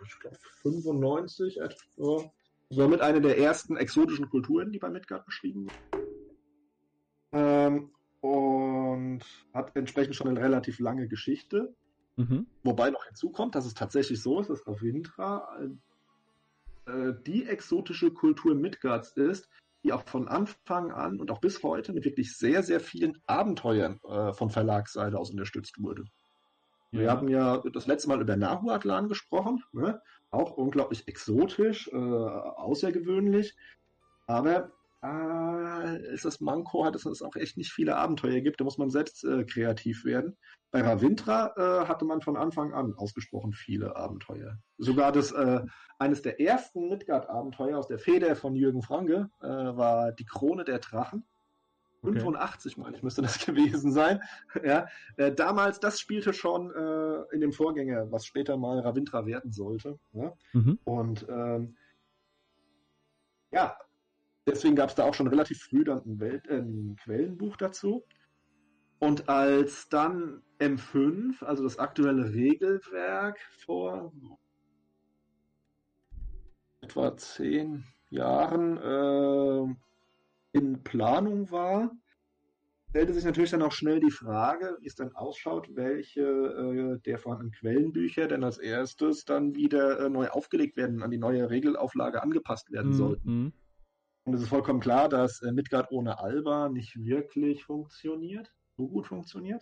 95 0.62 1.60
etwa. 1.60 2.32
Somit 2.70 3.02
eine 3.02 3.20
der 3.20 3.38
ersten 3.38 3.76
exotischen 3.76 4.30
Kulturen, 4.30 4.72
die 4.72 4.80
bei 4.80 4.90
Midgard 4.90 5.26
beschrieben 5.26 5.66
wird. 5.66 6.06
Ähm, 7.34 7.92
und 8.22 9.26
hat 9.54 9.76
entsprechend 9.76 10.16
schon 10.16 10.30
eine 10.30 10.40
relativ 10.40 10.80
lange 10.80 11.10
Geschichte. 11.10 11.76
Mhm. 12.16 12.46
Wobei 12.64 12.90
noch 12.90 13.04
hinzukommt, 13.04 13.56
dass 13.56 13.66
es 13.66 13.74
tatsächlich 13.74 14.22
so 14.22 14.40
ist, 14.40 14.50
dass 14.50 14.66
Ravindra 14.66 15.60
äh, 16.86 17.14
die 17.28 17.48
exotische 17.48 18.12
Kultur 18.12 18.56
Midgards 18.56 19.12
ist, 19.18 19.50
die 19.84 19.94
auch 19.94 20.04
von 20.08 20.28
Anfang 20.28 20.92
an 20.92 21.20
und 21.20 21.32
auch 21.32 21.40
bis 21.40 21.64
heute 21.64 21.94
mit 21.94 22.06
wirklich 22.06 22.38
sehr, 22.38 22.64
sehr 22.64 22.80
vielen 22.80 23.22
Abenteuern 23.26 24.00
äh, 24.08 24.34
von 24.34 24.50
Verlagsseite 24.50 25.18
aus 25.18 25.32
unterstützt 25.32 25.82
wurde. 25.82 26.04
Wir 26.92 27.06
Ja. 27.06 27.12
hatten 27.12 27.28
ja 27.30 27.62
das 27.74 27.88
letzte 27.88 28.10
Mal 28.10 28.22
über 28.22 28.36
Nahuatlan 28.36 29.08
gesprochen, 29.08 29.64
ne? 29.72 30.02
auch 30.30 30.52
unglaublich 30.52 31.08
exotisch, 31.08 31.88
äh, 31.92 31.96
außergewöhnlich, 31.96 33.56
aber 34.28 34.72
äh, 35.04 36.14
ist 36.14 36.26
das 36.26 36.40
Manko 36.40 36.86
hat, 36.86 36.96
dass 36.96 37.06
es 37.06 37.22
auch 37.22 37.36
echt 37.36 37.58
nicht 37.58 37.72
viele 37.72 37.96
Abenteuer 37.96 38.42
gibt, 38.42 38.60
da 38.60 38.64
muss 38.64 38.78
man 38.78 38.90
selbst 38.90 39.24
äh, 39.24 39.44
kreativ 39.44 40.06
werden. 40.06 40.38
Bei 40.72 40.82
Ravindra 40.82 41.54
äh, 41.58 41.88
hatte 41.88 42.06
man 42.06 42.22
von 42.22 42.38
Anfang 42.38 42.74
an 42.74 42.94
ausgesprochen 42.96 43.54
viele 43.54 43.96
Abenteuer. 43.96 44.58
Sogar 44.78 45.12
das 45.12 45.32
äh, 45.32 45.62
eines 46.00 46.22
der 46.22 46.40
ersten 46.40 46.88
Midgard-Abenteuer 46.88 47.78
aus 47.78 47.88
der 47.88 48.00
Feder 48.00 48.36
von 48.36 48.56
Jürgen 48.56 48.82
Franke 48.82 49.30
äh, 49.42 49.48
war 49.48 50.12
die 50.12 50.26
Krone 50.26 50.64
der 50.64 50.80
Drachen. 50.80 51.26
Okay. 52.04 52.20
85, 52.20 52.78
meine 52.78 52.98
ich, 52.98 53.04
müsste 53.04 53.22
das 53.22 53.38
gewesen 53.46 53.92
sein. 53.92 54.22
ja, 54.64 54.88
äh, 55.18 55.32
damals, 55.32 55.80
das 55.80 56.00
spielte 56.00 56.34
schon 56.34 56.72
äh, 56.72 57.36
in 57.36 57.42
dem 57.42 57.52
Vorgänger, 57.52 58.12
was 58.12 58.26
später 58.26 58.58
mal 58.58 58.80
Ravindra 58.80 59.26
werden 59.26 59.52
sollte. 59.52 60.00
Ja? 60.14 60.34
Mhm. 60.54 60.80
Und 60.84 61.26
ähm, 61.30 61.76
ja, 63.52 63.78
deswegen 64.46 64.76
gab 64.76 64.90
es 64.90 64.96
da 64.96 65.04
auch 65.04 65.14
schon 65.14 65.28
relativ 65.28 65.60
früh 65.62 65.84
dann 65.84 66.02
ein, 66.06 66.20
Welt, 66.20 66.48
äh, 66.48 66.58
ein 66.58 66.96
Quellenbuch 67.04 67.58
dazu. 67.58 68.04
Und 69.00 69.30
als 69.30 69.90
dann 69.90 70.44
M5, 70.60 71.44
also 71.44 71.64
das 71.64 71.80
aktuelle 71.80 72.34
Regelwerk 72.34 73.40
vor 73.66 74.14
etwa 76.82 77.18
zehn 77.18 77.84
Jahren 78.10 78.78
äh, 78.78 79.76
in 80.58 80.84
Planung 80.84 81.50
war, 81.50 81.92
stellte 82.92 83.14
sich 83.14 83.24
natürlich 83.24 83.52
dann 83.52 83.62
auch 83.62 83.72
schnell 83.72 84.02
die 84.02 84.12
Frage, 84.12 84.78
wie 84.82 84.88
es 84.88 84.96
dann 84.96 85.16
ausschaut, 85.16 85.70
welche 85.76 86.22
äh, 86.22 87.00
der 87.00 87.18
vorhandenen 87.18 87.54
Quellenbücher 87.54 88.28
denn 88.28 88.44
als 88.44 88.58
erstes 88.58 89.24
dann 89.24 89.56
wieder 89.56 90.00
äh, 90.00 90.10
neu 90.10 90.28
aufgelegt 90.28 90.76
werden, 90.76 91.02
an 91.02 91.10
die 91.10 91.18
neue 91.18 91.50
Regelauflage 91.50 92.22
angepasst 92.22 92.72
werden 92.72 92.92
sollten. 92.98 93.54
Und 94.32 94.36
es 94.36 94.44
ist 94.44 94.50
vollkommen 94.50 94.80
klar, 94.80 95.10
dass 95.10 95.42
äh, 95.42 95.52
Midgard 95.52 95.92
ohne 95.92 96.20
Alba 96.20 96.70
nicht 96.70 96.96
wirklich 96.96 97.66
funktioniert, 97.66 98.50
so 98.78 98.88
gut 98.88 99.06
funktioniert. 99.06 99.62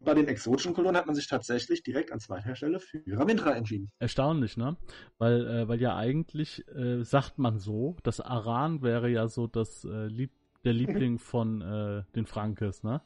Bei 0.00 0.12
den 0.12 0.26
exotischen 0.26 0.74
Kulturen 0.74 0.96
hat 0.96 1.06
man 1.06 1.14
sich 1.14 1.28
tatsächlich 1.28 1.84
direkt 1.84 2.10
an 2.10 2.18
zweiter 2.18 2.56
Stelle 2.56 2.80
für 2.80 3.00
Ravindra 3.06 3.54
entschieden. 3.54 3.92
Erstaunlich, 4.00 4.56
ne? 4.56 4.76
Weil, 5.18 5.46
äh, 5.46 5.68
weil 5.68 5.80
ja 5.80 5.94
eigentlich 5.94 6.66
äh, 6.66 7.04
sagt 7.04 7.38
man 7.38 7.60
so, 7.60 7.94
dass 8.02 8.18
Aran 8.20 8.82
wäre 8.82 9.08
ja 9.08 9.28
so 9.28 9.46
das 9.46 9.84
äh, 9.84 10.08
Lieb 10.08 10.32
der 10.64 10.72
Liebling 10.72 11.20
von 11.20 11.62
äh, 11.62 12.02
den 12.16 12.26
Frankes, 12.26 12.82
ne? 12.82 13.02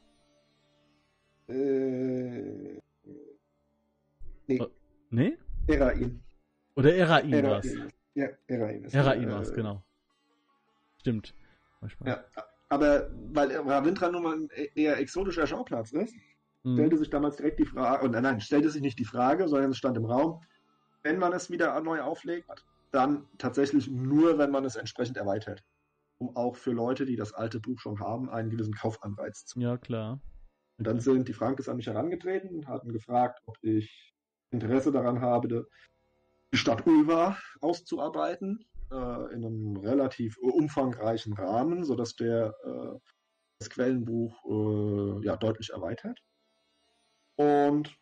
Äh, 1.47 2.79
nee, 4.47 4.61
Nee? 5.11 5.37
Erain. 5.67 6.23
Oder 6.75 6.95
Erain 6.95 7.31
war's. 7.43 7.67
Erain. 7.67 7.91
Ja, 8.15 8.29
Erain 8.47 8.83
ist 8.83 8.95
Erain 8.95 9.29
äh, 9.29 9.31
war's, 9.31 9.53
genau. 9.53 9.83
Stimmt. 11.01 11.33
Manchmal. 11.81 12.09
Ja, 12.09 12.45
aber 12.69 13.09
weil 13.33 13.51
Ravindra 13.57 14.11
nun 14.11 14.21
mal 14.23 14.35
ein 14.35 14.49
eher 14.75 14.99
exotischer 14.99 15.47
Schauplatz 15.47 15.91
ist, 15.91 16.15
Mhm. 16.63 16.75
stellte 16.75 16.97
sich 16.99 17.09
damals 17.09 17.37
direkt 17.37 17.57
die 17.57 17.65
Frage, 17.65 18.05
und 18.05 18.11
nein, 18.11 18.21
nein, 18.21 18.39
stellte 18.39 18.69
sich 18.69 18.83
nicht 18.83 18.99
die 18.99 19.05
Frage, 19.05 19.47
sondern 19.47 19.71
es 19.71 19.77
stand 19.77 19.97
im 19.97 20.05
Raum, 20.05 20.43
wenn 21.01 21.17
man 21.17 21.33
es 21.33 21.49
wieder 21.49 21.81
neu 21.81 22.01
auflegt, 22.01 22.47
dann 22.91 23.27
tatsächlich 23.39 23.89
nur, 23.89 24.37
wenn 24.37 24.51
man 24.51 24.63
es 24.63 24.75
entsprechend 24.75 25.17
erweitert. 25.17 25.63
Um 26.19 26.35
auch 26.35 26.55
für 26.55 26.71
Leute, 26.71 27.07
die 27.07 27.15
das 27.15 27.33
alte 27.33 27.59
Buch 27.59 27.79
schon 27.79 27.99
haben, 27.99 28.29
einen 28.29 28.51
gewissen 28.51 28.75
Kaufanreiz 28.75 29.43
zu 29.45 29.59
Ja, 29.59 29.75
klar. 29.77 30.21
Und 30.77 30.85
dann 30.85 30.99
sind 30.99 31.27
die 31.27 31.33
Frankes 31.33 31.67
an 31.67 31.77
mich 31.77 31.87
herangetreten 31.87 32.49
und 32.57 32.67
hatten 32.67 32.93
gefragt, 32.93 33.39
ob 33.47 33.57
ich 33.63 34.13
Interesse 34.51 34.91
daran 34.91 35.19
habe, 35.19 35.47
die 36.53 36.57
Stadt 36.57 36.85
Ulva 36.85 37.39
auszuarbeiten, 37.61 38.63
äh, 38.91 39.33
in 39.33 39.45
einem 39.45 39.77
relativ 39.77 40.37
umfangreichen 40.37 41.33
Rahmen, 41.33 41.83
sodass 41.83 42.15
der 42.15 42.53
äh, 42.63 42.99
das 43.59 43.69
Quellenbuch 43.69 44.43
äh, 44.45 45.25
ja 45.25 45.37
deutlich 45.37 45.69
erweitert. 45.71 46.19
Und 47.35 47.95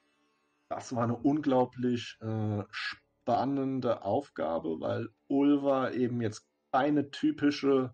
das 0.70 0.96
war 0.96 1.04
eine 1.04 1.18
unglaublich 1.18 2.18
äh, 2.22 2.64
spannende 2.70 4.04
Aufgabe, 4.04 4.80
weil 4.80 5.10
Ulva 5.28 5.92
eben 5.92 6.22
jetzt 6.22 6.48
keine 6.72 7.12
typische 7.12 7.94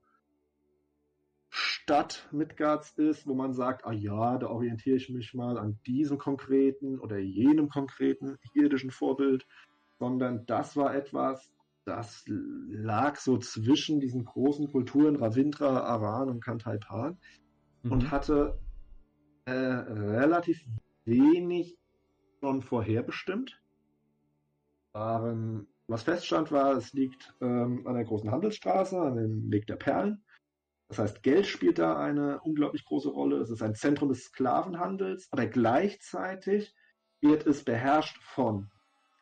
Stadt 1.50 2.28
Midgards 2.32 2.91
ist, 2.98 3.28
wo 3.28 3.34
man 3.34 3.54
sagt, 3.54 3.86
ah 3.86 3.93
ja, 3.93 4.38
da 4.38 4.48
orientiere 4.48 4.98
ich 4.98 5.10
mich 5.10 5.34
mal 5.34 5.58
an 5.58 5.80
diesem 5.86 6.18
konkreten 6.18 7.00
oder 7.00 7.18
jenem 7.18 7.70
konkreten 7.70 8.38
irdischen 8.54 8.91
Vorbild, 8.91 9.48
sondern 9.98 10.46
das 10.46 10.76
war 10.76 10.93
etwas, 10.93 11.50
das 11.86 12.26
lag 12.28 13.18
so 13.18 13.38
zwischen 13.38 14.00
diesen 14.00 14.26
großen 14.26 14.72
Kulturen 14.72 15.16
Ravindra, 15.16 15.82
Aran 15.82 16.30
und 16.30 16.44
Kantaipan 16.44 17.18
mhm. 17.84 17.92
und 17.92 18.12
hatte 18.12 18.60
äh, 19.46 19.52
relativ 19.52 20.66
wenig 21.06 21.78
schon 22.42 22.64
vorherbestimmt. 22.64 23.62
Ähm, 24.96 25.68
was 25.88 26.04
feststand 26.04 26.52
war, 26.52 26.76
es 26.76 26.94
liegt 26.94 27.36
ähm, 27.42 27.86
an 27.86 27.94
der 27.94 28.06
großen 28.06 28.32
Handelsstraße, 28.32 29.00
an 29.00 29.16
dem 29.16 29.52
Weg 29.52 29.68
der 29.68 29.76
Perlen. 29.76 30.24
Das 30.88 31.00
heißt, 31.00 31.24
Geld 31.24 31.46
spielt 31.46 31.78
da 31.78 31.98
eine 31.98 32.40
unglaublich 32.42 32.86
große 32.86 33.10
Rolle. 33.10 33.38
Es 33.38 33.50
ist 33.50 33.62
ein 33.62 33.76
Zentrum 33.76 34.10
des 34.10 34.26
Sklavenhandels, 34.26 35.28
aber 35.32 35.46
gleichzeitig 35.46 36.76
wird 37.22 37.46
es 37.46 37.64
beherrscht 37.64 38.18
von 38.22 38.72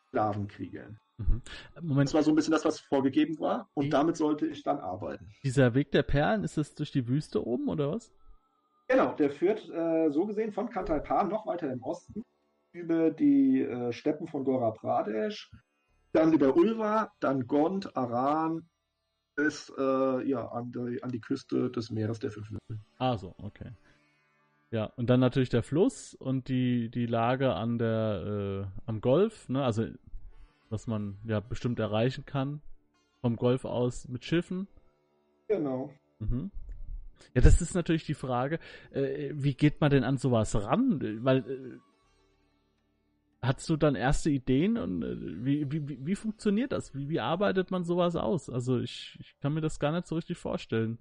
Sklavenkriegern. 0.08 0.98
Mhm. 1.16 1.42
Moment. 1.80 2.08
Das 2.08 2.14
war 2.14 2.22
so 2.22 2.32
ein 2.32 2.34
bisschen 2.34 2.52
das, 2.52 2.64
was 2.64 2.80
vorgegeben 2.80 3.38
war 3.38 3.68
und 3.74 3.90
damit 3.90 4.16
sollte 4.16 4.46
ich 4.46 4.62
dann 4.62 4.78
arbeiten. 4.78 5.28
Dieser 5.44 5.74
Weg 5.74 5.92
der 5.92 6.02
Perlen, 6.02 6.44
ist 6.44 6.56
das 6.56 6.74
durch 6.74 6.90
die 6.90 7.06
Wüste 7.06 7.46
oben 7.46 7.68
oder 7.68 7.92
was? 7.92 8.12
Genau, 8.88 9.14
der 9.14 9.30
führt 9.30 9.68
äh, 9.70 10.10
so 10.10 10.26
gesehen 10.26 10.52
von 10.52 10.68
Kantalpan 10.68 11.28
noch 11.28 11.46
weiter 11.46 11.72
im 11.72 11.82
Osten 11.82 12.22
über 12.72 13.10
die 13.10 13.62
äh, 13.62 13.92
Steppen 13.92 14.26
von 14.26 14.44
Gora 14.44 14.72
Pradesh, 14.72 15.50
dann 16.12 16.32
über 16.32 16.56
Ulva, 16.56 17.12
dann 17.20 17.46
Gond, 17.46 17.96
Aran, 17.96 18.68
bis 19.36 19.72
äh, 19.78 20.28
ja, 20.28 20.46
an 20.48 20.72
die, 20.72 21.02
an 21.02 21.10
die 21.10 21.20
Küste 21.20 21.70
des 21.70 21.90
Meeres 21.90 22.18
der 22.18 22.30
Fünf 22.30 22.50
Löwen. 22.50 22.84
Ah, 22.98 23.16
so, 23.16 23.34
okay. 23.38 23.70
Ja, 24.70 24.86
und 24.96 25.08
dann 25.08 25.20
natürlich 25.20 25.50
der 25.50 25.62
Fluss 25.62 26.14
und 26.14 26.48
die, 26.48 26.90
die 26.90 27.06
Lage 27.06 27.54
an 27.54 27.78
der, 27.78 28.66
äh, 28.66 28.80
am 28.86 29.00
Golf, 29.00 29.48
ne, 29.48 29.64
also 29.64 29.86
was 30.70 30.86
man 30.86 31.18
ja 31.24 31.40
bestimmt 31.40 31.78
erreichen 31.78 32.24
kann. 32.24 32.60
Vom 33.20 33.36
Golf 33.36 33.64
aus 33.64 34.08
mit 34.08 34.24
Schiffen. 34.24 34.68
Genau. 35.48 35.90
Mhm. 36.18 36.50
Ja, 37.34 37.40
das 37.40 37.60
ist 37.60 37.74
natürlich 37.74 38.04
die 38.04 38.14
Frage, 38.14 38.58
äh, 38.90 39.30
wie 39.34 39.54
geht 39.54 39.80
man 39.80 39.90
denn 39.90 40.04
an 40.04 40.18
sowas 40.18 40.54
ran? 40.54 41.24
Weil 41.24 41.38
äh, 41.38 41.78
Hast 43.44 43.68
du 43.68 43.76
dann 43.76 43.94
erste 43.94 44.30
Ideen 44.30 44.78
und 44.78 45.02
äh, 45.02 45.44
wie, 45.44 45.70
wie, 45.70 46.06
wie 46.06 46.14
funktioniert 46.14 46.72
das? 46.72 46.94
Wie, 46.94 47.10
wie 47.10 47.20
arbeitet 47.20 47.70
man 47.70 47.84
sowas 47.84 48.16
aus? 48.16 48.48
Also 48.48 48.78
ich, 48.78 49.18
ich 49.20 49.38
kann 49.40 49.52
mir 49.52 49.60
das 49.60 49.78
gar 49.78 49.92
nicht 49.92 50.06
so 50.06 50.14
richtig 50.14 50.38
vorstellen. 50.38 50.98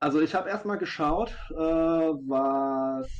Also 0.00 0.20
ich 0.22 0.34
habe 0.34 0.48
erstmal 0.48 0.78
geschaut, 0.78 1.30
äh, 1.50 1.54
was 1.56 3.10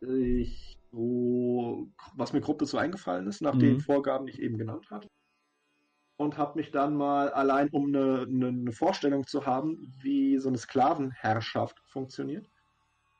ich 0.00 0.79
so, 0.90 1.88
was 2.16 2.32
mir 2.32 2.40
grob 2.40 2.62
so 2.64 2.78
eingefallen 2.78 3.26
ist, 3.26 3.42
nach 3.42 3.54
mhm. 3.54 3.60
den 3.60 3.80
Vorgaben, 3.80 4.26
die 4.26 4.32
ich 4.32 4.40
eben 4.40 4.58
genannt 4.58 4.90
hatte. 4.90 5.08
Und 6.16 6.36
habe 6.36 6.58
mich 6.58 6.70
dann 6.70 6.96
mal 6.96 7.30
allein, 7.30 7.68
um 7.70 7.86
eine, 7.86 8.26
eine, 8.28 8.48
eine 8.48 8.72
Vorstellung 8.72 9.26
zu 9.26 9.46
haben, 9.46 9.94
wie 10.02 10.38
so 10.38 10.48
eine 10.48 10.58
Sklavenherrschaft 10.58 11.80
funktioniert, 11.86 12.50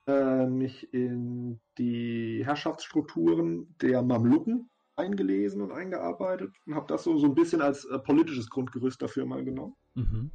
äh, 0.06 0.46
mich 0.46 0.92
in 0.92 1.60
die 1.78 2.42
Herrschaftsstrukturen 2.44 3.74
der 3.80 4.02
Mamluken 4.02 4.68
eingelesen 4.96 5.62
und 5.62 5.72
eingearbeitet 5.72 6.54
und 6.66 6.74
habe 6.74 6.86
das 6.86 7.04
so, 7.04 7.16
so 7.18 7.26
ein 7.26 7.34
bisschen 7.34 7.62
als 7.62 7.84
äh, 7.86 7.98
politisches 7.98 8.50
Grundgerüst 8.50 9.00
dafür 9.00 9.24
mal 9.24 9.44
genommen. 9.44 9.74
Mhm. 9.94 10.30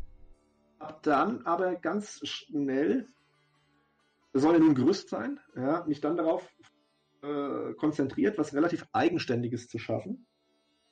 Hab 0.80 1.04
dann 1.04 1.46
aber 1.46 1.76
ganz 1.76 2.20
schnell, 2.24 3.08
das 4.34 4.42
soll 4.42 4.54
ja 4.54 4.60
nur 4.60 4.70
ein 4.70 4.76
Gerüst 4.76 5.10
sein, 5.10 5.40
ja, 5.56 5.86
mich 5.88 6.02
dann 6.02 6.18
darauf 6.18 6.48
äh, 7.26 7.74
konzentriert, 7.74 8.38
was 8.38 8.54
relativ 8.54 8.86
Eigenständiges 8.94 9.68
zu 9.68 9.80
schaffen, 9.80 10.28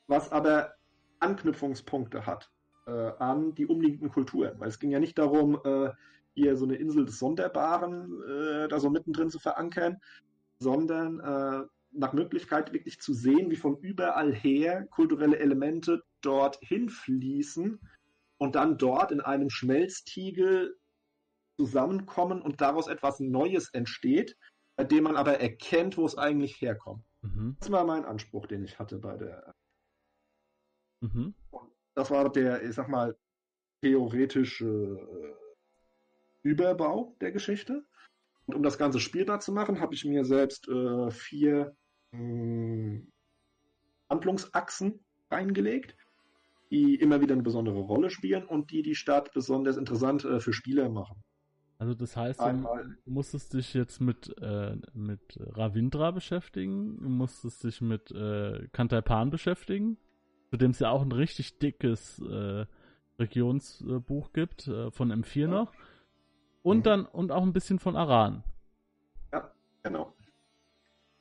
was 0.07 0.31
aber 0.31 0.73
Anknüpfungspunkte 1.19 2.25
hat 2.25 2.49
äh, 2.87 2.91
an 2.91 3.55
die 3.55 3.65
umliegenden 3.65 4.09
Kulturen. 4.09 4.59
Weil 4.59 4.69
es 4.69 4.79
ging 4.79 4.91
ja 4.91 4.99
nicht 4.99 5.17
darum, 5.17 5.59
äh, 5.63 5.91
hier 6.33 6.57
so 6.57 6.65
eine 6.65 6.75
Insel 6.75 7.05
des 7.05 7.19
Sonderbaren 7.19 8.21
äh, 8.23 8.67
da 8.67 8.79
so 8.79 8.89
mittendrin 8.89 9.29
zu 9.29 9.39
verankern, 9.39 9.97
sondern 10.59 11.19
äh, 11.19 11.65
nach 11.91 12.13
Möglichkeit 12.13 12.73
wirklich 12.73 12.99
zu 12.99 13.13
sehen, 13.13 13.51
wie 13.51 13.55
von 13.55 13.77
überall 13.77 14.33
her 14.33 14.87
kulturelle 14.89 15.37
Elemente 15.37 16.01
dort 16.21 16.57
hinfließen 16.61 17.79
und 18.37 18.55
dann 18.55 18.77
dort 18.77 19.11
in 19.11 19.21
einem 19.21 19.49
Schmelztiegel 19.49 20.75
zusammenkommen 21.55 22.41
und 22.41 22.61
daraus 22.61 22.87
etwas 22.87 23.19
Neues 23.19 23.69
entsteht, 23.73 24.35
bei 24.75 24.83
dem 24.83 25.03
man 25.03 25.15
aber 25.15 25.39
erkennt, 25.39 25.97
wo 25.97 26.05
es 26.05 26.17
eigentlich 26.17 26.59
herkommt. 26.61 27.05
Mhm. 27.21 27.55
Das 27.59 27.71
war 27.71 27.85
mein 27.85 28.05
Anspruch, 28.05 28.47
den 28.47 28.63
ich 28.63 28.79
hatte 28.79 28.99
bei 28.99 29.17
der. 29.17 29.53
Mhm. 31.01 31.33
Das 31.95 32.09
war 32.09 32.31
der, 32.31 32.63
ich 32.63 32.73
sag 32.73 32.89
mal, 32.89 33.15
theoretische 33.81 34.65
äh, 34.65 35.35
Überbau 36.41 37.15
der 37.21 37.31
Geschichte. 37.31 37.85
Und 38.45 38.55
um 38.55 38.63
das 38.63 38.77
Ganze 38.77 38.99
spielbar 38.99 39.39
zu 39.39 39.51
machen, 39.51 39.79
habe 39.79 39.93
ich 39.93 40.05
mir 40.05 40.25
selbst 40.25 40.67
äh, 40.67 41.11
vier 41.11 41.75
äh, 42.11 43.01
Handlungsachsen 44.09 45.05
reingelegt, 45.29 45.95
die 46.71 46.95
immer 46.95 47.21
wieder 47.21 47.33
eine 47.33 47.43
besondere 47.43 47.79
Rolle 47.79 48.09
spielen 48.09 48.45
und 48.45 48.71
die 48.71 48.81
die 48.81 48.95
Stadt 48.95 49.31
besonders 49.33 49.77
interessant 49.77 50.25
äh, 50.25 50.39
für 50.39 50.53
Spieler 50.53 50.89
machen. 50.89 51.23
Also 51.77 51.93
das 51.93 52.15
heißt, 52.15 52.39
Einmal. 52.39 52.97
du 53.03 53.11
musstest 53.11 53.53
dich 53.53 53.73
jetzt 53.73 53.99
mit, 53.99 54.33
äh, 54.41 54.77
mit 54.93 55.37
Ravindra 55.39 56.11
beschäftigen, 56.11 56.97
du 57.01 57.09
musstest 57.09 57.63
dich 57.63 57.81
mit 57.81 58.11
äh, 58.11 58.67
Kantaipan 58.71 59.29
beschäftigen, 59.31 59.97
zu 60.49 60.57
dem 60.57 60.71
es 60.71 60.79
ja 60.79 60.91
auch 60.91 61.01
ein 61.01 61.11
richtig 61.11 61.59
dickes 61.59 62.19
äh, 62.19 62.65
Regionsbuch 63.19 64.33
gibt, 64.33 64.67
äh, 64.67 64.91
von 64.91 65.11
M4 65.11 65.39
ja. 65.41 65.47
noch. 65.47 65.73
Und 66.61 66.77
mhm. 66.79 66.83
dann, 66.83 67.05
und 67.05 67.31
auch 67.31 67.43
ein 67.43 67.53
bisschen 67.53 67.79
von 67.79 67.95
Aran. 67.95 68.43
Ja, 69.31 69.51
genau. 69.83 70.13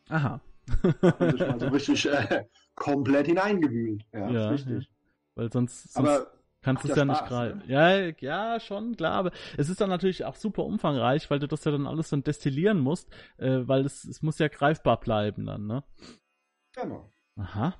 Aha. 0.08 0.40
Sich 0.66 1.40
mal 1.40 1.58
so 1.58 1.68
richtig 1.68 2.06
äh, 2.06 2.44
komplett 2.76 3.26
hineingewühlt. 3.26 4.04
Ja, 4.12 4.30
ja 4.30 4.44
ist 4.52 4.66
richtig. 4.66 4.84
Ja. 4.84 4.90
Weil 5.34 5.52
sonst, 5.52 5.92
sonst 5.92 6.08
aber 6.08 6.26
kannst 6.62 6.84
du 6.84 6.88
es 6.88 6.96
ja 6.96 7.04
Spaß, 7.04 7.20
nicht 7.20 7.28
greifen. 7.28 7.58
Ne? 7.58 7.64
Ja, 7.66 7.98
ja, 8.20 8.60
schon, 8.60 8.96
klar. 8.96 9.12
Aber 9.12 9.32
es 9.56 9.68
ist 9.68 9.80
dann 9.80 9.90
natürlich 9.90 10.24
auch 10.24 10.36
super 10.36 10.64
umfangreich, 10.64 11.30
weil 11.30 11.38
du 11.38 11.48
das 11.48 11.64
ja 11.64 11.72
dann 11.72 11.86
alles 11.86 12.10
dann 12.10 12.22
destillieren 12.22 12.78
musst, 12.78 13.10
äh, 13.38 13.60
weil 13.66 13.84
es, 13.84 14.04
es 14.04 14.22
muss 14.22 14.38
ja 14.38 14.48
greifbar 14.48 15.00
bleiben 15.00 15.46
dann, 15.46 15.66
ne? 15.66 15.84
Genau. 16.74 17.10
Aha. 17.36 17.74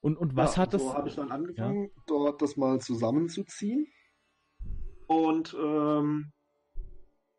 Und, 0.00 0.16
und 0.16 0.34
was 0.34 0.56
ja, 0.56 0.62
hat 0.62 0.74
das? 0.74 0.82
So 0.82 0.94
habe 0.94 1.08
ich 1.08 1.14
dann 1.14 1.30
angefangen, 1.30 1.84
ja. 1.84 2.02
dort 2.06 2.42
das 2.42 2.56
mal 2.56 2.80
zusammenzuziehen. 2.80 3.86
Und 5.06 5.54
ähm, 5.54 6.32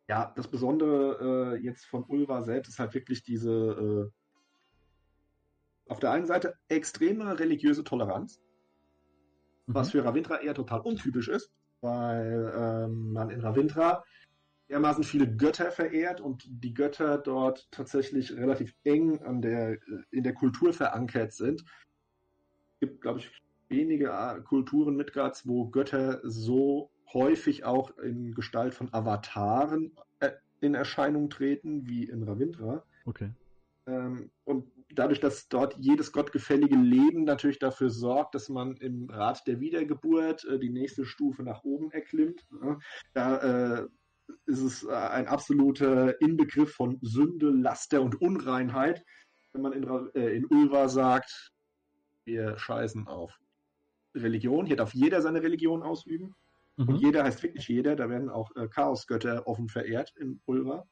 ja, 0.07 0.31
das 0.35 0.47
Besondere 0.47 1.55
äh, 1.55 1.63
jetzt 1.63 1.85
von 1.85 2.03
Ulva 2.05 2.43
selbst 2.43 2.69
ist 2.69 2.79
halt 2.79 2.93
wirklich 2.93 3.23
diese 3.23 3.51
äh, 3.51 4.11
auf 5.91 5.99
der 5.99 6.11
einen 6.11 6.25
Seite 6.25 6.55
extreme 6.69 7.39
religiöse 7.39 7.83
Toleranz, 7.83 8.41
mhm. 9.67 9.73
was 9.73 9.91
für 9.91 10.03
Ravindra 10.03 10.41
eher 10.41 10.53
total 10.53 10.81
untypisch 10.81 11.27
ist, 11.27 11.51
weil 11.81 12.53
ähm, 12.55 13.13
man 13.13 13.29
in 13.29 13.41
Ravindra 13.41 14.03
dermaßen 14.69 15.03
viele 15.03 15.27
Götter 15.27 15.71
verehrt 15.71 16.21
und 16.21 16.45
die 16.47 16.73
Götter 16.73 17.17
dort 17.17 17.67
tatsächlich 17.71 18.35
relativ 18.35 18.73
eng 18.83 19.21
an 19.23 19.41
der, 19.41 19.73
äh, 19.73 19.79
in 20.11 20.23
der 20.23 20.33
Kultur 20.33 20.73
verankert 20.73 21.33
sind. 21.33 21.61
Es 21.61 22.79
gibt, 22.79 23.01
glaube 23.01 23.19
ich, 23.19 23.31
wenige 23.69 24.09
äh, 24.09 24.41
Kulturen 24.41 24.95
Midgards, 24.95 25.47
wo 25.47 25.67
Götter 25.69 26.21
so 26.23 26.89
häufig 27.13 27.63
auch 27.65 27.97
in 27.99 28.33
Gestalt 28.33 28.73
von 28.73 28.91
Avataren 28.93 29.91
äh, 30.19 30.31
in 30.61 30.75
Erscheinung 30.75 31.29
treten, 31.29 31.87
wie 31.87 32.05
in 32.05 32.23
Ravindra. 32.23 32.83
Okay. 33.05 33.29
Ähm, 33.85 34.31
und 34.45 34.71
dadurch, 34.95 35.19
dass 35.19 35.47
dort 35.47 35.75
jedes 35.79 36.11
gottgefällige 36.11 36.75
Leben 36.75 37.23
natürlich 37.23 37.59
dafür 37.59 37.89
sorgt, 37.89 38.35
dass 38.35 38.49
man 38.49 38.75
im 38.77 39.09
Rad 39.09 39.45
der 39.47 39.59
Wiedergeburt 39.59 40.45
äh, 40.45 40.59
die 40.59 40.69
nächste 40.69 41.05
Stufe 41.05 41.43
nach 41.43 41.63
oben 41.63 41.91
erklimmt. 41.91 42.45
Ne? 42.51 42.79
Da 43.13 43.81
äh, 43.81 43.87
ist 44.45 44.61
es 44.61 44.83
äh, 44.83 44.91
ein 44.91 45.27
absoluter 45.27 46.19
Inbegriff 46.21 46.73
von 46.73 46.99
Sünde, 47.01 47.49
Laster 47.49 48.01
und 48.01 48.21
Unreinheit, 48.21 49.03
wenn 49.51 49.61
man 49.61 49.73
in, 49.73 49.83
äh, 50.15 50.35
in 50.35 50.45
Ulva 50.45 50.89
sagt, 50.89 51.51
wir 52.25 52.57
scheißen 52.57 53.07
auf 53.07 53.37
Religion. 54.15 54.65
Hier 54.65 54.77
darf 54.77 54.93
jeder 54.93 55.21
seine 55.21 55.41
Religion 55.41 55.83
ausüben. 55.83 56.35
Mhm. 56.77 56.87
Und 56.87 56.95
jeder 56.97 57.23
heißt 57.23 57.43
wirklich 57.43 57.67
jeder. 57.67 57.95
Da 57.95 58.09
werden 58.09 58.29
auch 58.29 58.55
äh, 58.55 58.67
Chaosgötter 58.67 59.47
offen 59.47 59.69
verehrt 59.69 60.13
in 60.17 60.41
Ulva. 60.45 60.87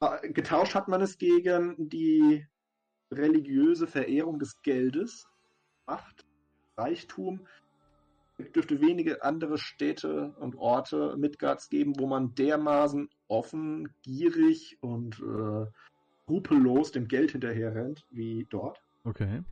Äh, 0.00 0.32
getauscht 0.32 0.74
hat 0.74 0.88
man 0.88 1.00
es 1.02 1.18
gegen 1.18 1.88
die 1.88 2.46
religiöse 3.10 3.86
Verehrung 3.86 4.38
des 4.38 4.60
Geldes, 4.62 5.28
Macht, 5.86 6.26
Reichtum. 6.76 7.46
Es 8.38 8.52
dürfte 8.52 8.80
wenige 8.80 9.22
andere 9.22 9.56
Städte 9.56 10.34
und 10.38 10.56
Orte 10.56 11.16
Midgards 11.16 11.68
geben, 11.70 11.98
wo 11.98 12.06
man 12.06 12.34
dermaßen 12.34 13.08
offen, 13.28 13.88
gierig 14.02 14.76
und 14.80 15.18
äh, 15.20 15.66
skrupellos 16.24 16.92
dem 16.92 17.08
Geld 17.08 17.30
hinterher 17.32 17.74
rennt, 17.74 18.04
wie 18.10 18.46
dort. 18.50 18.82
Okay. 19.04 19.42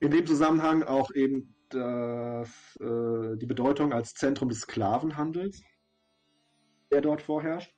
In 0.00 0.10
dem 0.10 0.26
Zusammenhang 0.26 0.82
auch 0.82 1.12
eben 1.14 1.54
das, 1.68 2.76
äh, 2.80 3.36
die 3.36 3.46
Bedeutung 3.46 3.92
als 3.92 4.14
Zentrum 4.14 4.48
des 4.48 4.60
Sklavenhandels, 4.60 5.62
der 6.90 7.00
dort 7.00 7.22
vorherrscht. 7.22 7.74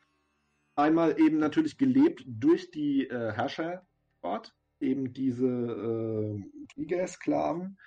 Einmal 0.77 1.21
eben 1.21 1.39
natürlich 1.39 1.79
gelebt 1.79 2.25
durch 2.27 2.71
die 2.71 3.07
äh, 3.07 3.33
Herrscher 3.33 3.87
dort, 4.25 4.53
eben 4.81 5.13
diese 5.13 5.47
äh, 5.47 6.43
Kriegersklaven, 6.73 7.79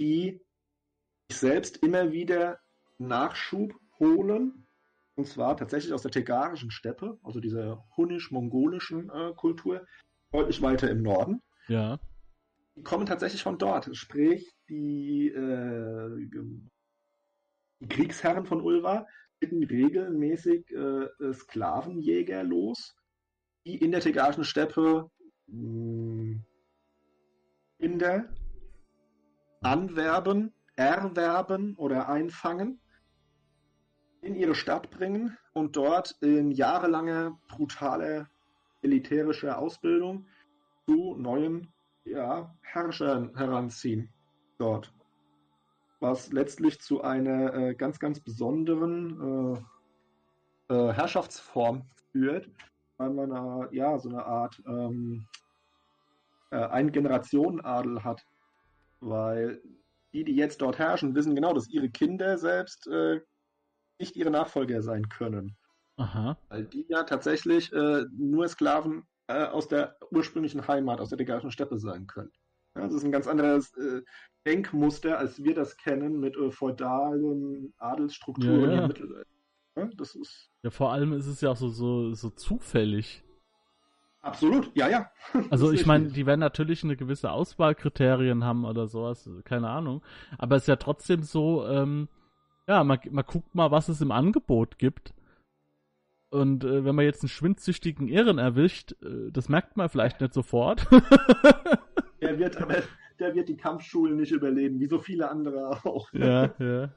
die 0.00 0.40
sich 1.28 1.40
selbst 1.40 1.78
immer 1.78 2.12
wieder 2.12 2.58
Nachschub 2.98 3.74
holen, 3.98 4.66
und 5.16 5.26
zwar 5.26 5.56
tatsächlich 5.56 5.92
aus 5.92 6.02
der 6.02 6.10
tegarischen 6.10 6.70
Steppe, 6.70 7.18
also 7.22 7.40
dieser 7.40 7.84
hunnisch-mongolischen 7.96 9.10
äh, 9.10 9.32
Kultur, 9.34 9.86
deutlich 10.32 10.60
weiter 10.62 10.90
im 10.90 11.02
Norden. 11.02 11.42
Ja. 11.68 12.00
Die 12.76 12.82
kommen 12.82 13.06
tatsächlich 13.06 13.42
von 13.42 13.58
dort. 13.58 13.96
Sprich, 13.96 14.52
die, 14.68 15.28
äh, 15.28 16.28
die 17.80 17.88
Kriegsherren 17.88 18.46
von 18.46 18.60
Ulva 18.60 19.06
schicken 19.38 19.62
regelmäßig 19.62 20.68
äh, 20.72 21.32
Sklavenjäger 21.32 22.42
los, 22.42 22.96
die 23.64 23.76
in 23.76 23.92
der 23.92 24.00
tegarischen 24.00 24.44
Steppe 24.44 25.10
Kinder 27.78 28.28
anwerben, 29.62 30.52
erwerben 30.76 31.74
oder 31.76 32.08
einfangen, 32.08 32.80
in 34.20 34.34
ihre 34.34 34.54
Stadt 34.54 34.90
bringen 34.90 35.36
und 35.52 35.76
dort 35.76 36.12
in 36.20 36.50
jahrelanger 36.50 37.38
brutaler 37.48 38.28
militärischer 38.82 39.58
Ausbildung 39.58 40.26
zu 40.86 41.16
neuen 41.16 41.72
ja, 42.04 42.54
Herrschern 42.62 43.36
heranziehen 43.36 44.12
dort. 44.58 44.92
Was 46.00 46.32
letztlich 46.32 46.80
zu 46.80 47.02
einer 47.02 47.54
äh, 47.54 47.74
ganz, 47.74 47.98
ganz 47.98 48.20
besonderen 48.20 49.64
äh, 50.68 50.74
äh, 50.74 50.92
Herrschaftsform 50.92 51.82
führt, 52.12 52.50
weil 52.96 53.10
man 53.10 53.30
äh, 53.30 53.76
ja 53.76 53.98
so 53.98 54.08
eine 54.08 54.24
Art 54.24 54.62
ähm, 54.66 55.26
äh, 56.50 56.56
Ein-Generationen-Adel 56.56 58.04
hat. 58.04 58.24
Weil 59.00 59.60
die, 60.12 60.24
die 60.24 60.36
jetzt 60.36 60.62
dort 60.62 60.78
herrschen, 60.78 61.14
wissen 61.14 61.34
genau, 61.34 61.52
dass 61.52 61.68
ihre 61.68 61.90
Kinder 61.90 62.38
selbst 62.38 62.86
äh, 62.86 63.20
nicht 63.98 64.16
ihre 64.16 64.30
Nachfolger 64.30 64.82
sein 64.82 65.08
können. 65.08 65.56
Aha. 65.96 66.38
Weil 66.48 66.64
die 66.64 66.86
ja 66.88 67.02
tatsächlich 67.04 67.72
äh, 67.72 68.04
nur 68.12 68.48
Sklaven 68.48 69.06
äh, 69.26 69.44
aus 69.44 69.68
der 69.68 69.96
ursprünglichen 70.10 70.66
Heimat, 70.66 71.00
aus 71.00 71.10
der 71.10 71.18
degarischen 71.18 71.50
Steppe 71.50 71.78
sein 71.78 72.06
können. 72.06 72.32
Ja, 72.76 72.82
das 72.82 72.94
ist 72.94 73.04
ein 73.04 73.12
ganz 73.12 73.26
anderes 73.26 73.72
äh, 73.76 74.02
Denkmuster, 74.46 75.18
als 75.18 75.42
wir 75.42 75.54
das 75.54 75.76
kennen 75.76 76.18
mit 76.18 76.36
äh, 76.36 76.50
feudalen 76.50 77.72
Adelsstrukturen 77.78 78.70
ja, 78.70 78.76
ja. 78.76 78.82
im 78.82 78.88
Mittelalter. 78.88 79.33
Ja, 79.76 79.88
das 79.96 80.14
ist 80.14 80.50
ja, 80.64 80.70
vor 80.70 80.92
allem 80.92 81.12
ist 81.12 81.26
es 81.26 81.42
ja 81.42 81.50
auch 81.50 81.56
so, 81.56 81.68
so, 81.68 82.14
so 82.14 82.30
zufällig. 82.30 83.22
Absolut, 84.22 84.70
ja, 84.74 84.88
ja. 84.88 85.10
Also 85.50 85.70
ich 85.72 85.84
meine, 85.84 86.08
die 86.08 86.24
werden 86.24 86.40
natürlich 86.40 86.82
eine 86.82 86.96
gewisse 86.96 87.30
Auswahlkriterien 87.30 88.44
haben 88.44 88.64
oder 88.64 88.86
sowas, 88.86 89.28
keine 89.44 89.68
Ahnung. 89.68 90.02
Aber 90.38 90.56
es 90.56 90.62
ist 90.62 90.68
ja 90.68 90.76
trotzdem 90.76 91.22
so, 91.22 91.66
ähm, 91.66 92.08
ja, 92.66 92.82
man, 92.82 92.98
man 93.10 93.26
guckt 93.26 93.54
mal, 93.54 93.70
was 93.70 93.90
es 93.90 94.00
im 94.00 94.10
Angebot 94.10 94.78
gibt. 94.78 95.12
Und 96.30 96.64
äh, 96.64 96.82
wenn 96.86 96.94
man 96.94 97.04
jetzt 97.04 97.22
einen 97.22 97.28
schwindsüchtigen 97.28 98.08
Irren 98.08 98.38
erwischt, 98.38 98.92
äh, 99.02 99.30
das 99.30 99.50
merkt 99.50 99.76
man 99.76 99.90
vielleicht 99.90 100.22
nicht 100.22 100.32
sofort. 100.32 100.86
der 102.22 102.38
wird 102.38 102.56
aber, 102.56 102.76
der 103.18 103.34
wird 103.34 103.50
die 103.50 103.58
Kampfschulen 103.58 104.16
nicht 104.16 104.32
überleben, 104.32 104.80
wie 104.80 104.88
so 104.88 104.98
viele 104.98 105.30
andere 105.30 105.84
auch. 105.84 106.10
Ja, 106.14 106.54
ja. 106.58 106.90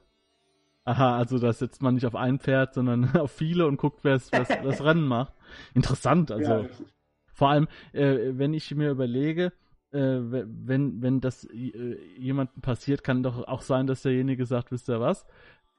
Aha, 0.88 1.18
also 1.18 1.38
da 1.38 1.52
setzt 1.52 1.82
man 1.82 1.96
nicht 1.96 2.06
auf 2.06 2.16
ein 2.16 2.38
Pferd, 2.38 2.72
sondern 2.72 3.04
auf 3.18 3.30
viele 3.30 3.66
und 3.66 3.76
guckt, 3.76 4.04
wer 4.04 4.14
das 4.14 4.32
Rennen 4.82 5.06
macht. 5.06 5.34
Interessant, 5.74 6.30
also. 6.30 6.62
Ja, 6.62 6.68
vor 7.34 7.50
allem, 7.50 7.68
äh, 7.92 8.30
wenn 8.38 8.54
ich 8.54 8.74
mir 8.74 8.90
überlege, 8.90 9.52
äh, 9.90 9.98
wenn, 9.98 11.02
wenn 11.02 11.20
das 11.20 11.44
äh, 11.44 12.16
jemandem 12.16 12.62
passiert, 12.62 13.04
kann 13.04 13.22
doch 13.22 13.46
auch 13.46 13.60
sein, 13.60 13.86
dass 13.86 14.00
derjenige 14.00 14.46
sagt, 14.46 14.72
wisst 14.72 14.88
ihr 14.88 14.98
was? 14.98 15.26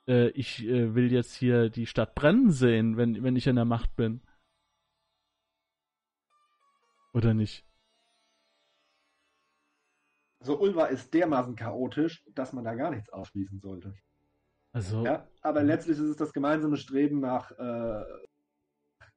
Äh, 0.07 0.29
ich 0.29 0.63
äh, 0.67 0.93
will 0.93 1.11
jetzt 1.11 1.33
hier 1.33 1.69
die 1.71 1.87
Stadt 1.87 2.13
brennen 2.13 2.51
sehen, 2.51 2.95
wenn, 2.95 3.23
wenn 3.23 3.35
ich 3.35 3.47
in 3.47 3.55
der 3.55 3.65
Macht 3.65 3.95
bin. 3.95 4.21
Oder 7.13 7.33
nicht? 7.33 7.65
Also 10.39 10.59
Ulva 10.59 10.85
ist 10.85 11.15
dermaßen 11.15 11.55
chaotisch, 11.55 12.23
dass 12.35 12.53
man 12.53 12.63
da 12.63 12.75
gar 12.75 12.91
nichts 12.91 13.09
ausschließen 13.09 13.59
sollte. 13.59 13.95
Also. 14.71 15.03
Ja, 15.03 15.27
aber 15.41 15.63
letztlich 15.63 15.97
ist 15.97 16.03
es 16.03 16.15
das 16.17 16.33
gemeinsame 16.33 16.77
Streben 16.77 17.19
nach 17.19 17.51
äh, 17.51 18.03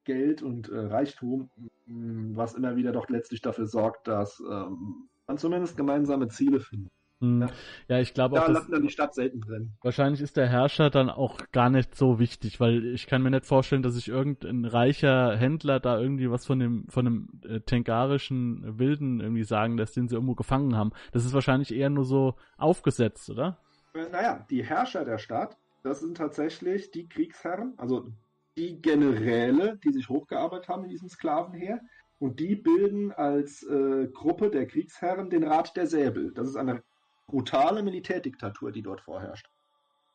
Geld 0.03 0.41
und 0.41 0.69
äh, 0.69 0.77
Reichtum, 0.77 1.49
was 1.85 2.55
immer 2.55 2.75
wieder 2.75 2.91
doch 2.91 3.09
letztlich 3.09 3.41
dafür 3.41 3.67
sorgt, 3.67 4.07
dass 4.07 4.39
ähm, 4.39 5.09
man 5.27 5.37
zumindest 5.37 5.77
gemeinsame 5.77 6.27
Ziele 6.27 6.59
findet. 6.59 6.91
Hm. 7.23 7.47
Ja, 7.87 7.99
ich 7.99 8.13
glaube 8.13 8.41
auch. 8.41 8.47
Da 8.47 8.51
lassen 8.51 8.71
dann 8.71 8.81
die 8.81 8.89
Stadt 8.89 9.15
selten 9.15 9.39
drin. 9.39 9.71
Wahrscheinlich 9.81 10.19
ist 10.19 10.35
der 10.35 10.49
Herrscher 10.49 10.89
dann 10.89 11.09
auch 11.09 11.39
gar 11.53 11.69
nicht 11.69 11.95
so 11.95 12.19
wichtig, 12.19 12.59
weil 12.59 12.85
ich 12.85 13.07
kann 13.07 13.21
mir 13.21 13.31
nicht 13.31 13.45
vorstellen, 13.45 13.81
dass 13.81 13.93
sich 13.93 14.09
irgendein 14.09 14.65
reicher 14.65 15.37
Händler 15.37 15.79
da 15.79 15.97
irgendwie 15.99 16.29
was 16.29 16.45
von 16.45 16.59
dem, 16.59 16.85
von 16.89 17.05
dem 17.05 17.29
äh, 17.47 17.61
tengarischen 17.61 18.77
Wilden 18.77 19.21
irgendwie 19.21 19.45
sagen 19.45 19.77
lässt, 19.77 19.95
den 19.95 20.09
sie 20.09 20.15
irgendwo 20.15 20.35
gefangen 20.35 20.75
haben. 20.75 20.91
Das 21.13 21.23
ist 21.23 21.33
wahrscheinlich 21.33 21.73
eher 21.73 21.89
nur 21.89 22.03
so 22.03 22.35
aufgesetzt, 22.57 23.29
oder? 23.29 23.62
Äh, 23.93 24.09
naja, 24.09 24.45
die 24.49 24.63
Herrscher 24.63 25.05
der 25.05 25.17
Stadt, 25.17 25.57
das 25.83 25.99
sind 25.99 26.17
tatsächlich 26.17 26.91
die 26.91 27.07
Kriegsherren, 27.07 27.73
also 27.77 28.11
die 28.57 28.81
Generäle, 28.81 29.79
die 29.83 29.91
sich 29.91 30.09
hochgearbeitet 30.09 30.69
haben 30.69 30.83
in 30.83 30.89
diesem 30.89 31.09
Sklavenheer. 31.09 31.81
Und 32.19 32.39
die 32.39 32.55
bilden 32.55 33.11
als 33.11 33.63
äh, 33.63 34.07
Gruppe 34.07 34.49
der 34.49 34.67
Kriegsherren 34.67 35.29
den 35.29 35.43
Rat 35.43 35.75
der 35.75 35.87
Säbel. 35.87 36.31
Das 36.31 36.47
ist 36.47 36.55
eine 36.55 36.83
brutale 37.27 37.83
Militärdiktatur, 37.83 38.71
die 38.71 38.81
dort 38.81 39.01
vorherrscht. 39.01 39.49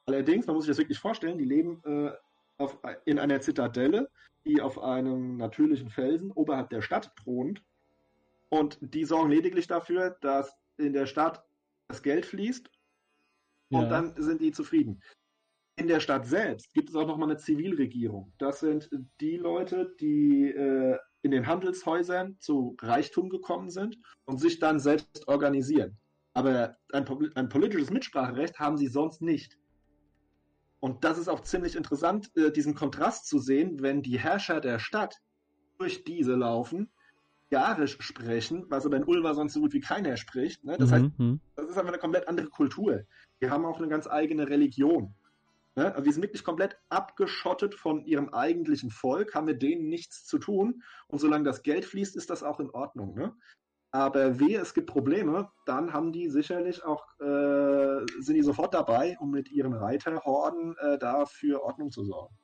Allerdings, 0.06 0.46
man 0.46 0.56
muss 0.56 0.64
sich 0.64 0.70
das 0.70 0.78
wirklich 0.78 0.98
vorstellen, 0.98 1.36
die 1.36 1.44
leben 1.44 1.82
äh, 1.84 2.12
auf, 2.56 2.78
in 3.04 3.18
einer 3.18 3.40
Zitadelle, 3.40 4.08
die 4.46 4.62
auf 4.62 4.82
einem 4.82 5.36
natürlichen 5.36 5.90
Felsen 5.90 6.30
oberhalb 6.30 6.70
der 6.70 6.80
Stadt 6.80 7.14
thront. 7.16 7.62
Und 8.48 8.78
die 8.80 9.04
sorgen 9.04 9.30
lediglich 9.30 9.66
dafür, 9.66 10.16
dass 10.22 10.56
in 10.78 10.94
der 10.94 11.06
Stadt 11.06 11.44
das 11.88 12.02
Geld 12.02 12.24
fließt. 12.24 12.70
Und 13.70 13.82
ja. 13.82 13.88
dann 13.88 14.14
sind 14.16 14.40
die 14.40 14.52
zufrieden. 14.52 15.02
In 15.76 15.88
der 15.88 16.00
Stadt 16.00 16.26
selbst 16.26 16.72
gibt 16.74 16.90
es 16.90 16.96
auch 16.96 17.06
nochmal 17.06 17.30
eine 17.30 17.38
Zivilregierung. 17.38 18.32
Das 18.38 18.60
sind 18.60 18.90
die 19.20 19.36
Leute, 19.36 19.94
die 20.00 20.50
äh, 20.50 20.98
in 21.22 21.30
den 21.30 21.46
Handelshäusern 21.46 22.36
zu 22.40 22.76
Reichtum 22.80 23.28
gekommen 23.28 23.70
sind 23.70 23.96
und 24.24 24.38
sich 24.38 24.58
dann 24.58 24.80
selbst 24.80 25.28
organisieren. 25.28 25.98
Aber 26.34 26.76
ein, 26.92 27.06
ein 27.34 27.48
politisches 27.48 27.90
Mitspracherecht 27.90 28.58
haben 28.58 28.76
sie 28.76 28.88
sonst 28.88 29.22
nicht. 29.22 29.58
Und 30.80 31.04
das 31.04 31.18
ist 31.18 31.28
auch 31.28 31.40
ziemlich 31.40 31.76
interessant, 31.76 32.30
äh, 32.36 32.52
diesen 32.52 32.74
Kontrast 32.74 33.26
zu 33.26 33.38
sehen, 33.38 33.82
wenn 33.82 34.02
die 34.02 34.18
Herrscher 34.18 34.60
der 34.60 34.78
Stadt 34.78 35.16
durch 35.78 36.04
diese 36.04 36.34
laufen, 36.34 36.90
Jarisch 37.50 37.96
sprechen, 38.00 38.66
was 38.68 38.84
aber 38.84 38.96
in 38.96 39.04
Ulva 39.04 39.34
sonst 39.34 39.54
so 39.54 39.60
gut 39.60 39.72
wie 39.72 39.80
keiner 39.80 40.16
spricht. 40.16 40.64
Ne? 40.64 40.76
Das 40.78 40.90
mhm. 40.90 40.94
heißt, 40.94 41.18
mhm. 41.18 41.40
das 41.56 41.70
ist 41.70 41.78
einfach 41.78 41.92
eine 41.92 41.98
komplett 41.98 42.28
andere 42.28 42.48
Kultur. 42.48 43.04
Wir 43.38 43.50
haben 43.50 43.64
auch 43.64 43.78
eine 43.78 43.88
ganz 43.88 44.06
eigene 44.06 44.48
Religion. 44.48 45.14
Ne? 45.76 45.86
Also 45.94 46.02
die 46.02 46.12
sind 46.12 46.22
wirklich 46.22 46.44
komplett 46.44 46.76
abgeschottet 46.88 47.74
von 47.74 48.04
ihrem 48.04 48.30
eigentlichen 48.30 48.90
Volk, 48.90 49.34
haben 49.34 49.46
mit 49.46 49.62
denen 49.62 49.88
nichts 49.88 50.26
zu 50.26 50.38
tun. 50.38 50.82
Und 51.06 51.20
solange 51.20 51.44
das 51.44 51.62
Geld 51.62 51.84
fließt, 51.84 52.16
ist 52.16 52.30
das 52.30 52.42
auch 52.42 52.60
in 52.60 52.70
Ordnung. 52.70 53.14
Ne? 53.14 53.32
Aber 53.90 54.38
wehe, 54.38 54.60
es 54.60 54.74
gibt 54.74 54.90
Probleme, 54.90 55.50
dann 55.64 55.94
haben 55.94 56.12
die 56.12 56.28
sicherlich 56.28 56.84
auch, 56.84 57.06
äh, 57.20 58.04
sind 58.20 58.34
die 58.34 58.42
sofort 58.42 58.74
dabei, 58.74 59.16
um 59.18 59.30
mit 59.30 59.50
ihren 59.50 59.72
Reiterhorden 59.72 60.76
äh, 60.78 60.98
da 60.98 61.24
für 61.24 61.62
Ordnung 61.62 61.90
zu 61.90 62.04
sorgen. 62.04 62.36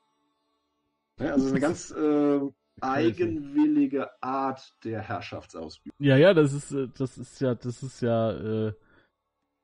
Ja, 1.21 1.33
also 1.33 1.41
es 1.41 1.47
ist 1.47 1.53
eine 1.53 1.61
ganz 1.61 1.91
äh, 1.91 2.41
eigenwillige 2.81 4.23
Art 4.23 4.75
der 4.85 5.01
Herrschaftsausübung. 5.01 5.95
Ja, 5.99 6.17
ja, 6.17 6.35
das 6.35 6.53
ist, 6.53 6.73
äh, 6.73 6.89
das 6.97 7.19
ist 7.19 7.41
ja, 7.41 7.55
das 7.55 7.83
ist 7.83 8.01
ja 8.01 8.33
äh, 8.33 8.73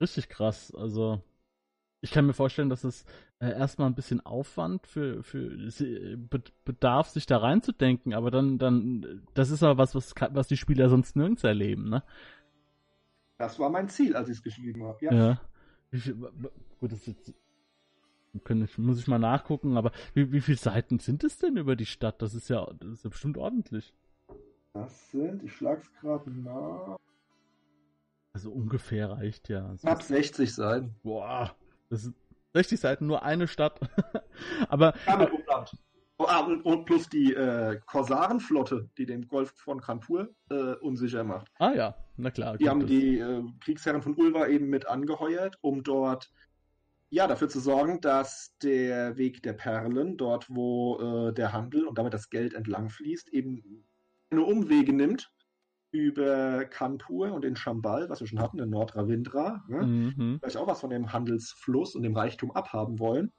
richtig 0.01 0.29
krass. 0.29 0.75
Also 0.75 1.23
ich 2.01 2.11
kann 2.11 2.27
mir 2.27 2.33
vorstellen, 2.33 2.71
dass 2.71 2.85
es 2.85 3.05
äh, 3.41 3.51
erstmal 3.51 3.89
ein 3.89 3.95
bisschen 3.95 4.25
Aufwand 4.25 4.87
für, 4.87 5.23
für 5.23 5.71
bedarf, 6.65 7.09
sich 7.09 7.27
da 7.27 7.39
reinzudenken, 7.39 8.15
aber 8.15 8.31
dann, 8.31 8.59
dann, 8.59 9.23
das 9.35 9.51
ist 9.51 9.63
aber 9.63 9.79
was, 9.79 9.95
was, 9.95 10.15
was 10.31 10.49
die 10.49 10.57
Spieler 10.57 10.89
sonst 10.89 11.17
nirgends 11.17 11.45
erleben, 11.45 11.89
ne? 11.89 12.03
Das 13.39 13.59
war 13.59 13.71
mein 13.71 13.89
Ziel, 13.89 14.17
als 14.17 14.29
ich 14.29 14.37
es 14.37 14.43
geschrieben 14.43 14.85
habe, 14.85 15.05
ja. 15.05 15.13
Ja. 15.13 15.41
Gut, 16.79 16.93
das 16.93 17.07
jetzt, 17.07 17.33
ich, 18.33 18.79
muss 18.79 18.99
ich 18.99 19.09
mal 19.09 19.19
nachgucken, 19.19 19.77
aber 19.77 19.93
wie, 20.15 20.33
wie 20.33 20.41
viele 20.41 20.59
Seiten 20.59 20.99
sind 20.99 21.25
es 21.25 21.39
denn 21.39 21.57
über 21.57 21.77
die 21.77 21.87
Stadt? 21.87 22.23
Das 22.23 22.35
ist 22.35 22.49
ja, 22.49 22.67
das 22.79 22.91
ist 22.91 23.05
ja 23.05 23.11
bestimmt 23.11 23.39
ordentlich. 23.39 23.95
Das 24.73 25.11
sind, 25.11 25.43
ich 25.43 25.53
schlag's 25.55 25.91
gerade 26.01 26.31
nach. 26.31 26.97
Also 28.33 28.53
ungefähr 28.53 29.11
reicht 29.11 29.49
ja. 29.49 29.75
Ab 29.83 30.03
60 30.03 30.55
Seiten. 30.55 30.95
Boah, 31.03 31.55
das 31.89 32.05
ist 32.05 32.15
60 32.55 32.81
Seiten, 32.81 33.07
nur 33.07 33.23
eine 33.23 33.49
Stadt. 33.49 33.81
Aber. 34.69 34.95
Oh, 36.19 36.27
ah, 36.29 36.41
und, 36.41 36.61
und, 36.67 36.85
plus 36.85 37.09
die 37.09 37.33
äh, 37.33 37.81
Korsarenflotte, 37.87 38.91
die 38.99 39.07
den 39.07 39.27
Golf 39.27 39.55
von 39.57 39.81
Kanpur 39.81 40.29
äh, 40.51 40.75
unsicher 40.75 41.25
macht. 41.25 41.51
Ah 41.59 41.73
ja, 41.73 41.97
na 42.19 42.31
klar. 42.31 42.59
Die 42.59 42.69
haben 42.69 42.81
das. 42.81 42.91
die 42.91 43.19
äh, 43.19 43.43
Kriegsherren 43.61 44.03
von 44.03 44.15
Ulva 44.15 44.47
eben 44.47 44.69
mit 44.69 44.87
angeheuert, 44.87 45.57
um 45.63 45.83
dort 45.83 46.31
ja 47.11 47.27
dafür 47.27 47.49
zu 47.49 47.61
sorgen, 47.61 48.01
dass 48.01 48.57
der 48.63 49.17
Weg 49.17 49.43
der 49.43 49.53
Perlen, 49.53 50.17
dort 50.17 50.49
wo 50.49 51.29
äh, 51.29 51.33
der 51.35 51.53
Handel 51.53 51.87
und 51.87 51.99
damit 51.99 52.15
das 52.15 52.31
Geld 52.31 52.55
entlang 52.55 52.89
fließt, 52.89 53.29
eben 53.31 53.85
eine 54.31 54.45
Umwege 54.45 54.93
nimmt 54.93 55.33
über 55.93 56.65
Kanpur 56.67 57.33
und 57.33 57.43
den 57.43 57.57
Chambal, 57.57 58.09
was 58.09 58.21
wir 58.21 58.29
schon 58.29 58.41
hatten, 58.41 58.61
in 58.61 58.71
Nordravindra, 58.71 59.65
ne? 59.67 59.87
mhm. 59.87 60.39
vielleicht 60.39 60.57
auch 60.57 60.69
was 60.69 60.81
von 60.81 60.91
dem 60.91 61.13
Handelsfluss 61.13 61.97
und 61.97 62.05
dem 62.05 62.17
Reichtum 62.17 62.53
abhaben 62.53 63.01
wollen. 63.01 63.33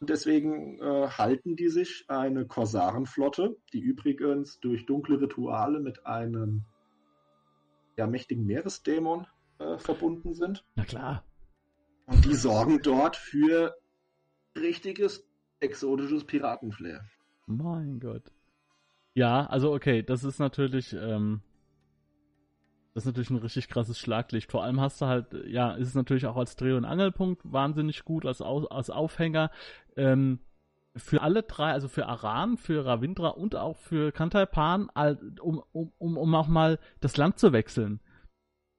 Und 0.00 0.10
deswegen 0.10 0.78
äh, 0.78 1.08
halten 1.08 1.56
die 1.56 1.68
sich 1.68 2.04
eine 2.08 2.46
Korsarenflotte, 2.46 3.56
die 3.72 3.80
übrigens 3.80 4.58
durch 4.60 4.86
dunkle 4.86 5.20
Rituale 5.20 5.80
mit 5.80 6.06
einem 6.06 6.64
ja, 7.96 8.06
mächtigen 8.06 8.46
Meeresdämon 8.46 9.26
äh, 9.58 9.76
verbunden 9.76 10.32
sind. 10.34 10.64
Na 10.76 10.84
klar. 10.84 11.27
Und 12.08 12.24
die 12.24 12.34
sorgen 12.34 12.80
dort 12.82 13.16
für 13.16 13.76
richtiges 14.56 15.28
exotisches 15.60 16.24
Piratenflair. 16.24 17.04
Mein 17.46 18.00
Gott. 18.00 18.32
Ja, 19.12 19.44
also 19.46 19.74
okay, 19.74 20.02
das 20.02 20.24
ist 20.24 20.38
natürlich, 20.38 20.94
ähm, 20.94 21.42
das 22.94 23.02
ist 23.02 23.08
natürlich 23.08 23.30
ein 23.30 23.36
richtig 23.36 23.68
krasses 23.68 23.98
Schlaglicht. 23.98 24.50
Vor 24.50 24.64
allem 24.64 24.80
hast 24.80 25.02
du 25.02 25.06
halt, 25.06 25.26
ja, 25.46 25.72
ist 25.72 25.88
es 25.88 25.94
natürlich 25.94 26.24
auch 26.26 26.36
als 26.36 26.56
Dreh- 26.56 26.72
und 26.72 26.86
Angelpunkt 26.86 27.42
wahnsinnig 27.44 28.04
gut, 28.04 28.24
als, 28.24 28.40
als 28.40 28.88
Aufhänger. 28.88 29.50
Ähm, 29.94 30.40
für 30.96 31.20
alle 31.20 31.42
drei, 31.42 31.72
also 31.72 31.88
für 31.88 32.06
Aran, 32.06 32.56
für 32.56 32.86
Ravindra 32.86 33.28
und 33.28 33.54
auch 33.54 33.76
für 33.76 34.12
Kantaipan, 34.12 34.88
um, 35.42 35.62
um, 35.72 36.16
um 36.16 36.34
auch 36.34 36.48
mal 36.48 36.78
das 37.00 37.18
Land 37.18 37.38
zu 37.38 37.52
wechseln. 37.52 38.00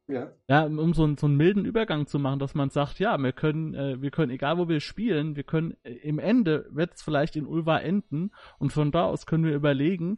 Ja. 0.09 0.31
Ja, 0.47 0.63
um 0.65 0.93
so, 0.95 1.03
einen, 1.03 1.17
so 1.17 1.27
einen 1.27 1.37
milden 1.37 1.65
Übergang 1.65 2.07
zu 2.07 2.17
machen, 2.17 2.39
dass 2.39 2.55
man 2.55 2.71
sagt, 2.71 2.97
ja, 2.97 3.15
wir 3.19 3.31
können, 3.31 3.75
äh, 3.75 4.01
wir 4.01 4.09
können, 4.09 4.31
egal 4.31 4.57
wo 4.57 4.67
wir 4.67 4.79
spielen, 4.79 5.35
wir 5.35 5.43
können, 5.43 5.77
äh, 5.83 5.91
im 5.91 6.17
Ende 6.17 6.67
wird 6.71 6.95
es 6.95 7.03
vielleicht 7.03 7.35
in 7.35 7.45
Ulva 7.45 7.77
enden 7.77 8.31
und 8.57 8.73
von 8.73 8.91
da 8.91 9.05
aus 9.05 9.27
können 9.27 9.43
wir 9.43 9.53
überlegen, 9.53 10.17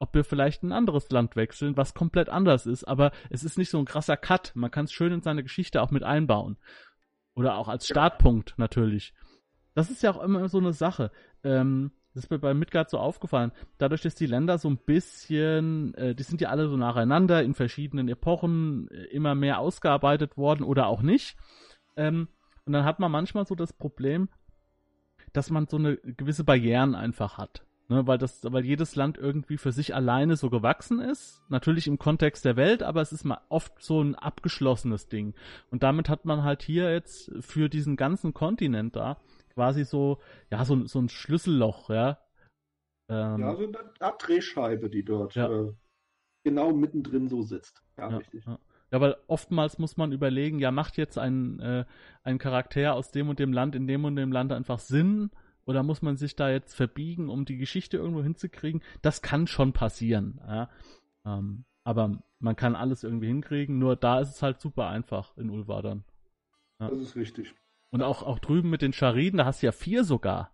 ob 0.00 0.12
wir 0.12 0.24
vielleicht 0.24 0.64
ein 0.64 0.72
anderes 0.72 1.08
Land 1.10 1.36
wechseln, 1.36 1.76
was 1.76 1.94
komplett 1.94 2.28
anders 2.28 2.66
ist. 2.66 2.82
Aber 2.82 3.12
es 3.30 3.44
ist 3.44 3.58
nicht 3.58 3.70
so 3.70 3.78
ein 3.78 3.84
krasser 3.84 4.16
Cut. 4.16 4.52
Man 4.56 4.72
kann 4.72 4.86
es 4.86 4.92
schön 4.92 5.12
in 5.12 5.22
seine 5.22 5.44
Geschichte 5.44 5.82
auch 5.82 5.92
mit 5.92 6.02
einbauen. 6.02 6.56
Oder 7.36 7.56
auch 7.56 7.68
als 7.68 7.86
Startpunkt 7.86 8.54
natürlich. 8.58 9.14
Das 9.74 9.90
ist 9.90 10.02
ja 10.02 10.10
auch 10.10 10.22
immer 10.22 10.48
so 10.48 10.58
eine 10.58 10.72
Sache. 10.72 11.12
Ähm, 11.44 11.92
das 12.18 12.24
ist 12.24 12.30
mir 12.32 12.40
bei 12.40 12.52
Midgard 12.52 12.90
so 12.90 12.98
aufgefallen. 12.98 13.52
Dadurch, 13.78 14.02
dass 14.02 14.16
die 14.16 14.26
Länder 14.26 14.58
so 14.58 14.68
ein 14.68 14.76
bisschen, 14.76 15.94
äh, 15.94 16.16
die 16.16 16.24
sind 16.24 16.40
ja 16.40 16.48
alle 16.48 16.68
so 16.68 16.76
nacheinander 16.76 17.44
in 17.44 17.54
verschiedenen 17.54 18.08
Epochen 18.08 18.90
äh, 18.90 19.04
immer 19.04 19.36
mehr 19.36 19.60
ausgearbeitet 19.60 20.36
worden 20.36 20.64
oder 20.64 20.88
auch 20.88 21.00
nicht. 21.00 21.36
Ähm, 21.96 22.26
und 22.66 22.72
dann 22.72 22.84
hat 22.84 22.98
man 22.98 23.12
manchmal 23.12 23.46
so 23.46 23.54
das 23.54 23.72
Problem, 23.72 24.28
dass 25.32 25.50
man 25.50 25.68
so 25.68 25.76
eine 25.76 25.96
gewisse 25.96 26.42
Barrieren 26.42 26.96
einfach 26.96 27.38
hat. 27.38 27.64
Ne, 27.86 28.06
weil 28.08 28.18
das, 28.18 28.42
weil 28.42 28.66
jedes 28.66 28.96
Land 28.96 29.16
irgendwie 29.16 29.56
für 29.56 29.70
sich 29.70 29.94
alleine 29.94 30.36
so 30.36 30.50
gewachsen 30.50 30.98
ist. 30.98 31.40
Natürlich 31.48 31.86
im 31.86 31.98
Kontext 31.98 32.44
der 32.44 32.56
Welt, 32.56 32.82
aber 32.82 33.00
es 33.00 33.12
ist 33.12 33.24
mal 33.24 33.40
oft 33.48 33.80
so 33.80 34.02
ein 34.02 34.16
abgeschlossenes 34.16 35.06
Ding. 35.06 35.34
Und 35.70 35.84
damit 35.84 36.08
hat 36.08 36.24
man 36.24 36.42
halt 36.42 36.62
hier 36.62 36.92
jetzt 36.92 37.30
für 37.40 37.68
diesen 37.68 37.96
ganzen 37.96 38.34
Kontinent 38.34 38.96
da 38.96 39.18
quasi 39.58 39.84
so, 39.84 40.20
ja, 40.52 40.64
so, 40.64 40.86
so 40.86 41.00
ein 41.00 41.08
Schlüsselloch, 41.08 41.90
ja. 41.90 42.18
Ähm, 43.08 43.40
ja, 43.40 43.56
so 43.56 43.64
eine 43.64 43.78
Art 43.98 44.24
Drehscheibe, 44.24 44.88
die 44.88 45.04
dort 45.04 45.34
ja. 45.34 45.50
äh, 45.50 45.72
genau 46.44 46.72
mittendrin 46.72 47.26
so 47.26 47.42
sitzt. 47.42 47.82
Ja, 47.96 48.08
ja 48.08 48.16
richtig. 48.18 48.46
Ja. 48.46 48.60
Ja, 48.92 49.00
weil 49.00 49.16
oftmals 49.26 49.78
muss 49.78 49.96
man 49.96 50.12
überlegen, 50.12 50.60
ja, 50.60 50.70
macht 50.70 50.96
jetzt 50.96 51.18
ein, 51.18 51.58
äh, 51.58 51.84
ein 52.22 52.38
Charakter 52.38 52.94
aus 52.94 53.10
dem 53.10 53.28
und 53.28 53.40
dem 53.40 53.52
Land 53.52 53.74
in 53.74 53.88
dem 53.88 54.04
und 54.04 54.14
dem 54.14 54.30
Land 54.30 54.52
einfach 54.52 54.78
Sinn? 54.78 55.30
Oder 55.66 55.82
muss 55.82 56.02
man 56.02 56.16
sich 56.16 56.36
da 56.36 56.48
jetzt 56.48 56.74
verbiegen, 56.74 57.28
um 57.28 57.44
die 57.44 57.58
Geschichte 57.58 57.96
irgendwo 57.96 58.22
hinzukriegen? 58.22 58.80
Das 59.02 59.22
kann 59.22 59.48
schon 59.48 59.72
passieren. 59.72 60.40
Ja? 60.46 60.70
Ähm, 61.26 61.64
aber 61.84 62.22
man 62.38 62.54
kann 62.54 62.76
alles 62.76 63.02
irgendwie 63.02 63.26
hinkriegen, 63.26 63.78
nur 63.80 63.96
da 63.96 64.20
ist 64.20 64.30
es 64.30 64.42
halt 64.42 64.60
super 64.60 64.88
einfach 64.88 65.36
in 65.36 65.50
Ulvadern. 65.50 66.04
Ja. 66.80 66.88
Das 66.88 67.00
ist 67.00 67.16
richtig. 67.16 67.54
Und 67.90 68.02
auch, 68.02 68.22
auch 68.22 68.38
drüben 68.38 68.70
mit 68.70 68.82
den 68.82 68.92
Chariden, 68.92 69.38
da 69.38 69.44
hast 69.44 69.62
du 69.62 69.66
ja 69.66 69.72
vier 69.72 70.04
sogar. 70.04 70.52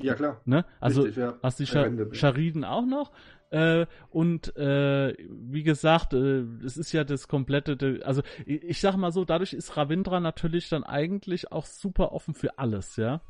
Ja, 0.00 0.14
klar. 0.14 0.40
Ne? 0.44 0.64
Also 0.80 1.02
Richtig, 1.02 1.22
ja. 1.22 1.38
hast 1.42 1.60
du 1.60 1.64
die 1.64 2.16
Chariden 2.16 2.64
auch 2.64 2.86
noch. 2.86 3.12
Äh, 3.50 3.86
und 4.08 4.56
äh, 4.56 5.14
wie 5.28 5.62
gesagt, 5.62 6.14
äh, 6.14 6.40
es 6.64 6.78
ist 6.78 6.92
ja 6.92 7.04
das 7.04 7.28
komplette, 7.28 8.00
also 8.02 8.22
ich, 8.46 8.62
ich 8.64 8.80
sag 8.80 8.96
mal 8.96 9.12
so, 9.12 9.26
dadurch 9.26 9.52
ist 9.52 9.76
Ravindra 9.76 10.20
natürlich 10.20 10.70
dann 10.70 10.84
eigentlich 10.84 11.52
auch 11.52 11.66
super 11.66 12.12
offen 12.12 12.32
für 12.32 12.58
alles, 12.58 12.96
ja. 12.96 13.20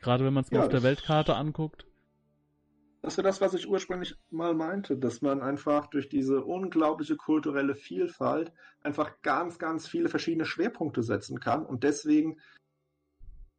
Gerade 0.00 0.24
wenn 0.24 0.32
man 0.32 0.44
es 0.44 0.50
mal 0.50 0.58
ja, 0.58 0.64
auf 0.64 0.70
der 0.70 0.82
Weltkarte 0.82 1.36
anguckt. 1.36 1.86
Das 3.04 3.12
ist 3.12 3.16
ja 3.18 3.22
das, 3.22 3.42
was 3.42 3.52
ich 3.52 3.68
ursprünglich 3.68 4.16
mal 4.30 4.54
meinte, 4.54 4.96
dass 4.96 5.20
man 5.20 5.42
einfach 5.42 5.88
durch 5.88 6.08
diese 6.08 6.42
unglaubliche 6.42 7.16
kulturelle 7.16 7.74
Vielfalt 7.74 8.50
einfach 8.82 9.20
ganz, 9.20 9.58
ganz 9.58 9.86
viele 9.86 10.08
verschiedene 10.08 10.46
Schwerpunkte 10.46 11.02
setzen 11.02 11.38
kann 11.38 11.66
und 11.66 11.84
deswegen 11.84 12.38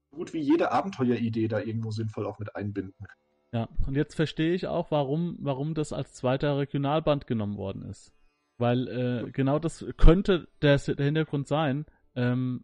gut 0.09 0.33
wie 0.33 0.39
jede 0.39 0.71
Abenteueridee 0.71 1.47
da 1.47 1.59
irgendwo 1.59 1.91
sinnvoll 1.91 2.25
auch 2.25 2.39
mit 2.39 2.55
einbinden 2.55 2.95
kann. 3.05 3.17
Ja, 3.51 3.69
und 3.85 3.95
jetzt 3.95 4.15
verstehe 4.15 4.55
ich 4.55 4.65
auch, 4.65 4.89
warum, 4.89 5.37
warum 5.39 5.75
das 5.75 5.93
als 5.93 6.15
zweiter 6.15 6.57
Regionalband 6.57 7.27
genommen 7.27 7.57
worden 7.57 7.83
ist. 7.83 8.11
Weil 8.57 8.87
äh, 8.87 9.31
genau 9.31 9.59
das 9.59 9.85
könnte 9.97 10.47
der, 10.63 10.79
der 10.79 11.05
Hintergrund 11.05 11.47
sein. 11.47 11.85
Ähm, 12.15 12.63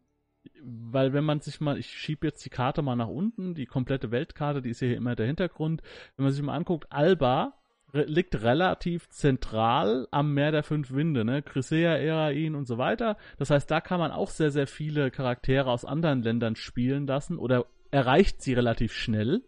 weil 0.64 1.14
wenn 1.14 1.24
man 1.24 1.40
sich 1.40 1.60
mal, 1.60 1.78
ich 1.78 1.88
schiebe 1.88 2.28
jetzt 2.28 2.44
die 2.46 2.50
Karte 2.50 2.82
mal 2.82 2.96
nach 2.96 3.08
unten, 3.08 3.54
die 3.54 3.66
komplette 3.66 4.12
Weltkarte, 4.12 4.62
die 4.62 4.70
ist 4.70 4.80
hier 4.80 4.96
immer 4.96 5.16
der 5.16 5.28
Hintergrund. 5.28 5.82
Wenn 6.16 6.26
man 6.26 6.34
sich 6.34 6.42
mal 6.42 6.56
anguckt, 6.56 6.92
Alba 6.92 7.54
re 7.94 8.04
liegt 8.04 8.42
relativ 8.42 9.10
zentral 9.10 10.08
am 10.12 10.34
Meer 10.34 10.52
der 10.52 10.64
fünf 10.64 10.92
Winde, 10.92 11.26
ne? 11.26 11.42
Crisea, 11.42 11.96
Erain 11.96 12.56
und 12.56 12.66
so 12.66 12.78
weiter. 12.78 13.18
Das 13.38 13.50
heißt, 13.50 13.70
da 13.70 13.82
kann 13.82 14.00
man 14.00 14.12
auch 14.12 14.30
sehr, 14.30 14.52
sehr 14.52 14.68
viele 14.68 15.12
Charaktere 15.12 15.70
aus 15.70 15.86
anderen 15.86 16.22
Ländern 16.22 16.56
spielen 16.56 17.08
lassen 17.08 17.38
oder 17.38 17.66
erreicht 17.92 18.42
sie 18.42 18.54
relativ 18.54 18.94
schnell. 18.94 19.44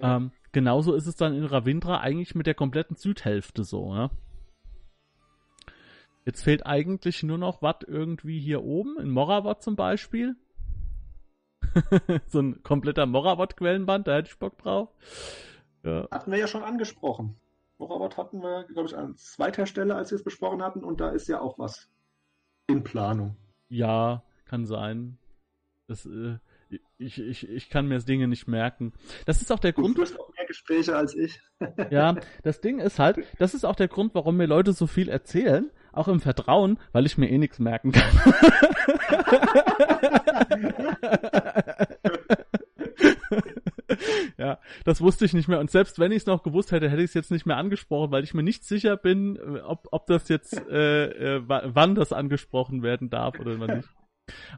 Ähm, 0.00 0.32
genauso 0.52 0.94
ist 0.94 1.06
es 1.06 1.16
dann 1.16 1.34
in 1.34 1.44
Ravindra 1.44 2.00
eigentlich 2.00 2.34
mit 2.34 2.46
der 2.46 2.54
kompletten 2.54 2.96
Südhälfte 2.96 3.64
so, 3.64 3.94
ne? 3.94 4.10
Jetzt 6.24 6.42
fehlt 6.42 6.66
eigentlich 6.66 7.22
nur 7.22 7.38
noch 7.38 7.62
was 7.62 7.76
irgendwie 7.86 8.38
hier 8.38 8.62
oben, 8.62 8.98
in 9.00 9.10
Morawat 9.10 9.62
zum 9.62 9.76
Beispiel. 9.76 10.36
so 12.26 12.40
ein 12.40 12.62
kompletter 12.62 13.06
Morawat-Quellenband, 13.06 14.06
da 14.06 14.16
hätte 14.16 14.30
ich 14.30 14.38
Bock 14.38 14.58
drauf. 14.58 14.88
Ja. 15.82 16.08
Hatten 16.10 16.30
wir 16.30 16.38
ja 16.38 16.46
schon 16.46 16.62
angesprochen. 16.62 17.36
Morawat 17.78 18.16
hatten 18.18 18.42
wir, 18.42 18.64
glaube 18.64 18.88
ich, 18.88 18.96
an 18.96 19.16
zweiter 19.16 19.66
Stelle, 19.66 19.94
als 19.94 20.10
wir 20.10 20.16
es 20.16 20.24
besprochen 20.24 20.62
hatten, 20.62 20.84
und 20.84 21.00
da 21.00 21.10
ist 21.10 21.28
ja 21.28 21.40
auch 21.40 21.58
was 21.58 21.88
in 22.66 22.84
Planung. 22.84 23.36
Ja, 23.68 24.22
kann 24.44 24.66
sein. 24.66 25.16
Das, 25.86 26.04
äh, 26.04 26.38
ich, 26.98 27.18
ich, 27.18 27.48
ich 27.48 27.70
kann 27.70 27.86
mir 27.88 27.94
das 27.94 28.04
Dinge 28.04 28.28
nicht 28.28 28.46
merken. 28.46 28.92
Das 29.24 29.40
ist 29.40 29.50
auch 29.50 29.58
der 29.58 29.72
Du 29.72 29.82
Grund. 29.82 29.96
führst 29.96 30.20
auch 30.20 30.32
mehr 30.34 30.46
Gespräche 30.46 30.96
als 30.96 31.14
ich. 31.14 31.40
Ja, 31.90 32.16
das 32.42 32.60
Ding 32.60 32.78
ist 32.78 32.98
halt, 32.98 33.18
das 33.38 33.54
ist 33.54 33.64
auch 33.64 33.76
der 33.76 33.88
Grund, 33.88 34.14
warum 34.14 34.36
mir 34.36 34.46
Leute 34.46 34.72
so 34.72 34.86
viel 34.86 35.08
erzählen, 35.08 35.70
auch 35.92 36.08
im 36.08 36.20
Vertrauen, 36.20 36.78
weil 36.92 37.06
ich 37.06 37.18
mir 37.18 37.28
eh 37.30 37.38
nichts 37.38 37.58
merken 37.58 37.92
kann. 37.92 38.10
ja, 44.38 44.58
das 44.84 45.00
wusste 45.00 45.24
ich 45.24 45.32
nicht 45.34 45.48
mehr. 45.48 45.60
Und 45.60 45.70
selbst 45.70 45.98
wenn 45.98 46.12
ich 46.12 46.18
es 46.18 46.26
noch 46.26 46.42
gewusst 46.42 46.72
hätte, 46.72 46.88
hätte 46.90 47.02
ich 47.02 47.10
es 47.10 47.14
jetzt 47.14 47.30
nicht 47.30 47.46
mehr 47.46 47.56
angesprochen, 47.56 48.10
weil 48.12 48.24
ich 48.24 48.34
mir 48.34 48.42
nicht 48.42 48.64
sicher 48.64 48.96
bin, 48.96 49.36
äh, 49.36 49.60
ob, 49.60 49.88
ob 49.90 50.06
das 50.06 50.28
jetzt, 50.28 50.56
äh, 50.68 51.36
äh, 51.36 51.48
wa- 51.48 51.62
wann 51.66 51.94
das 51.94 52.12
angesprochen 52.12 52.82
werden 52.82 53.10
darf 53.10 53.38
oder 53.38 53.58
wann 53.58 53.78
nicht. 53.78 53.88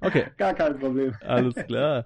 Okay. 0.00 0.26
Gar 0.36 0.54
kein 0.54 0.78
Problem. 0.78 1.14
Alles 1.22 1.54
klar. 1.54 2.04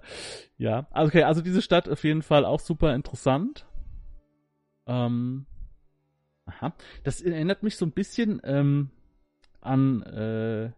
Ja, 0.57 0.87
also 0.91 1.09
okay, 1.09 1.23
also 1.23 1.41
diese 1.41 1.61
Stadt 1.61 1.89
auf 1.89 2.03
jeden 2.03 2.21
Fall 2.21 2.45
auch 2.45 2.61
super 2.61 2.95
interessant. 2.95 3.65
Ähm, 4.85 5.45
aha. 6.45 6.73
Das 7.03 7.21
erinnert 7.21 7.63
mich 7.63 7.75
so 7.75 7.85
ein 7.85 7.91
bisschen 7.91 8.39
ähm, 8.45 8.89
an 9.67 10.01
äh, 10.03 10.71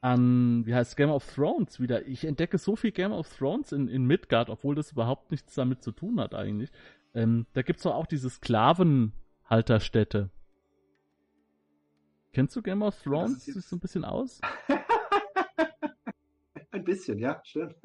an 0.00 0.66
wie 0.66 0.74
heißt 0.74 0.96
Game 0.96 1.10
of 1.10 1.26
Thrones 1.34 1.80
wieder. 1.80 2.06
Ich 2.06 2.24
entdecke 2.24 2.58
so 2.58 2.76
viel 2.76 2.92
Game 2.92 3.12
of 3.12 3.28
Thrones 3.28 3.72
in, 3.72 3.88
in 3.88 4.04
Midgard, 4.04 4.50
obwohl 4.50 4.74
das 4.74 4.92
überhaupt 4.92 5.30
nichts 5.30 5.54
damit 5.54 5.82
zu 5.82 5.92
tun 5.92 6.20
hat 6.20 6.34
eigentlich. 6.34 6.70
Ähm, 7.14 7.46
da 7.54 7.62
gibt's 7.62 7.82
doch 7.82 7.94
auch 7.94 8.06
diese 8.06 8.30
Sklavenhalterstätte. 8.30 10.30
Kennst 12.32 12.54
du 12.54 12.62
Game 12.62 12.82
of 12.82 13.02
Thrones? 13.02 13.46
Sieht 13.46 13.54
so 13.54 13.76
ein 13.76 13.80
bisschen 13.80 14.04
aus? 14.04 14.40
Ein 16.70 16.84
bisschen, 16.84 17.18
ja, 17.18 17.40
stimmt. 17.42 17.76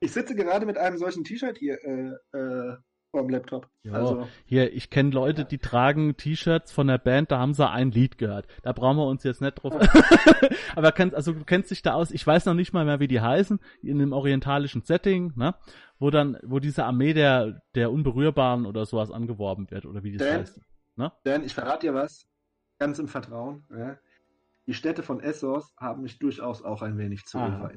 Ich 0.00 0.10
sitze 0.10 0.34
gerade 0.34 0.66
mit 0.66 0.76
einem 0.76 0.98
solchen 0.98 1.22
T-Shirt 1.22 1.56
hier 1.56 1.78
äh, 1.84 2.36
äh, 2.36 2.76
vor 3.10 3.22
dem 3.22 3.30
Laptop. 3.30 3.68
Ja. 3.82 3.92
Also, 3.92 4.28
Hier, 4.44 4.72
ich 4.72 4.90
kenne 4.90 5.10
Leute, 5.10 5.44
die 5.44 5.58
tragen 5.58 6.16
T-Shirts 6.16 6.72
von 6.72 6.86
der 6.86 6.98
Band, 6.98 7.30
da 7.30 7.38
haben 7.38 7.54
sie 7.54 7.68
ein 7.68 7.90
Lied 7.90 8.18
gehört. 8.18 8.46
Da 8.62 8.72
brauchen 8.72 8.96
wir 8.98 9.06
uns 9.06 9.24
jetzt 9.24 9.40
nicht 9.40 9.54
drauf. 9.54 9.74
Aber 10.76 10.92
kennst, 10.92 11.14
also 11.14 11.32
du 11.32 11.44
kennst 11.44 11.70
dich 11.70 11.82
da 11.82 11.94
aus, 11.94 12.10
ich 12.10 12.26
weiß 12.26 12.46
noch 12.46 12.54
nicht 12.54 12.72
mal 12.72 12.84
mehr, 12.84 13.00
wie 13.00 13.08
die 13.08 13.20
heißen, 13.20 13.58
in 13.82 14.00
einem 14.00 14.12
orientalischen 14.12 14.82
Setting, 14.82 15.32
ne? 15.36 15.54
Wo 15.98 16.10
dann, 16.10 16.38
wo 16.42 16.60
diese 16.60 16.84
Armee 16.84 17.12
der, 17.12 17.62
der 17.74 17.90
Unberührbaren 17.90 18.64
oder 18.64 18.86
sowas 18.86 19.10
angeworben 19.10 19.70
wird, 19.70 19.86
oder 19.86 20.02
wie 20.02 20.16
das 20.16 20.26
Dan? 20.26 20.40
heißt. 20.40 20.60
Dan, 21.24 21.44
ich 21.44 21.54
verrate 21.54 21.86
dir 21.86 21.94
was, 21.94 22.26
ganz 22.78 22.98
im 22.98 23.08
Vertrauen. 23.08 23.64
Ja. 23.70 23.98
Die 24.66 24.74
Städte 24.74 25.02
von 25.02 25.20
Essos 25.20 25.74
haben 25.76 26.02
mich 26.02 26.18
durchaus 26.18 26.62
auch 26.62 26.82
ein 26.82 26.98
wenig 26.98 27.24
zu 27.24 27.38
Aha. 27.38 27.56
Eva 27.56 27.70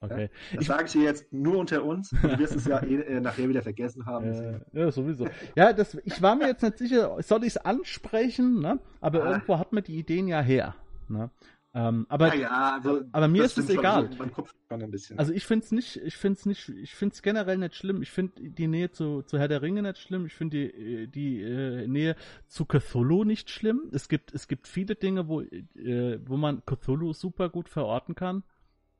Okay. 0.00 0.30
Das 0.54 0.66
sage 0.66 0.84
ich 0.86 0.92
dir 0.92 1.02
jetzt 1.02 1.32
nur 1.32 1.58
unter 1.58 1.84
uns. 1.84 2.10
Du 2.10 2.38
wirst 2.38 2.54
es 2.54 2.66
ja 2.66 2.80
eh, 2.82 2.94
äh, 3.00 3.20
nachher 3.20 3.48
wieder 3.48 3.62
vergessen 3.62 4.06
haben. 4.06 4.26
Äh, 4.28 4.60
ja, 4.72 4.90
sowieso. 4.92 5.26
Ja, 5.56 5.72
das, 5.72 5.96
ich 6.04 6.22
war 6.22 6.36
mir 6.36 6.46
jetzt 6.46 6.62
nicht 6.62 6.78
sicher, 6.78 7.16
soll 7.22 7.42
ich 7.42 7.48
es 7.48 7.56
ansprechen, 7.58 8.60
ne? 8.60 8.78
Aber 9.00 9.24
Ah. 9.24 9.30
irgendwo 9.32 9.58
hat 9.58 9.72
man 9.72 9.82
die 9.82 9.96
Ideen 9.98 10.28
ja 10.28 10.40
her. 10.40 10.74
Ne? 11.08 11.30
Ähm, 11.74 12.06
aber 12.08 12.34
ja, 12.34 12.76
also, 12.76 13.02
aber 13.12 13.28
mir 13.28 13.44
ist 13.44 13.58
es 13.58 13.68
egal. 13.68 14.08
So. 14.10 15.14
Also 15.16 15.32
ich 15.32 15.44
find's 15.46 15.70
nicht, 15.70 15.96
ich 15.96 16.16
find's 16.16 16.46
nicht, 16.46 16.68
ich 16.70 16.94
find's 16.94 17.20
generell 17.22 17.58
nicht 17.58 17.74
schlimm. 17.74 18.00
Ich 18.02 18.10
find 18.10 18.32
die 18.38 18.66
Nähe 18.66 18.90
zu, 18.90 19.22
zu 19.22 19.38
Herr 19.38 19.48
der 19.48 19.62
Ringe 19.62 19.82
nicht 19.82 19.98
schlimm. 19.98 20.26
Ich 20.26 20.34
finde 20.34 20.56
die, 20.56 21.02
äh, 21.02 21.06
die 21.06 21.42
äh, 21.42 21.86
Nähe 21.86 22.16
zu 22.46 22.64
Cthulhu 22.64 23.24
nicht 23.24 23.50
schlimm. 23.50 23.82
Es 23.92 24.08
gibt, 24.08 24.32
es 24.34 24.48
gibt 24.48 24.66
viele 24.66 24.94
Dinge, 24.94 25.28
wo, 25.28 25.42
äh, 25.42 26.18
wo 26.26 26.36
man 26.36 26.62
Cthulhu 26.64 27.12
super 27.12 27.48
gut 27.48 27.68
verorten 27.68 28.14
kann. 28.14 28.44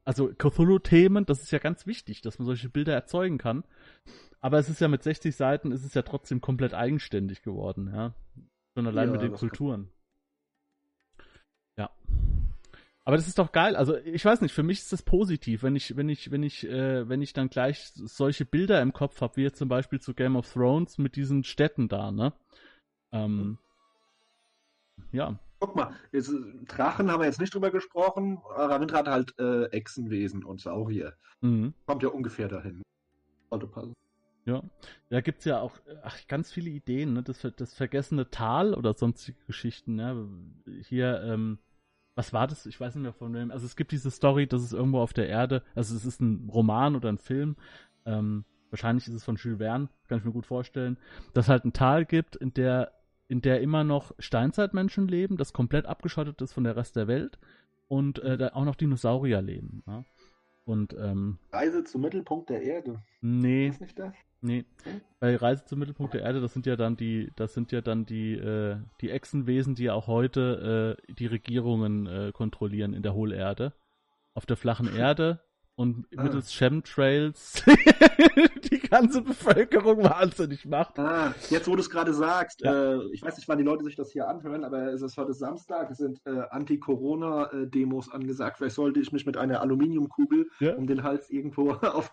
Also 0.09 0.33
Cthulhu-Themen, 0.33 1.27
das 1.27 1.43
ist 1.43 1.51
ja 1.51 1.59
ganz 1.59 1.87
wichtig, 1.87 2.23
dass 2.23 2.39
man 2.39 2.47
solche 2.47 2.71
Bilder 2.71 2.95
erzeugen 2.95 3.37
kann. 3.37 3.63
Aber 4.41 4.59
es 4.59 4.71
ist 4.71 4.81
ja 4.81 4.89
mit 4.89 5.03
60 5.03 5.37
Seiten, 5.37 5.71
ist 5.71 5.85
es 5.85 5.93
ja 5.93 6.01
trotzdem 6.01 6.41
komplett 6.41 6.73
eigenständig 6.73 7.43
geworden, 7.43 7.93
ja. 7.93 8.15
Schon 8.73 8.87
allein 8.87 9.09
Ja, 9.09 9.13
mit 9.13 9.21
den 9.21 9.35
Kulturen. 9.35 9.91
Ja. 11.77 11.91
Aber 13.05 13.19
das 13.19 13.29
ist 13.29 13.39
doch 13.39 13.53
geil. 13.53 13.77
Also 13.77 13.99
ich 13.99 14.25
weiß 14.25 14.41
nicht, 14.41 14.55
für 14.55 14.63
mich 14.63 14.79
ist 14.79 14.95
das 14.95 15.03
positiv, 15.03 15.63
wenn 15.63 15.77
ich, 15.77 15.95
wenn 15.95 16.09
ich, 16.09 16.31
wenn 16.31 16.43
ich, 16.43 16.67
äh, 16.67 17.07
wenn 17.07 17.21
ich 17.21 17.35
dann 17.35 17.51
gleich 17.51 17.91
solche 17.93 18.47
Bilder 18.47 18.81
im 18.81 18.95
Kopf 18.95 19.21
habe, 19.21 19.37
wie 19.37 19.43
jetzt 19.43 19.59
zum 19.59 19.69
Beispiel 19.69 20.01
zu 20.01 20.15
Game 20.15 20.37
of 20.37 20.51
Thrones 20.51 20.97
mit 20.97 21.17
diesen 21.17 21.45
Städten 21.45 21.87
da, 21.87 22.13
ne? 22.13 22.33
Ähm, 23.13 23.59
ja. 25.13 25.39
Guck 25.61 25.75
mal, 25.75 25.93
jetzt, 26.13 26.29
äh, 26.29 26.65
Drachen 26.67 27.11
haben 27.11 27.21
wir 27.21 27.27
jetzt 27.27 27.41
nicht 27.41 27.55
drüber 27.55 27.71
gesprochen. 27.71 28.39
Ravindra 28.49 28.99
hat 28.99 29.09
halt 29.09 29.39
äh, 29.39 29.65
Echsenwesen 29.67 30.45
und 30.45 30.61
Saurier. 30.61 31.15
Mhm. 31.41 31.75
Kommt 31.87 32.03
ja 32.03 32.09
ungefähr 32.11 32.49
dahin. 32.49 32.83
Sollte 33.51 33.67
passen. 33.67 33.95
Ja, 34.45 34.63
da 35.11 35.21
gibt's 35.21 35.45
ja 35.45 35.61
auch 35.61 35.73
ach, 36.03 36.17
ganz 36.27 36.51
viele 36.51 36.71
Ideen, 36.71 37.13
ne? 37.13 37.23
Das, 37.23 37.47
das 37.57 37.75
vergessene 37.75 38.31
Tal 38.31 38.73
oder 38.73 38.95
sonstige 38.95 39.39
Geschichten, 39.47 39.97
ne? 39.97 40.29
Hier, 40.87 41.21
ähm, 41.23 41.59
was 42.15 42.33
war 42.33 42.47
das? 42.47 42.65
Ich 42.65 42.81
weiß 42.81 42.95
nicht 42.95 43.03
mehr 43.03 43.13
von 43.13 43.35
wem. 43.35 43.51
Also 43.51 43.67
es 43.67 43.77
gibt 43.77 43.93
diese 43.93 44.11
Story, 44.11 44.47
dass 44.47 44.63
es 44.63 44.73
irgendwo 44.73 45.01
auf 45.01 45.13
der 45.13 45.29
Erde, 45.29 45.63
also 45.75 45.95
es 45.95 46.05
ist 46.05 46.21
ein 46.21 46.49
Roman 46.53 46.97
oder 46.97 47.11
ein 47.11 47.19
Film, 47.19 47.57
ähm, 48.07 48.45
wahrscheinlich 48.71 49.07
ist 49.07 49.15
es 49.15 49.25
von 49.25 49.37
Jules 49.37 49.59
Verne, 49.59 49.89
kann 50.09 50.19
ich 50.19 50.25
mir 50.25 50.33
gut 50.33 50.47
vorstellen, 50.47 50.97
dass 51.35 51.49
halt 51.49 51.65
ein 51.65 51.73
Tal 51.73 52.07
gibt, 52.07 52.37
in 52.37 52.55
der, 52.55 52.93
in 53.29 53.43
der 53.43 53.61
immer 53.61 53.85
noch 53.85 54.13
Steinzeitmenschen 54.19 55.07
leben, 55.07 55.37
das 55.37 55.53
komplett 55.53 55.87
abgeschottet 55.87 56.41
ist 56.43 56.53
von 56.53 56.65
der 56.65 56.77
Rest 56.77 56.97
der 56.97 57.07
Welt 57.07 57.39
und 57.87 58.19
äh, 58.21 58.37
da 58.37 58.49
auch 58.55 58.65
noch 58.65 58.75
Dinosaurier 58.75 59.43
leben. 59.43 59.83
Ja? 59.87 60.05
Und 60.65 60.95
ähm, 60.99 61.39
Reise 61.53 61.85
zum 61.85 62.03
Mittelpunkt 62.03 62.51
der 62.51 62.63
Erde. 62.63 63.03
nee, 63.21 63.69
Ist 63.69 63.81
nicht 63.81 63.99
das? 63.99 64.15
Nee, 64.41 64.65
bei 65.19 65.35
Reise 65.35 65.65
zum 65.65 65.81
Mittelpunkt 65.81 66.15
der 66.15 66.23
Erde, 66.23 66.41
das 66.41 66.53
sind 66.53 66.65
ja 66.65 66.77
dann 66.77 66.97
die, 66.97 67.33
das 67.35 67.55
sind 67.55 67.73
ja 67.73 67.81
dann 67.81 68.07
die, 68.07 68.35
äh, 68.35 68.77
die 69.01 69.11
Echsenwesen, 69.11 69.75
die 69.75 69.85
ja 69.85 69.95
auch 69.95 70.07
heute 70.07 70.97
äh, 71.09 71.13
die 71.13 71.27
Regierungen 71.27 72.07
äh, 72.07 72.33
kontrollieren 72.33 72.95
in 72.95 73.03
der 73.03 73.15
Hohlerde. 73.15 73.73
Auf 74.35 74.47
der 74.47 74.57
flachen 74.57 74.95
Erde 74.95 75.41
und 75.79 76.07
Ah. 76.17 76.25
mittels 76.25 76.51
Chemtrails 76.53 77.63
die 78.73 78.81
ganze 78.81 79.23
Bevölkerung 79.23 80.03
wahnsinnig 80.03 80.67
macht. 80.67 80.99
Ah, 80.99 81.33
jetzt 81.51 81.69
wo 81.69 81.77
du 81.77 81.81
es 81.81 81.89
gerade 81.89 82.13
sagst, 82.13 82.63
Ja. 82.63 82.95
äh, 82.97 83.01
ich 83.13 83.23
weiß 83.23 83.37
nicht, 83.37 83.49
wann 83.49 83.59
die 83.59 83.65
Leute 83.65 83.85
sich 83.85 83.95
das 83.95 84.11
hier 84.11 84.29
anhören, 84.29 84.65
aber 84.65 84.93
es 84.93 85.03
ist 85.03 85.17
heute 85.17 85.33
Samstag, 85.35 85.89
es 85.91 85.99
sind 85.99 86.21
äh, 86.27 86.41
Anti-Corona-Demos 86.51 88.11
angesagt. 88.11 88.59
Vielleicht 88.59 88.75
sollte 88.75 88.99
ich 89.01 89.13
mich 89.13 89.25
mit 89.25 89.37
einer 89.37 89.61
Aluminiumkugel 89.61 90.49
Ja. 90.61 90.75
um 90.75 90.87
den 90.89 91.03
Hals 91.05 91.31
irgendwo 91.31 91.71
auf, 91.83 92.13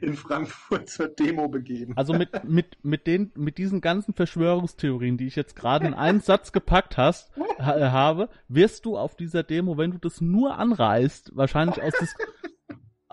in 0.00 0.14
Frankfurt 0.14 0.88
zur 0.90 1.08
Demo 1.08 1.48
begeben. 1.48 1.94
Also 1.96 2.12
mit, 2.12 2.44
mit, 2.44 2.76
mit 2.84 3.06
den, 3.06 3.32
mit 3.34 3.58
diesen 3.58 3.80
ganzen 3.80 4.12
Verschwörungstheorien, 4.14 5.16
die 5.16 5.26
ich 5.26 5.36
jetzt 5.36 5.56
gerade 5.56 5.86
in 5.86 5.94
einen 5.94 6.20
Satz 6.20 6.52
gepackt 6.52 6.96
hast, 6.98 7.30
ha, 7.58 7.76
äh, 7.78 7.90
habe, 7.90 8.28
wirst 8.48 8.84
du 8.84 8.98
auf 8.98 9.14
dieser 9.16 9.42
Demo, 9.42 9.78
wenn 9.78 9.92
du 9.92 9.98
das 9.98 10.20
nur 10.20 10.58
anreißt, 10.58 11.34
wahrscheinlich 11.34 11.82
aus 11.82 11.94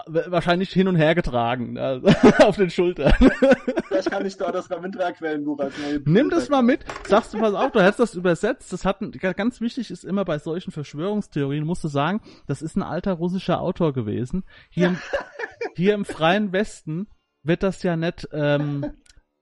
wahrscheinlich 0.08 0.72
hin 0.72 0.88
und 0.88 0.96
her 0.96 1.16
getragen, 1.16 1.78
also, 1.78 2.08
auf 2.40 2.58
den 2.58 2.70
Schultern. 2.70 3.14
Vielleicht 3.88 4.12
kann 4.12 4.26
ich 4.26 4.38
da 4.38 4.52
das 4.52 4.70
Ravindra-Quellenbuch 4.70 5.60
als 5.60 5.78
neue 5.78 6.02
Nimm 6.06 6.30
das 6.30 6.50
mal 6.50 6.62
mit, 6.62 6.86
sagst 7.08 7.34
du, 7.34 7.40
pass 7.40 7.54
auf, 7.54 7.72
du 7.72 7.82
hast 7.82 8.00
das 8.00 8.16
übersetzt, 8.16 8.72
das 8.74 8.86
hat, 8.86 9.02
ein, 9.02 9.12
ganz 9.12 9.62
wichtig 9.62 9.92
ist 9.92 10.04
immer 10.04 10.26
bei 10.26 10.40
solchen 10.40 10.72
Verschwörungstheorien, 10.72 11.66
musst 11.66 11.84
du 11.84 11.88
sagen, 11.88 12.22
das 12.48 12.62
ist 12.62 12.76
ein 12.76 12.84
alter 12.84 13.14
russischer 13.14 13.62
Autor 13.62 13.94
gewesen. 13.94 14.44
Hier, 14.70 14.88
im, 14.88 14.98
hier 15.76 15.94
im 15.94 16.06
freien 16.06 16.52
Westen 16.52 17.08
wird 17.44 17.64
das 17.64 17.84
ja 17.84 17.96
nicht, 17.96 18.28
ähm, 18.32 18.86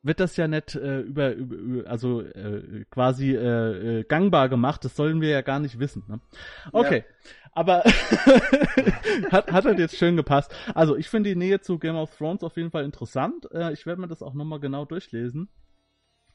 wird 0.06 0.20
das 0.20 0.38
ja 0.38 0.48
nicht 0.48 0.76
äh, 0.76 1.02
über, 1.02 1.34
über, 1.34 1.90
also 1.90 2.22
äh, 2.22 2.86
quasi 2.92 3.36
äh, 3.36 4.00
äh, 4.00 4.04
gangbar 4.04 4.50
gemacht, 4.50 4.86
das 4.86 4.96
sollen 4.96 5.20
wir 5.20 5.30
ja 5.30 5.42
gar 5.42 5.60
nicht 5.60 5.80
wissen. 5.80 6.04
Ne? 6.08 6.20
Okay, 6.72 7.04
aber 7.52 7.84
hat, 9.32 9.52
hat 9.52 9.66
halt 9.66 9.80
jetzt 9.80 9.96
schön 9.96 10.16
gepasst. 10.16 10.54
Also 10.76 10.96
ich 10.96 11.10
finde 11.10 11.30
die 11.32 11.36
Nähe 11.36 11.60
zu 11.60 11.80
Game 11.80 11.96
of 11.96 12.16
Thrones 12.16 12.44
auf 12.44 12.56
jeden 12.56 12.70
Fall 12.70 12.86
interessant. 12.86 13.50
Äh, 13.52 13.74
ich 13.74 13.86
werde 13.86 14.00
mir 14.00 14.08
das 14.08 14.22
auch 14.22 14.34
nochmal 14.34 14.60
genau 14.60 14.86
durchlesen. 14.86 15.50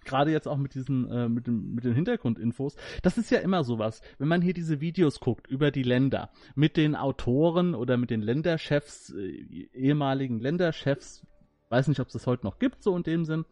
Gerade 0.05 0.33
jetzt 0.33 0.49
auch 0.49 0.57
mit 0.57 0.75
diesen, 0.75 1.11
äh, 1.11 1.29
mit, 1.29 1.47
dem, 1.47 1.75
mit 1.75 1.85
den 1.85 1.95
Hintergrundinfos. 1.95 2.75
Das 3.03 3.19
ist 3.19 3.31
ja 3.31 3.39
immer 3.39 3.65
sowas, 3.65 4.01
wenn 4.19 4.29
man 4.29 4.41
hier 4.41 4.55
diese 4.55 4.81
Videos 4.81 5.21
guckt 5.21 5.47
über 5.47 5.71
die 5.71 5.83
Länder, 5.83 6.31
mit 6.55 6.77
den 6.79 6.97
Autoren 6.97 7.75
oder 7.75 7.99
mit 7.99 8.11
den 8.11 8.23
Länderchefs, 8.23 9.11
äh, 9.11 9.69
ehemaligen 9.75 10.41
Länderchefs, 10.41 11.27
weiß 11.71 11.89
nicht, 11.89 12.01
ob 12.01 12.09
es 12.09 12.13
das 12.13 12.27
heute 12.27 12.45
noch 12.45 12.59
gibt, 12.59 12.83
so 12.83 12.97
in 12.97 13.03
dem 13.03 13.25
Sinn, 13.25 13.47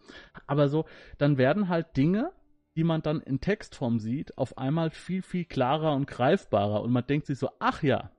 aber 0.46 0.68
so, 0.68 0.84
dann 1.16 1.38
werden 1.38 1.68
halt 1.68 1.96
Dinge, 1.96 2.32
die 2.76 2.84
man 2.84 3.02
dann 3.02 3.20
in 3.20 3.40
Textform 3.40 3.98
sieht, 3.98 4.36
auf 4.36 4.58
einmal 4.58 4.90
viel, 4.90 5.22
viel 5.22 5.44
klarer 5.44 5.94
und 5.94 6.06
greifbarer 6.06 6.82
und 6.82 6.92
man 6.92 7.06
denkt 7.06 7.26
sich 7.26 7.38
so, 7.38 7.50
ach 7.58 7.82
ja, 7.82 8.10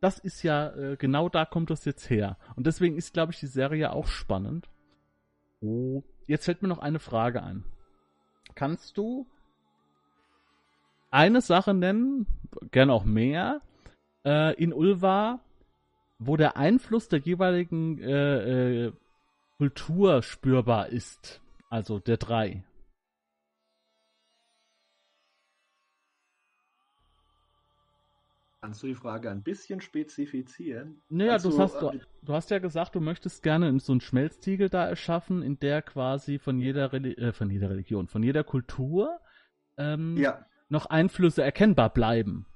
das 0.00 0.18
ist 0.18 0.42
ja, 0.42 0.74
äh, 0.74 0.96
genau 0.96 1.28
da 1.28 1.44
kommt 1.44 1.70
das 1.70 1.84
jetzt 1.84 2.10
her. 2.10 2.36
Und 2.56 2.66
deswegen 2.66 2.96
ist, 2.96 3.12
glaube 3.12 3.32
ich, 3.32 3.38
die 3.38 3.46
Serie 3.46 3.92
auch 3.92 4.08
spannend. 4.08 4.68
Oh, 5.60 6.02
jetzt 6.26 6.46
fällt 6.46 6.60
mir 6.60 6.66
noch 6.68 6.80
eine 6.80 6.98
Frage 6.98 7.40
ein. 7.44 7.64
Kannst 8.56 8.98
du 8.98 9.26
eine 11.12 11.40
Sache 11.40 11.72
nennen, 11.72 12.26
gern 12.72 12.90
auch 12.90 13.04
mehr, 13.04 13.60
äh, 14.24 14.54
in 14.60 14.72
Ulva, 14.72 15.38
wo 16.18 16.36
der 16.36 16.56
Einfluss 16.56 17.08
der 17.08 17.20
jeweiligen 17.20 17.98
äh, 18.00 18.86
äh, 18.86 18.92
Kultur 19.62 20.24
spürbar 20.24 20.88
ist. 20.88 21.40
Also 21.70 22.00
der 22.00 22.16
drei. 22.16 22.64
Kannst 28.60 28.82
du 28.82 28.88
die 28.88 28.96
Frage 28.96 29.30
ein 29.30 29.44
bisschen 29.44 29.80
spezifizieren? 29.80 31.00
Naja, 31.08 31.34
also, 31.34 31.50
du, 31.50 31.58
hast, 31.60 31.80
du, 31.80 31.92
du, 32.22 32.32
hast 32.32 32.50
ja 32.50 32.58
gesagt, 32.58 32.96
du 32.96 33.00
möchtest 33.00 33.44
gerne 33.44 33.78
so 33.78 33.92
einen 33.92 34.00
Schmelztiegel 34.00 34.68
da 34.68 34.88
erschaffen, 34.88 35.42
in 35.42 35.60
der 35.60 35.80
quasi 35.80 36.40
von 36.40 36.58
jeder, 36.58 36.92
Reli 36.92 37.12
äh, 37.12 37.32
von 37.32 37.48
jeder 37.48 37.70
Religion, 37.70 38.08
von 38.08 38.24
jeder 38.24 38.42
Kultur 38.42 39.20
ähm, 39.76 40.16
ja. 40.16 40.44
noch 40.70 40.86
Einflüsse 40.86 41.44
erkennbar 41.44 41.90
bleiben. 41.90 42.46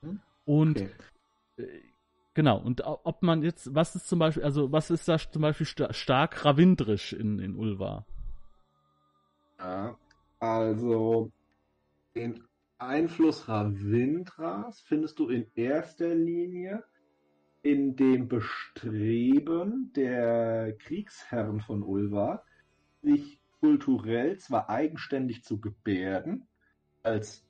Hm? 0.00 0.22
Und 0.46 0.80
okay. 0.80 1.89
Äh, 2.30 2.34
genau, 2.34 2.58
und 2.60 2.82
ob 2.84 3.22
man 3.22 3.42
jetzt, 3.42 3.74
was 3.74 3.94
ist 3.96 4.08
zum 4.08 4.18
Beispiel, 4.18 4.44
also 4.44 4.72
was 4.72 4.90
ist 4.90 5.08
da 5.08 5.18
zum 5.18 5.42
Beispiel 5.42 5.66
sta 5.66 5.92
stark 5.92 6.44
ravindrisch 6.44 7.12
in, 7.12 7.38
in 7.38 7.56
Ulva? 7.56 8.06
Ja, 9.58 9.96
also 10.38 11.30
in 12.14 12.42
Einfluss 12.78 13.48
Ravindras 13.48 14.80
findest 14.80 15.18
du 15.18 15.28
in 15.28 15.46
erster 15.54 16.14
Linie 16.14 16.82
in 17.62 17.94
dem 17.94 18.28
Bestreben 18.28 19.92
der 19.94 20.74
Kriegsherren 20.78 21.60
von 21.60 21.82
Ulva, 21.82 22.42
sich 23.02 23.38
kulturell 23.60 24.38
zwar 24.38 24.70
eigenständig 24.70 25.44
zu 25.44 25.60
gebärden, 25.60 26.48
als 27.02 27.46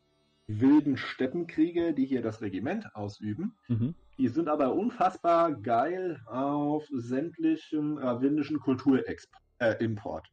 wilden 0.49 0.97
Steppenkrieger, 0.97 1.93
die 1.93 2.07
hier 2.07 2.23
das 2.23 2.41
Regiment 2.41 2.97
ausüben, 2.97 3.55
mhm. 3.69 3.95
Die 4.21 4.29
sind 4.29 4.51
aber 4.51 4.75
unfassbar 4.75 5.55
geil 5.55 6.21
auf 6.27 6.87
sämtlichen 6.93 7.97
ravindischen 7.97 8.61
Kulturimport. 8.61 10.29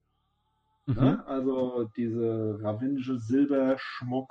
Äh, 0.87 0.91
mhm. 0.91 0.95
ne? 0.95 1.25
Also 1.25 1.85
diese 1.95 2.59
ravindische 2.61 3.17
Silberschmuck, 3.17 4.29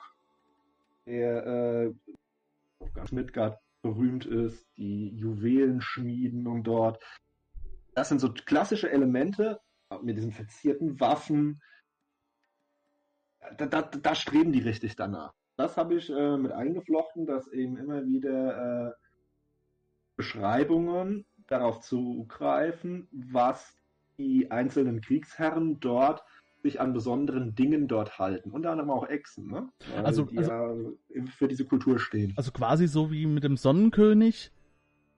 der 1.07 1.47
äh, 1.47 1.95
auf 3.01 3.13
Midgard 3.13 3.59
berühmt 3.81 4.27
ist, 4.27 4.67
die 4.77 5.09
Juwelenschmieden 5.17 6.63
dort. 6.63 7.03
Das 7.95 8.11
sind 8.11 8.21
so 8.21 8.31
klassische 8.31 8.91
Elemente 8.91 9.59
mit 10.03 10.19
diesen 10.19 10.33
verzierten 10.33 11.01
Waffen. 11.01 11.63
Da, 13.57 13.65
da, 13.65 13.81
da 13.81 14.15
streben 14.15 14.53
die 14.53 14.61
richtig 14.61 14.97
danach. 14.97 15.33
Das 15.57 15.79
habe 15.79 15.95
ich 15.95 16.11
äh, 16.11 16.37
mit 16.37 16.53
eingeflochten, 16.53 17.25
dass 17.25 17.49
eben 17.49 17.79
immer 17.79 18.05
wieder 18.05 18.91
äh, 18.91 19.06
Beschreibungen 20.17 21.25
darauf 21.47 21.81
zugreifen, 21.81 23.09
was 23.13 23.77
die 24.19 24.51
einzelnen 24.51 25.01
Kriegsherren 25.01 25.79
dort 25.81 26.25
sich 26.63 26.81
an 26.81 26.93
besonderen 26.93 27.55
Dingen 27.55 27.87
dort 27.87 28.19
halten. 28.19 28.51
Unter 28.51 28.71
anderem 28.73 28.91
auch 28.91 29.09
Echsen, 29.09 29.49
ne? 29.49 29.69
Weil 29.95 30.05
also, 30.05 30.25
die 30.25 30.39
also 30.39 30.99
ja 31.15 31.23
für 31.39 31.49
diese 31.49 31.65
Kultur 31.65 31.99
stehen. 31.99 32.33
Also 32.37 32.51
quasi 32.51 32.89
so 32.89 33.13
wie 33.13 33.27
mit 33.27 33.45
dem 33.45 33.57
Sonnenkönig, 33.57 34.51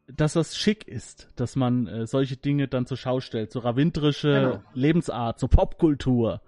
dass 0.08 0.34
das 0.34 0.56
schick 0.56 0.86
ist, 0.86 1.28
dass 1.36 1.56
man 1.56 1.86
äh, 1.86 2.06
solche 2.06 2.36
Dinge 2.36 2.68
dann 2.68 2.86
zur 2.86 2.96
Schau 2.96 3.20
stellt, 3.20 3.52
so 3.52 3.60
ravindrische 3.60 4.32
genau. 4.32 4.62
Lebensart, 4.74 5.38
so 5.38 5.48
Popkultur. 5.48 6.42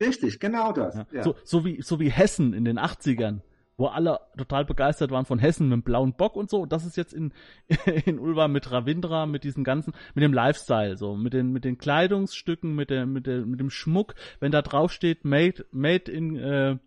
Richtig, 0.00 0.38
genau 0.38 0.72
das. 0.72 0.94
Ja. 0.94 1.06
Ja. 1.12 1.22
So, 1.22 1.36
so, 1.44 1.64
wie, 1.64 1.82
so 1.82 1.98
wie 2.00 2.10
Hessen 2.10 2.52
in 2.52 2.64
den 2.64 2.78
80ern 2.78 3.40
wo 3.76 3.86
alle 3.86 4.20
total 4.36 4.64
begeistert 4.64 5.10
waren 5.10 5.26
von 5.26 5.38
Hessen 5.38 5.68
mit 5.68 5.76
dem 5.76 5.82
blauen 5.82 6.14
Bock 6.14 6.36
und 6.36 6.48
so. 6.48 6.66
Das 6.66 6.86
ist 6.86 6.96
jetzt 6.96 7.12
in, 7.12 7.32
in 8.06 8.18
Ulva 8.18 8.48
mit 8.48 8.70
Ravindra, 8.70 9.26
mit 9.26 9.44
diesem 9.44 9.64
ganzen, 9.64 9.92
mit 10.14 10.24
dem 10.24 10.32
Lifestyle, 10.32 10.96
so, 10.96 11.16
mit 11.16 11.32
den, 11.32 11.52
mit 11.52 11.64
den 11.64 11.78
Kleidungsstücken, 11.78 12.74
mit 12.74 12.90
der, 12.90 13.06
mit 13.06 13.26
der, 13.26 13.44
mit 13.44 13.60
dem 13.60 13.70
Schmuck. 13.70 14.14
Wenn 14.40 14.52
da 14.52 14.62
drauf 14.62 14.92
steht, 14.92 15.24
made, 15.24 15.66
made 15.72 16.10
in, 16.10 16.36
äh, 16.36 16.78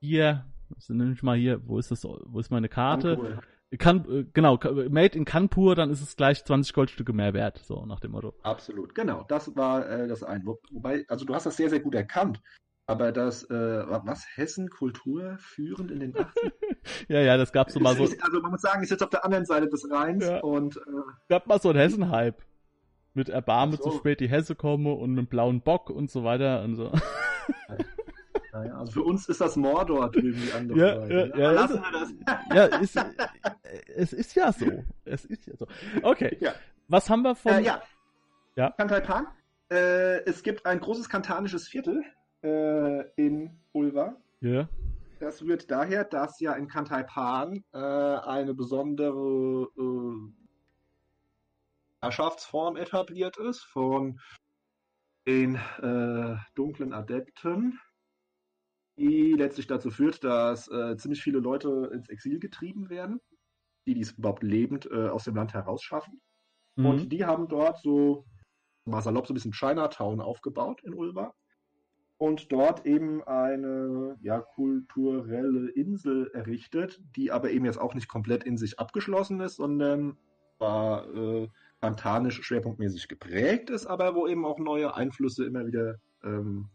hier, 0.00 0.46
nehme 0.88 1.12
ich 1.12 1.22
mal 1.22 1.36
hier, 1.36 1.66
wo 1.66 1.78
ist 1.78 1.90
das, 1.90 2.04
wo 2.04 2.38
ist 2.40 2.50
meine 2.50 2.68
Karte? 2.68 3.40
Kan, 3.76 4.06
äh, 4.10 4.24
genau, 4.32 4.58
made 4.88 5.16
in 5.16 5.26
Kanpur, 5.26 5.74
dann 5.74 5.90
ist 5.90 6.00
es 6.00 6.16
gleich 6.16 6.42
20 6.42 6.72
Goldstücke 6.72 7.12
mehr 7.12 7.34
wert, 7.34 7.58
so 7.58 7.84
nach 7.84 8.00
dem 8.00 8.12
Motto. 8.12 8.32
Absolut, 8.42 8.94
genau. 8.94 9.24
Das 9.28 9.54
war 9.56 9.88
äh, 9.88 10.08
das 10.08 10.22
ein. 10.22 10.46
Wobei, 10.46 11.04
also 11.08 11.26
du 11.26 11.34
hast 11.34 11.44
das 11.44 11.56
sehr, 11.56 11.68
sehr 11.68 11.80
gut 11.80 11.94
erkannt. 11.94 12.40
Aber 12.88 13.12
das, 13.12 13.44
äh, 13.50 13.84
was, 13.86 14.26
Hessen 14.34 14.70
Kultur 14.70 15.36
führend 15.38 15.90
in 15.90 16.00
den 16.00 16.16
80 16.16 16.52
Ja, 17.08 17.20
ja, 17.20 17.36
das 17.36 17.52
gab's 17.52 17.74
so 17.74 17.80
mal 17.80 17.94
so. 17.94 18.04
Ist, 18.04 18.22
also 18.24 18.40
man 18.40 18.52
muss 18.52 18.62
sagen, 18.62 18.82
ist 18.82 18.88
jetzt 18.88 19.02
auf 19.02 19.10
der 19.10 19.26
anderen 19.26 19.44
Seite 19.44 19.68
des 19.68 19.88
Rheins 19.90 20.24
ja. 20.24 20.40
und. 20.40 20.78
Äh, 20.78 20.80
gab 21.28 21.46
mal 21.46 21.60
so 21.60 21.68
einen 21.68 21.78
Hessen-Hype. 21.78 22.42
Mit 23.12 23.28
Erbarme 23.28 23.76
so. 23.76 23.90
zu 23.90 23.98
spät 23.98 24.20
die 24.20 24.28
Hesse 24.28 24.54
komme 24.54 24.94
und 24.94 25.12
mit 25.12 25.28
blauen 25.28 25.60
Bock 25.60 25.90
und 25.90 26.10
so 26.10 26.24
weiter 26.24 26.62
und 26.62 26.76
so. 26.76 26.90
Naja, 28.50 28.78
also 28.78 28.92
für 28.92 29.02
uns 29.02 29.28
ist 29.28 29.42
das 29.42 29.56
Mordor 29.56 30.10
drüben 30.10 30.40
die 30.40 30.52
andere 30.52 30.78
ja, 30.78 31.00
Seite. 31.00 31.14
Ja, 31.14 31.38
ja, 31.38 31.50
lassen 31.50 31.82
wir 31.82 31.92
das. 31.92 32.14
ja, 32.54 32.64
ist, 32.78 32.98
es 33.94 34.12
ist 34.14 34.34
ja 34.34 34.52
so. 34.52 34.84
Es 35.04 35.26
ist 35.26 35.46
ja 35.46 35.54
so. 35.54 35.66
Okay. 36.02 36.38
Ja. 36.40 36.54
Was 36.88 37.10
haben 37.10 37.22
wir 37.22 37.34
von. 37.36 37.52
Äh, 37.52 37.60
ja. 37.60 37.82
ja. 38.56 38.70
Kantaipan. 38.70 39.26
Äh, 39.70 40.24
es 40.24 40.42
gibt 40.42 40.64
ein 40.64 40.80
großes 40.80 41.10
kantanisches 41.10 41.68
Viertel 41.68 42.02
äh, 42.48 43.10
in 43.16 43.50
Ulva. 43.72 44.16
Ja. 44.40 44.68
Das 45.20 45.42
rührt 45.42 45.70
daher, 45.70 46.04
dass 46.04 46.38
ja 46.40 46.52
in 46.54 46.68
Kantaipan 46.68 47.64
äh, 47.72 47.78
eine 47.78 48.54
besondere 48.54 49.68
äh, 49.76 50.32
Herrschaftsform 52.00 52.76
etabliert 52.76 53.36
ist 53.38 53.62
von 53.62 54.20
den 55.26 55.56
äh, 55.56 56.36
dunklen 56.54 56.92
Adepten, 56.92 57.80
die 58.96 59.32
letztlich 59.32 59.66
dazu 59.66 59.90
führt, 59.90 60.22
dass 60.22 60.68
äh, 60.68 60.96
ziemlich 60.96 61.22
viele 61.22 61.40
Leute 61.40 61.90
ins 61.92 62.08
Exil 62.08 62.38
getrieben 62.38 62.88
werden, 62.88 63.20
die 63.86 63.94
dies 63.94 64.12
überhaupt 64.12 64.42
lebend 64.42 64.88
äh, 64.90 65.08
aus 65.08 65.24
dem 65.24 65.34
Land 65.34 65.52
herausschaffen. 65.52 66.20
Mhm. 66.76 66.86
Und 66.86 67.08
die 67.10 67.24
haben 67.24 67.48
dort 67.48 67.78
so 67.82 68.24
mal 68.84 69.02
salopp 69.02 69.26
so 69.26 69.32
ein 69.32 69.34
bisschen 69.34 69.52
Chinatown 69.52 70.20
aufgebaut 70.20 70.82
in 70.84 70.94
Ulva 70.94 71.34
und 72.18 72.50
dort 72.52 72.84
eben 72.84 73.22
eine 73.22 74.16
ja, 74.20 74.40
kulturelle 74.40 75.70
Insel 75.70 76.30
errichtet, 76.34 77.00
die 77.16 77.30
aber 77.30 77.50
eben 77.50 77.64
jetzt 77.64 77.78
auch 77.78 77.94
nicht 77.94 78.08
komplett 78.08 78.44
in 78.44 78.56
sich 78.56 78.78
abgeschlossen 78.78 79.40
ist, 79.40 79.56
sondern 79.56 80.18
war 80.58 81.08
äh, 81.14 81.48
kantanisch 81.80 82.42
schwerpunktmäßig 82.42 83.06
geprägt 83.08 83.70
ist, 83.70 83.86
aber 83.86 84.16
wo 84.16 84.26
eben 84.26 84.44
auch 84.44 84.58
neue 84.58 84.94
Einflüsse 84.94 85.44
immer 85.44 85.66
wieder 85.66 86.00
ähm, 86.24 86.68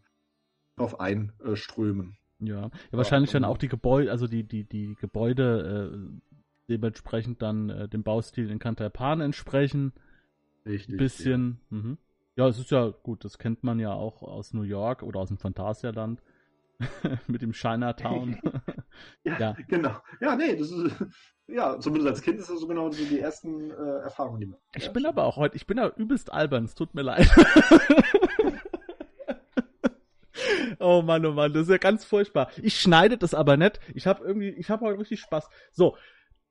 drauf 0.78 1.00
einströmen. 1.00 2.18
Ja. 2.40 2.62
ja, 2.62 2.72
wahrscheinlich 2.92 3.34
ja, 3.34 3.40
dann 3.40 3.50
auch 3.50 3.58
die 3.58 3.68
Gebäude, 3.68 4.12
also 4.12 4.28
die, 4.28 4.44
die, 4.44 4.64
die 4.64 4.96
Gebäude 4.96 5.92
äh, 5.94 6.32
dementsprechend 6.70 7.42
dann 7.42 7.70
äh, 7.70 7.90
dem 7.90 8.04
Baustil 8.04 8.50
in 8.50 8.60
Kanterpan 8.60 9.20
entsprechen. 9.20 9.92
Richtig. 10.66 10.96
Ein 10.96 10.98
bisschen. 10.98 11.60
Ja. 11.70 11.78
Mhm. 11.78 11.98
Ja, 12.36 12.48
es 12.48 12.58
ist 12.58 12.72
ja 12.72 12.92
gut, 13.04 13.26
das 13.26 13.38
kennt 13.38 13.64
man 13.64 13.80
ja 13.80 13.94
auch 13.94 14.24
aus 14.24 14.54
New 14.54 14.64
York 14.64 15.04
oder 15.04 15.20
aus 15.20 15.28
dem 15.28 15.38
Phantasialand 15.38 16.24
mit 17.28 17.44
dem 17.44 17.54
Chinatown. 17.54 18.40
ja, 19.24 19.38
ja, 19.38 19.58
genau. 19.68 19.98
Ja, 20.20 20.36
nee, 20.36 20.56
das 20.56 20.72
ist 20.72 20.96
ja, 21.48 21.80
zumindest 21.80 22.10
als 22.10 22.22
Kind 22.22 22.40
ist 22.40 22.50
das 22.50 22.60
so 22.60 22.68
genau 22.68 22.90
so 22.90 23.04
die 23.04 23.20
ersten 23.20 23.70
äh, 23.70 24.00
Erfahrungen, 24.04 24.40
die 24.40 24.46
man. 24.48 24.60
Ich 24.76 24.92
bin 24.92 25.06
aber 25.06 25.26
auch 25.26 25.36
heute, 25.36 25.58
ich 25.58 25.68
bin 25.68 25.78
ja 25.78 25.90
übelst 25.90 26.32
albern, 26.32 26.66
es 26.66 26.74
tut 26.74 26.96
mir 26.96 27.02
leid. 27.02 27.30
oh 30.80 31.02
Mann, 31.02 31.26
oh 31.26 31.34
Mann, 31.34 31.54
das 31.54 31.64
ist 31.64 31.70
ja 31.70 31.78
ganz 31.78 32.06
furchtbar. 32.06 32.50
Ich 32.62 32.80
schneide 32.80 33.18
das 33.18 33.34
aber 33.34 33.58
nicht. 33.58 33.80
Ich 33.94 34.08
habe 34.08 34.26
irgendwie, 34.26 34.50
ich 34.50 34.70
habe 34.70 34.86
heute 34.86 35.00
richtig 35.00 35.20
Spaß. 35.20 35.50
So, 35.72 35.98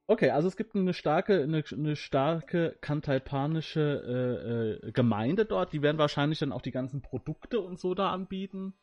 Okay, 0.07 0.31
also 0.31 0.49
es 0.49 0.57
gibt 0.57 0.75
eine 0.75 0.95
starke, 0.95 1.43
eine, 1.43 1.63
eine 1.71 1.97
starke 1.97 2.77
kantalpanische 2.81 4.81
äh, 4.83 4.89
äh, 4.89 4.93
Gemeinde 4.93 5.45
dort. 5.45 5.73
Die 5.73 5.83
werden 5.83 5.99
wahrscheinlich 5.99 6.41
dann 6.41 6.53
auch 6.53 6.63
die 6.63 6.73
ganzen 6.73 7.03
Produkte 7.03 7.61
und 7.61 7.79
so 7.79 7.95
da 7.95 8.11
anbieten. 8.11 8.75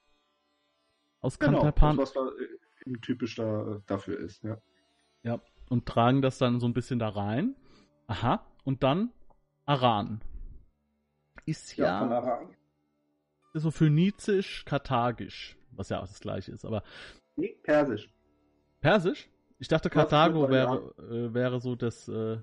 Aus 1.21 1.37
genau, 1.37 1.61
Kantalpan. 1.61 1.97
was 1.97 2.13
da 2.13 2.21
äh, 2.21 2.97
typisch 3.01 3.35
da, 3.35 3.75
äh, 3.75 3.81
dafür 3.85 4.19
ist, 4.19 4.43
ja. 4.43 4.61
Ja, 5.23 5.41
und 5.69 5.85
tragen 5.85 6.21
das 6.21 6.37
dann 6.37 6.61
so 6.61 6.67
ein 6.67 6.73
bisschen 6.73 6.99
da 6.99 7.09
rein. 7.09 7.55
Aha, 8.07 8.45
und 8.63 8.83
dann 8.83 9.11
Aran. 9.65 10.21
Ist 11.45 11.75
ja, 11.75 11.85
ja 11.85 11.99
von 11.99 12.13
Aran. 12.13 12.55
so 13.53 13.71
phönizisch, 13.71 14.63
karthagisch, 14.65 15.57
was 15.71 15.89
ja 15.89 15.99
auch 15.99 16.07
das 16.07 16.21
gleiche 16.21 16.53
ist, 16.53 16.63
aber. 16.63 16.83
Nee, 17.35 17.57
persisch. 17.61 18.09
Persisch? 18.79 19.29
Ich 19.59 19.67
dachte, 19.67 19.89
Karthago 19.89 20.49
wäre, 20.49 20.93
äh, 20.97 21.33
wäre 21.33 21.59
so 21.59 21.75
das. 21.75 22.07
Äh, 22.07 22.37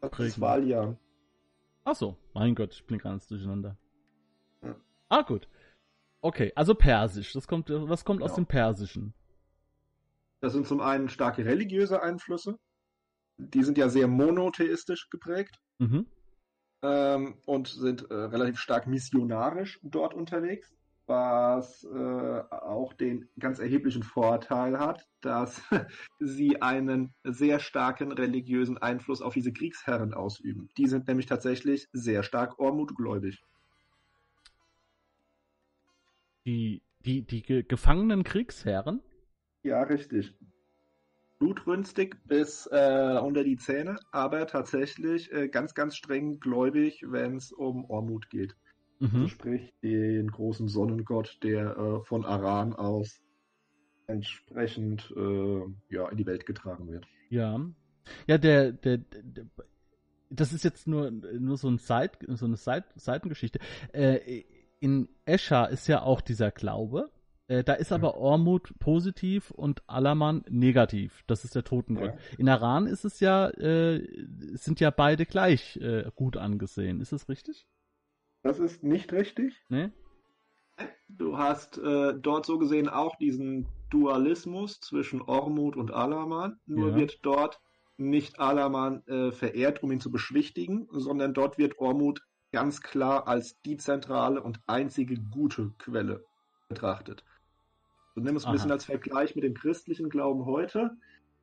das 0.00 0.40
Wahljahr. 0.40 0.96
Ach 1.84 1.94
so, 1.96 2.16
mein 2.34 2.54
Gott, 2.54 2.72
ich 2.74 2.86
bin 2.86 2.98
ganz 2.98 3.26
durcheinander. 3.26 3.76
Ja. 4.62 4.76
Ah, 5.08 5.22
gut. 5.22 5.48
Okay, 6.20 6.52
also 6.54 6.74
Persisch. 6.74 7.32
Das 7.32 7.48
kommt, 7.48 7.70
was 7.70 8.04
kommt 8.04 8.20
genau. 8.20 8.30
aus 8.30 8.36
dem 8.36 8.46
Persischen? 8.46 9.14
Das 10.40 10.52
sind 10.52 10.66
zum 10.68 10.80
einen 10.80 11.08
starke 11.08 11.44
religiöse 11.44 12.02
Einflüsse. 12.02 12.58
die 13.38 13.62
sind 13.62 13.78
ja 13.78 13.88
sehr 13.88 14.08
monotheistisch 14.08 15.08
geprägt 15.10 15.58
Mhm. 15.78 16.06
ähm, 16.82 17.38
und 17.46 17.68
sind 17.68 18.10
äh, 18.10 18.14
relativ 18.14 18.58
stark 18.58 18.86
missionarisch 18.88 19.78
dort 19.82 20.12
unterwegs, 20.14 20.74
was 21.08 21.84
äh, 21.84 22.42
auch 22.50 22.92
den 22.92 23.28
ganz 23.38 23.58
erheblichen 23.58 24.02
Vorteil 24.02 24.78
hat, 24.78 25.08
dass 25.20 25.62
sie 26.20 26.62
einen 26.62 27.14
sehr 27.24 27.58
starken 27.58 28.12
religiösen 28.12 28.78
Einfluss 28.78 29.22
auf 29.22 29.34
diese 29.34 29.52
Kriegsherren 29.52 30.14
ausüben. 30.14 30.68
Die 30.76 30.86
sind 30.86 31.08
nämlich 31.08 31.26
tatsächlich 31.26 31.88
sehr 31.92 32.22
stark 32.22 32.58
ormutgläubig. 32.58 33.42
Die, 36.44 36.82
die, 37.00 37.22
die 37.22 37.42
ge 37.42 37.62
gefangenen 37.62 38.24
Kriegsherren? 38.24 39.02
Ja, 39.62 39.82
richtig. 39.82 40.34
Blutrünstig 41.38 42.16
bis 42.24 42.66
äh, 42.66 43.18
unter 43.22 43.44
die 43.44 43.56
Zähne, 43.56 43.98
aber 44.10 44.46
tatsächlich 44.46 45.32
äh, 45.32 45.48
ganz, 45.48 45.74
ganz 45.74 45.96
streng 45.96 46.40
gläubig, 46.40 47.04
wenn 47.06 47.36
es 47.36 47.52
um 47.52 47.84
Ormut 47.84 48.28
geht. 48.30 48.56
Also 49.00 49.18
Mhm. 49.18 49.28
sprich 49.28 49.72
den 49.82 50.28
großen 50.30 50.68
Sonnengott, 50.68 51.38
der 51.42 51.76
äh, 51.76 52.04
von 52.04 52.24
Aran 52.24 52.72
aus 52.74 53.20
entsprechend 54.06 55.12
äh, 55.16 55.60
ja, 55.94 56.08
in 56.08 56.16
die 56.16 56.26
Welt 56.26 56.46
getragen 56.46 56.90
wird. 56.90 57.06
Ja. 57.30 57.60
Ja, 58.26 58.38
der, 58.38 58.72
der, 58.72 58.98
der, 58.98 59.44
das 60.30 60.52
ist 60.52 60.64
jetzt 60.64 60.86
nur, 60.88 61.10
nur 61.10 61.56
so, 61.58 61.68
ein 61.68 61.78
Seit, 61.78 62.18
so 62.26 62.46
eine 62.46 62.56
Seit, 62.56 62.84
Seitengeschichte. 62.96 63.58
Äh, 63.92 64.44
in 64.80 65.08
Escher 65.26 65.68
ist 65.68 65.86
ja 65.88 66.02
auch 66.02 66.20
dieser 66.20 66.50
Glaube. 66.50 67.10
Äh, 67.48 67.64
da 67.64 67.74
ist 67.74 67.92
aber 67.92 68.16
Ormut 68.16 68.74
positiv 68.78 69.50
und 69.50 69.82
Alaman 69.86 70.44
negativ. 70.48 71.22
Das 71.26 71.44
ist 71.44 71.54
der 71.54 71.64
Totengott. 71.64 72.14
Ja. 72.14 72.36
In 72.38 72.48
Aran 72.48 72.86
ist 72.86 73.04
es 73.04 73.20
ja, 73.20 73.48
äh, 73.50 74.06
sind 74.54 74.80
ja 74.80 74.90
beide 74.90 75.26
gleich 75.26 75.76
äh, 75.78 76.10
gut 76.14 76.36
angesehen. 76.36 77.00
Ist 77.00 77.12
das 77.12 77.28
richtig? 77.28 77.66
Das 78.42 78.58
ist 78.58 78.82
nicht 78.82 79.12
richtig. 79.12 79.54
Ne? 79.68 79.92
Du 81.08 81.38
hast 81.38 81.78
äh, 81.78 82.14
dort 82.18 82.46
so 82.46 82.58
gesehen 82.58 82.88
auch 82.88 83.16
diesen 83.16 83.66
Dualismus 83.90 84.80
zwischen 84.80 85.20
Ormut 85.22 85.76
und 85.76 85.90
Alaman. 85.90 86.60
Nur 86.66 86.90
Ja. 86.90 86.96
wird 86.96 87.18
dort 87.22 87.60
nicht 87.96 88.38
Alaman 88.38 89.04
äh, 89.06 89.32
verehrt, 89.32 89.82
um 89.82 89.90
ihn 89.90 90.00
zu 90.00 90.10
beschwichtigen, 90.10 90.88
sondern 90.92 91.34
dort 91.34 91.58
wird 91.58 91.78
Ormut 91.78 92.22
ganz 92.52 92.80
klar 92.80 93.26
als 93.26 93.60
die 93.62 93.76
zentrale 93.76 94.42
und 94.42 94.60
einzige 94.66 95.16
gute 95.16 95.72
Quelle 95.78 96.24
betrachtet. 96.68 97.24
So 98.14 98.20
nimm 98.20 98.36
es 98.36 98.44
ein 98.44 98.48
Aha. 98.48 98.52
bisschen 98.52 98.70
als 98.72 98.84
Vergleich 98.84 99.34
mit 99.34 99.44
dem 99.44 99.54
christlichen 99.54 100.08
Glauben 100.08 100.44
heute. 100.44 100.96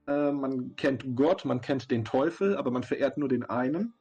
Äh, 0.08 0.32
man 0.32 0.76
kennt 0.76 1.04
Gott, 1.16 1.44
man 1.46 1.62
kennt 1.62 1.92
den 1.92 2.06
Teufel, 2.06 2.56
aber 2.56 2.72
man 2.72 2.84
verehrt 2.84 3.18
nur 3.18 3.28
den 3.28 3.44
einen, 3.44 3.94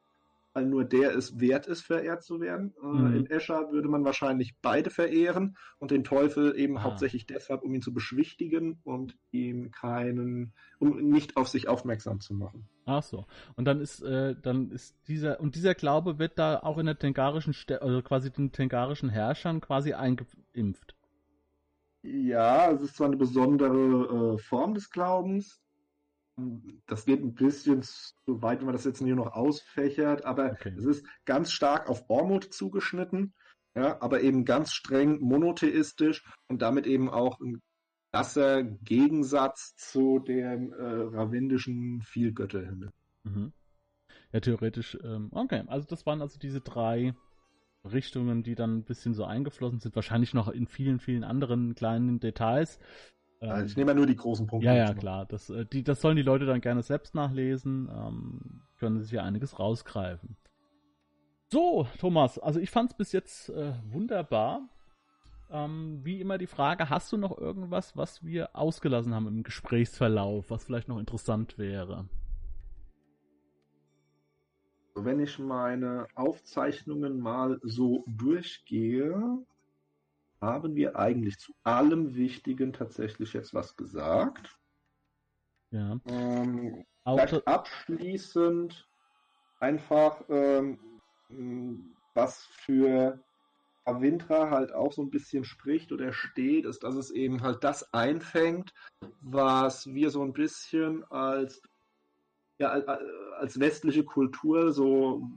weil 0.55 0.65
nur 0.65 0.85
der 0.85 1.13
es 1.15 1.37
wert 1.39 1.67
ist, 1.67 1.81
verehrt 1.81 2.23
zu 2.23 2.39
werden. 2.39 2.73
Äh, 2.81 2.85
Mhm. 2.87 3.15
In 3.17 3.25
Escher 3.29 3.71
würde 3.71 3.89
man 3.89 4.05
wahrscheinlich 4.05 4.55
beide 4.61 4.89
verehren 4.89 5.57
und 5.79 5.91
den 5.91 6.05
Teufel 6.05 6.57
eben 6.57 6.77
Ah. 6.77 6.83
hauptsächlich 6.83 7.27
deshalb, 7.27 7.61
um 7.61 7.75
ihn 7.75 7.81
zu 7.81 7.93
beschwichtigen 7.93 8.79
und 8.85 9.17
ihm 9.31 9.69
keinen, 9.71 10.53
um 10.79 10.97
nicht 11.09 11.35
auf 11.35 11.49
sich 11.49 11.67
aufmerksam 11.67 12.21
zu 12.21 12.33
machen. 12.33 12.69
Ach 12.85 13.03
so. 13.03 13.25
Und 13.57 13.65
dann 13.65 13.81
ist, 13.81 14.01
äh, 14.01 14.35
dann 14.41 14.71
ist 14.71 14.95
dieser, 15.09 15.41
und 15.41 15.55
dieser 15.55 15.75
Glaube 15.75 16.19
wird 16.19 16.39
da 16.39 16.59
auch 16.59 16.77
in 16.77 16.85
der 16.85 16.97
tengarischen, 16.97 17.53
also 17.81 18.01
quasi 18.01 18.31
den 18.31 18.51
tengarischen 18.53 19.09
Herrschern 19.09 19.59
quasi 19.59 19.93
eingeimpft. 19.93 20.95
Ja, 22.03 22.71
es 22.71 22.81
ist 22.81 22.95
zwar 22.95 23.07
eine 23.07 23.17
besondere 23.17 24.35
äh, 24.35 24.37
Form 24.37 24.73
des 24.75 24.89
Glaubens. 24.89 25.59
Das 26.85 27.07
wird 27.07 27.21
ein 27.21 27.33
bisschen 27.33 27.81
zu 27.81 28.41
weit, 28.41 28.59
wenn 28.59 28.65
man 28.65 28.75
das 28.75 28.83
jetzt 28.83 28.99
hier 28.99 29.15
noch 29.15 29.33
ausfächert, 29.33 30.25
aber 30.25 30.51
Okay. 30.51 30.73
es 30.77 30.85
ist 30.85 31.05
ganz 31.25 31.51
stark 31.51 31.89
auf 31.89 32.03
Ormut 32.09 32.53
zugeschnitten, 32.53 33.33
ja, 33.75 34.01
aber 34.01 34.21
eben 34.21 34.43
ganz 34.43 34.73
streng 34.73 35.19
monotheistisch 35.21 36.23
und 36.47 36.61
damit 36.61 36.87
eben 36.87 37.09
auch 37.09 37.39
ein 37.39 37.61
krasser 38.11 38.63
Gegensatz 38.63 39.75
zu 39.75 40.19
dem 40.19 40.73
äh, 40.73 40.83
ravindischen 40.83 42.01
Vielgötterhimmel. 42.01 42.91
Mhm. 43.23 43.53
Ja, 44.31 44.39
theoretisch, 44.39 44.97
ähm, 45.03 45.29
okay. 45.31 45.63
Also 45.67 45.87
das 45.87 46.05
waren 46.05 46.21
also 46.21 46.37
diese 46.39 46.61
drei 46.61 47.13
Richtungen, 47.83 48.43
die 48.43 48.55
dann 48.55 48.77
ein 48.77 48.83
bisschen 48.83 49.13
so 49.13 49.25
eingeflossen 49.25 49.79
sind. 49.79 49.95
Wahrscheinlich 49.95 50.33
noch 50.33 50.47
in 50.47 50.67
vielen, 50.67 50.99
vielen 50.99 51.23
anderen 51.23 51.75
kleinen 51.75 52.19
Details. 52.19 52.79
Ähm, 53.45 53.51
Also 53.51 53.65
ich 53.67 53.77
nehme 53.77 53.91
ja 53.91 53.95
nur 53.95 54.05
die 54.07 54.15
großen 54.15 54.47
Punkte. 54.47 54.65
ja, 54.65 54.73
ja, 54.73 54.93
noch. 54.93 54.99
klar. 54.99 55.25
Das, 55.25 55.49
äh, 55.49 55.65
die, 55.65 55.83
das 55.83 56.01
sollen 56.01 56.15
die 56.17 56.23
Leute 56.23 56.45
dann 56.45 56.61
gerne 56.61 56.81
selbst 56.81 57.15
nachlesen. 57.15 57.89
Ähm, 57.89 58.61
können 58.77 59.01
sich 59.01 59.11
ja 59.11 59.23
einiges 59.23 59.57
rausgreifen. 59.59 60.37
So, 61.51 61.87
Thomas, 61.99 62.39
also 62.39 62.59
ich 62.59 62.69
fand 62.69 62.91
es 62.91 62.97
bis 62.97 63.11
jetzt 63.11 63.49
äh, 63.49 63.73
wunderbar. 63.85 64.67
Ähm, 65.51 65.99
wie 66.03 66.19
immer 66.19 66.37
die 66.37 66.47
Frage, 66.47 66.89
hast 66.89 67.11
du 67.13 67.17
noch 67.17 67.37
irgendwas, 67.37 67.95
was 67.95 68.23
wir 68.23 68.55
ausgelassen 68.55 69.13
haben 69.13 69.27
im 69.27 69.43
Gesprächsverlauf, 69.43 70.49
was 70.49 70.65
vielleicht 70.65 70.87
noch 70.87 70.97
interessant 70.97 71.57
wäre? 71.57 72.09
Wenn 74.95 75.19
ich 75.19 75.37
meine 75.39 76.07
Aufzeichnungen 76.15 77.19
mal 77.19 77.59
so 77.61 78.05
durchgehe, 78.07 79.45
haben 80.45 80.75
wir 80.75 80.95
eigentlich 80.95 81.37
zu 81.37 81.53
allem 81.63 82.15
Wichtigen 82.15 82.71
tatsächlich 82.73 83.33
jetzt 83.33 83.53
was 83.53 83.75
gesagt. 83.75 84.57
Ja. 85.71 85.99
Ähm, 86.05 86.85
vielleicht 87.03 87.47
abschließend 87.47 88.87
einfach, 89.59 90.23
ähm, 90.29 91.01
was 92.13 92.45
für 92.45 93.23
Avintra 93.85 94.49
halt 94.49 94.73
auch 94.73 94.93
so 94.93 95.01
ein 95.01 95.09
bisschen 95.09 95.43
spricht 95.43 95.91
oder 95.91 96.13
steht, 96.13 96.65
ist, 96.65 96.83
dass 96.83 96.95
es 96.95 97.11
eben 97.11 97.41
halt 97.41 97.63
das 97.63 97.93
einfängt, 97.93 98.73
was 99.21 99.87
wir 99.87 100.09
so 100.11 100.23
ein 100.23 100.33
bisschen 100.33 101.03
als 101.05 101.61
ja, 102.59 102.69
al- 102.69 102.87
al- 102.87 103.33
als 103.33 103.59
westliche 103.59 104.05
Kultur 104.05 104.71
so 104.71 105.27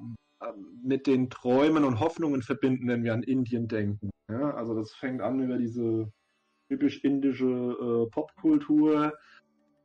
mit 0.83 1.07
den 1.07 1.31
Träumen 1.31 1.85
und 1.85 2.01
Hoffnungen 2.01 2.43
verbinden, 2.43 2.89
wenn 2.89 3.05
wir 3.05 3.13
an 3.13 3.23
Indien 3.23 3.69
denken. 3.69 4.11
Ja, 4.29 4.51
also 4.55 4.75
das 4.75 4.93
fängt 4.95 5.21
an 5.21 5.41
über 5.41 5.59
diese 5.59 6.13
typisch 6.69 7.03
indische 7.03 7.47
äh, 7.47 8.11
Popkultur, 8.11 9.15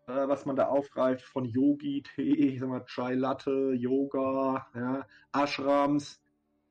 äh, 0.08 0.28
was 0.28 0.46
man 0.46 0.56
da 0.56 0.68
aufgreift 0.68 1.24
von 1.24 1.46
Yogi, 1.46 2.04
Tee, 2.04 2.34
ich 2.34 2.60
sag 2.60 2.70
mal 2.70 2.86
Chai 2.86 3.16
Latte, 3.16 3.74
Yoga, 3.74 4.68
ja, 4.76 5.06
Ashrams, 5.32 6.22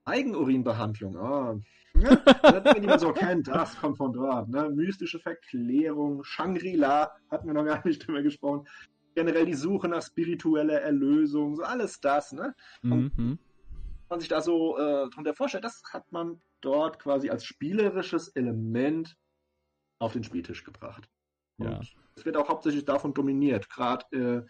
Eigenurinbehandlung. 0.05 1.17
Ah. 1.17 1.59
Ja, 1.95 2.61
Dinge, 2.61 2.81
die 2.81 2.87
man 2.87 2.99
so 2.99 3.13
kennt, 3.13 3.49
das 3.49 3.79
kommt 3.79 3.99
von 3.99 4.13
dort. 4.13 4.49
Ne? 4.49 4.71
Mystische 4.71 5.19
Verklärung, 5.19 6.25
Shangri-La, 6.25 7.13
hatten 7.31 7.47
wir 7.47 7.55
noch 7.55 7.65
gar 7.65 7.87
nicht 7.87 8.07
drüber 8.07 8.23
gesprochen. 8.23 8.67
Generell 9.15 9.47
die 9.47 9.55
Suche 9.55 9.89
nach 9.89 10.03
spiritueller 10.03 10.81
Erlösung, 10.81 11.57
so 11.57 11.63
alles 11.63 12.01
das, 12.01 12.33
ne? 12.33 12.55
Mhm. 12.83 13.39
Man 14.13 14.21
sich 14.21 14.29
da 14.29 14.41
so 14.41 14.79
äh, 14.79 15.09
drunter 15.11 15.35
vorstellt, 15.35 15.65
das 15.65 15.83
hat 15.91 16.05
man 16.13 16.41
dort 16.61 16.99
quasi 16.99 17.31
als 17.31 17.45
spielerisches 17.45 18.29
Element 18.29 19.17
auf 19.99 20.13
den 20.13 20.23
Spieltisch 20.23 20.65
gebracht. 20.65 21.09
Ja. 21.59 21.79
Und 21.79 21.97
es 22.15 22.25
wird 22.25 22.37
auch 22.37 22.49
hauptsächlich 22.49 22.85
davon 22.85 23.15
dominiert. 23.15 23.71
Gerade 23.71 24.47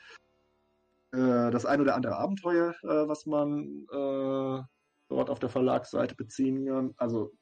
äh, 1.13 1.17
äh, 1.17 1.51
das 1.51 1.65
ein 1.65 1.81
oder 1.81 1.95
andere 1.95 2.17
Abenteuer, 2.17 2.75
äh, 2.83 3.09
was 3.09 3.25
man 3.27 3.87
äh, 3.91 4.63
dort 5.09 5.31
auf 5.31 5.39
der 5.39 5.49
Verlagsseite 5.49 6.17
beziehen 6.17 6.67
kann, 6.67 6.95
also 6.97 7.33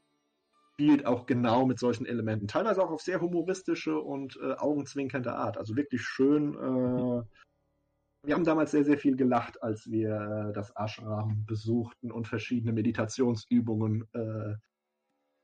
spielt 0.75 1.07
auch 1.07 1.25
genau 1.27 1.65
mit 1.65 1.79
solchen 1.79 2.05
Elementen. 2.05 2.49
Teilweise 2.49 2.83
auch 2.83 2.91
auf 2.91 3.01
sehr 3.01 3.21
humoristische 3.21 3.99
und 3.99 4.39
äh, 4.43 4.53
augenzwinkernde 4.53 5.35
Art. 5.35 5.57
Also 5.57 5.75
wirklich 5.75 6.03
schön. 6.03 7.27
Wir 8.23 8.35
haben 8.35 8.45
damals 8.45 8.71
sehr, 8.71 8.85
sehr 8.85 8.99
viel 8.99 9.17
gelacht, 9.17 9.63
als 9.63 9.91
wir 9.91 10.11
äh, 10.11 10.53
das 10.53 10.73
Ashram 10.77 11.45
besuchten 11.47 12.13
und 12.13 12.29
verschiedene 12.29 12.73
Meditationsübungen 12.73 14.07
äh, 14.13 14.55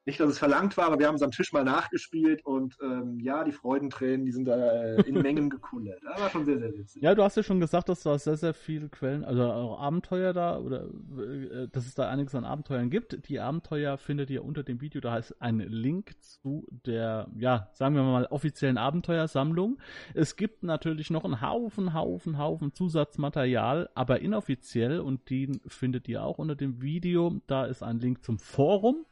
nicht, 0.06 0.20
dass 0.20 0.30
es 0.30 0.38
verlangt 0.38 0.76
war, 0.76 0.86
aber 0.86 1.00
wir 1.00 1.08
haben 1.08 1.16
es 1.16 1.22
am 1.22 1.32
Tisch 1.32 1.52
mal 1.52 1.64
nachgespielt 1.64 2.46
und 2.46 2.76
ähm, 2.80 3.18
ja, 3.18 3.42
die 3.42 3.50
Freudentränen, 3.50 4.24
die 4.24 4.30
sind 4.30 4.44
da 4.44 4.56
äh, 4.56 5.02
in 5.02 5.20
Mengen 5.20 5.50
gekullert. 5.50 6.00
Das 6.04 6.20
war 6.20 6.30
schon 6.30 6.44
sehr, 6.44 6.60
sehr 6.60 6.72
witzig. 6.72 7.02
Ja, 7.02 7.14
du 7.16 7.24
hast 7.24 7.36
ja 7.36 7.42
schon 7.42 7.58
gesagt, 7.58 7.88
dass 7.88 8.04
da 8.04 8.16
sehr, 8.16 8.36
sehr 8.36 8.54
viele 8.54 8.88
Quellen, 8.88 9.24
also 9.24 9.42
auch 9.42 9.80
Abenteuer 9.80 10.32
da, 10.32 10.58
oder 10.58 10.84
äh, 10.84 11.66
dass 11.72 11.86
es 11.86 11.94
da 11.94 12.08
einiges 12.08 12.36
an 12.36 12.44
Abenteuern 12.44 12.88
gibt. 12.88 13.28
Die 13.28 13.40
Abenteuer 13.40 13.98
findet 13.98 14.30
ihr 14.30 14.44
unter 14.44 14.62
dem 14.62 14.80
Video, 14.80 15.00
da 15.00 15.12
heißt 15.12 15.42
ein 15.42 15.58
Link 15.58 16.14
zu 16.22 16.68
der, 16.70 17.28
ja, 17.36 17.68
sagen 17.72 17.96
wir 17.96 18.04
mal, 18.04 18.26
offiziellen 18.26 18.78
Abenteuersammlung. 18.78 19.78
Es 20.14 20.36
gibt 20.36 20.62
natürlich 20.62 21.10
noch 21.10 21.24
einen 21.24 21.40
Haufen, 21.40 21.94
Haufen, 21.94 22.38
Haufen 22.38 22.72
Zusatzmaterial, 22.72 23.90
aber 23.96 24.20
inoffiziell 24.20 25.00
und 25.00 25.28
den 25.30 25.60
findet 25.66 26.06
ihr 26.06 26.22
auch 26.22 26.38
unter 26.38 26.54
dem 26.54 26.80
Video. 26.80 27.40
Da 27.48 27.64
ist 27.64 27.82
ein 27.82 27.98
Link 27.98 28.22
zum 28.22 28.38
Forum. 28.38 29.04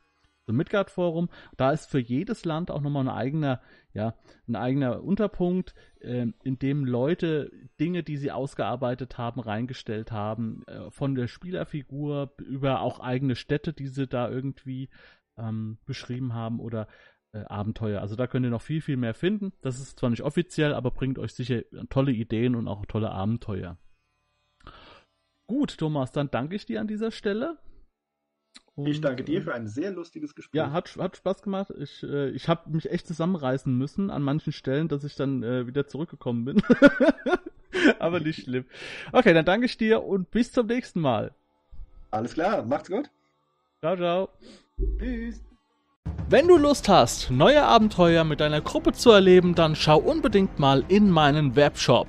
So 0.47 0.53
Midgard-Forum. 0.53 1.29
Da 1.57 1.73
ist 1.73 1.91
für 1.91 1.99
jedes 1.99 2.45
Land 2.45 2.71
auch 2.71 2.81
nochmal 2.81 3.05
ein 3.05 3.15
eigener, 3.15 3.61
ja, 3.93 4.15
ein 4.49 4.57
eigener 4.57 5.03
Unterpunkt, 5.03 5.75
äh, 6.01 6.27
in 6.43 6.59
dem 6.59 6.85
Leute 6.85 7.51
Dinge, 7.81 8.03
die 8.03 8.17
sie 8.17 8.33
ausgearbeitet 8.33 9.19
haben, 9.19 9.41
reingestellt 9.41 10.13
haben, 10.13 10.65
äh, 10.67 10.91
von 10.91 11.15
der 11.15 11.29
Spielerfigur 11.29 12.35
über 12.39 12.81
auch 12.81 13.01
eigene 13.01 13.37
Städte, 13.37 13.73
die 13.73 13.89
sie 13.89 14.07
da 14.07 14.29
irgendwie 14.29 14.91
ähm, 15.37 15.79
beschrieben 15.87 16.35
haben 16.35 16.61
oder 16.61 16.89
äh, 17.33 17.45
Abenteuer. 17.45 18.01
Also 18.01 18.17
da 18.17 18.27
könnt 18.27 18.47
ihr 18.47 18.51
noch 18.51 18.63
viel, 18.63 18.81
viel 18.81 18.97
mehr 18.97 19.15
finden. 19.15 19.53
Das 19.63 19.81
ist 19.81 19.99
zwar 19.99 20.11
nicht 20.11 20.23
offiziell, 20.23 20.75
aber 20.75 20.91
bringt 20.91 21.19
euch 21.19 21.35
sicher 21.35 21.63
tolle 21.91 22.13
Ideen 22.13 22.55
und 22.55 22.69
auch 22.69 22.87
tolle 22.87 23.11
Abenteuer. 23.11 23.79
Gut, 25.47 25.77
Thomas, 25.77 26.13
dann 26.13 26.31
danke 26.31 26.57
ich 26.57 26.65
dir 26.65 26.81
an 26.81 26.87
dieser 26.87 27.11
Stelle. 27.11 27.59
Und, 28.77 28.87
ich 28.87 29.01
danke 29.01 29.23
dir 29.23 29.41
für 29.43 29.55
ein 29.55 29.69
sehr 29.69 29.93
lustiges 29.93 30.35
Gespräch. 30.35 30.59
Ja, 30.59 30.73
hat, 30.73 30.97
hat 30.97 31.17
Spaß 31.17 31.43
gemacht. 31.43 31.73
Ich, 31.79 32.03
äh, 32.03 32.31
ich 32.31 32.49
habe 32.49 32.71
mich 32.71 32.91
echt 32.91 33.07
zusammenreißen 33.07 33.77
müssen 33.77 34.11
an 34.11 34.23
manchen 34.23 34.53
Stellen, 34.53 34.89
dass 34.89 35.05
ich 35.05 35.15
dann 35.15 35.43
äh, 35.43 35.67
wieder 35.67 35.87
zurückgekommen 35.87 36.45
bin. 36.45 36.63
Aber 37.99 38.21
nicht 38.21 38.43
schlimm. 38.43 38.65
Okay, 39.13 39.33
dann 39.33 39.45
danke 39.45 39.67
ich 39.67 39.77
dir 39.77 40.03
und 40.03 40.31
bis 40.31 40.51
zum 40.51 40.67
nächsten 40.67 41.01
Mal. 41.01 41.33
Alles 42.11 42.35
klar, 42.35 42.65
macht's 42.65 42.89
gut. 42.89 43.11
Ciao, 43.81 43.97
ciao. 43.97 44.29
Tschüss. 44.99 45.43
Wenn 46.29 46.49
du 46.49 46.57
Lust 46.57 46.89
hast, 46.89 47.31
neue 47.31 47.63
Abenteuer 47.63 48.25
mit 48.25 48.41
deiner 48.41 48.61
Gruppe 48.61 48.93
zu 48.93 49.11
erleben, 49.11 49.55
dann 49.55 49.77
schau 49.77 49.99
unbedingt 49.99 50.59
mal 50.59 50.85
in 50.89 51.11
meinen 51.11 51.55
Webshop 51.55 52.09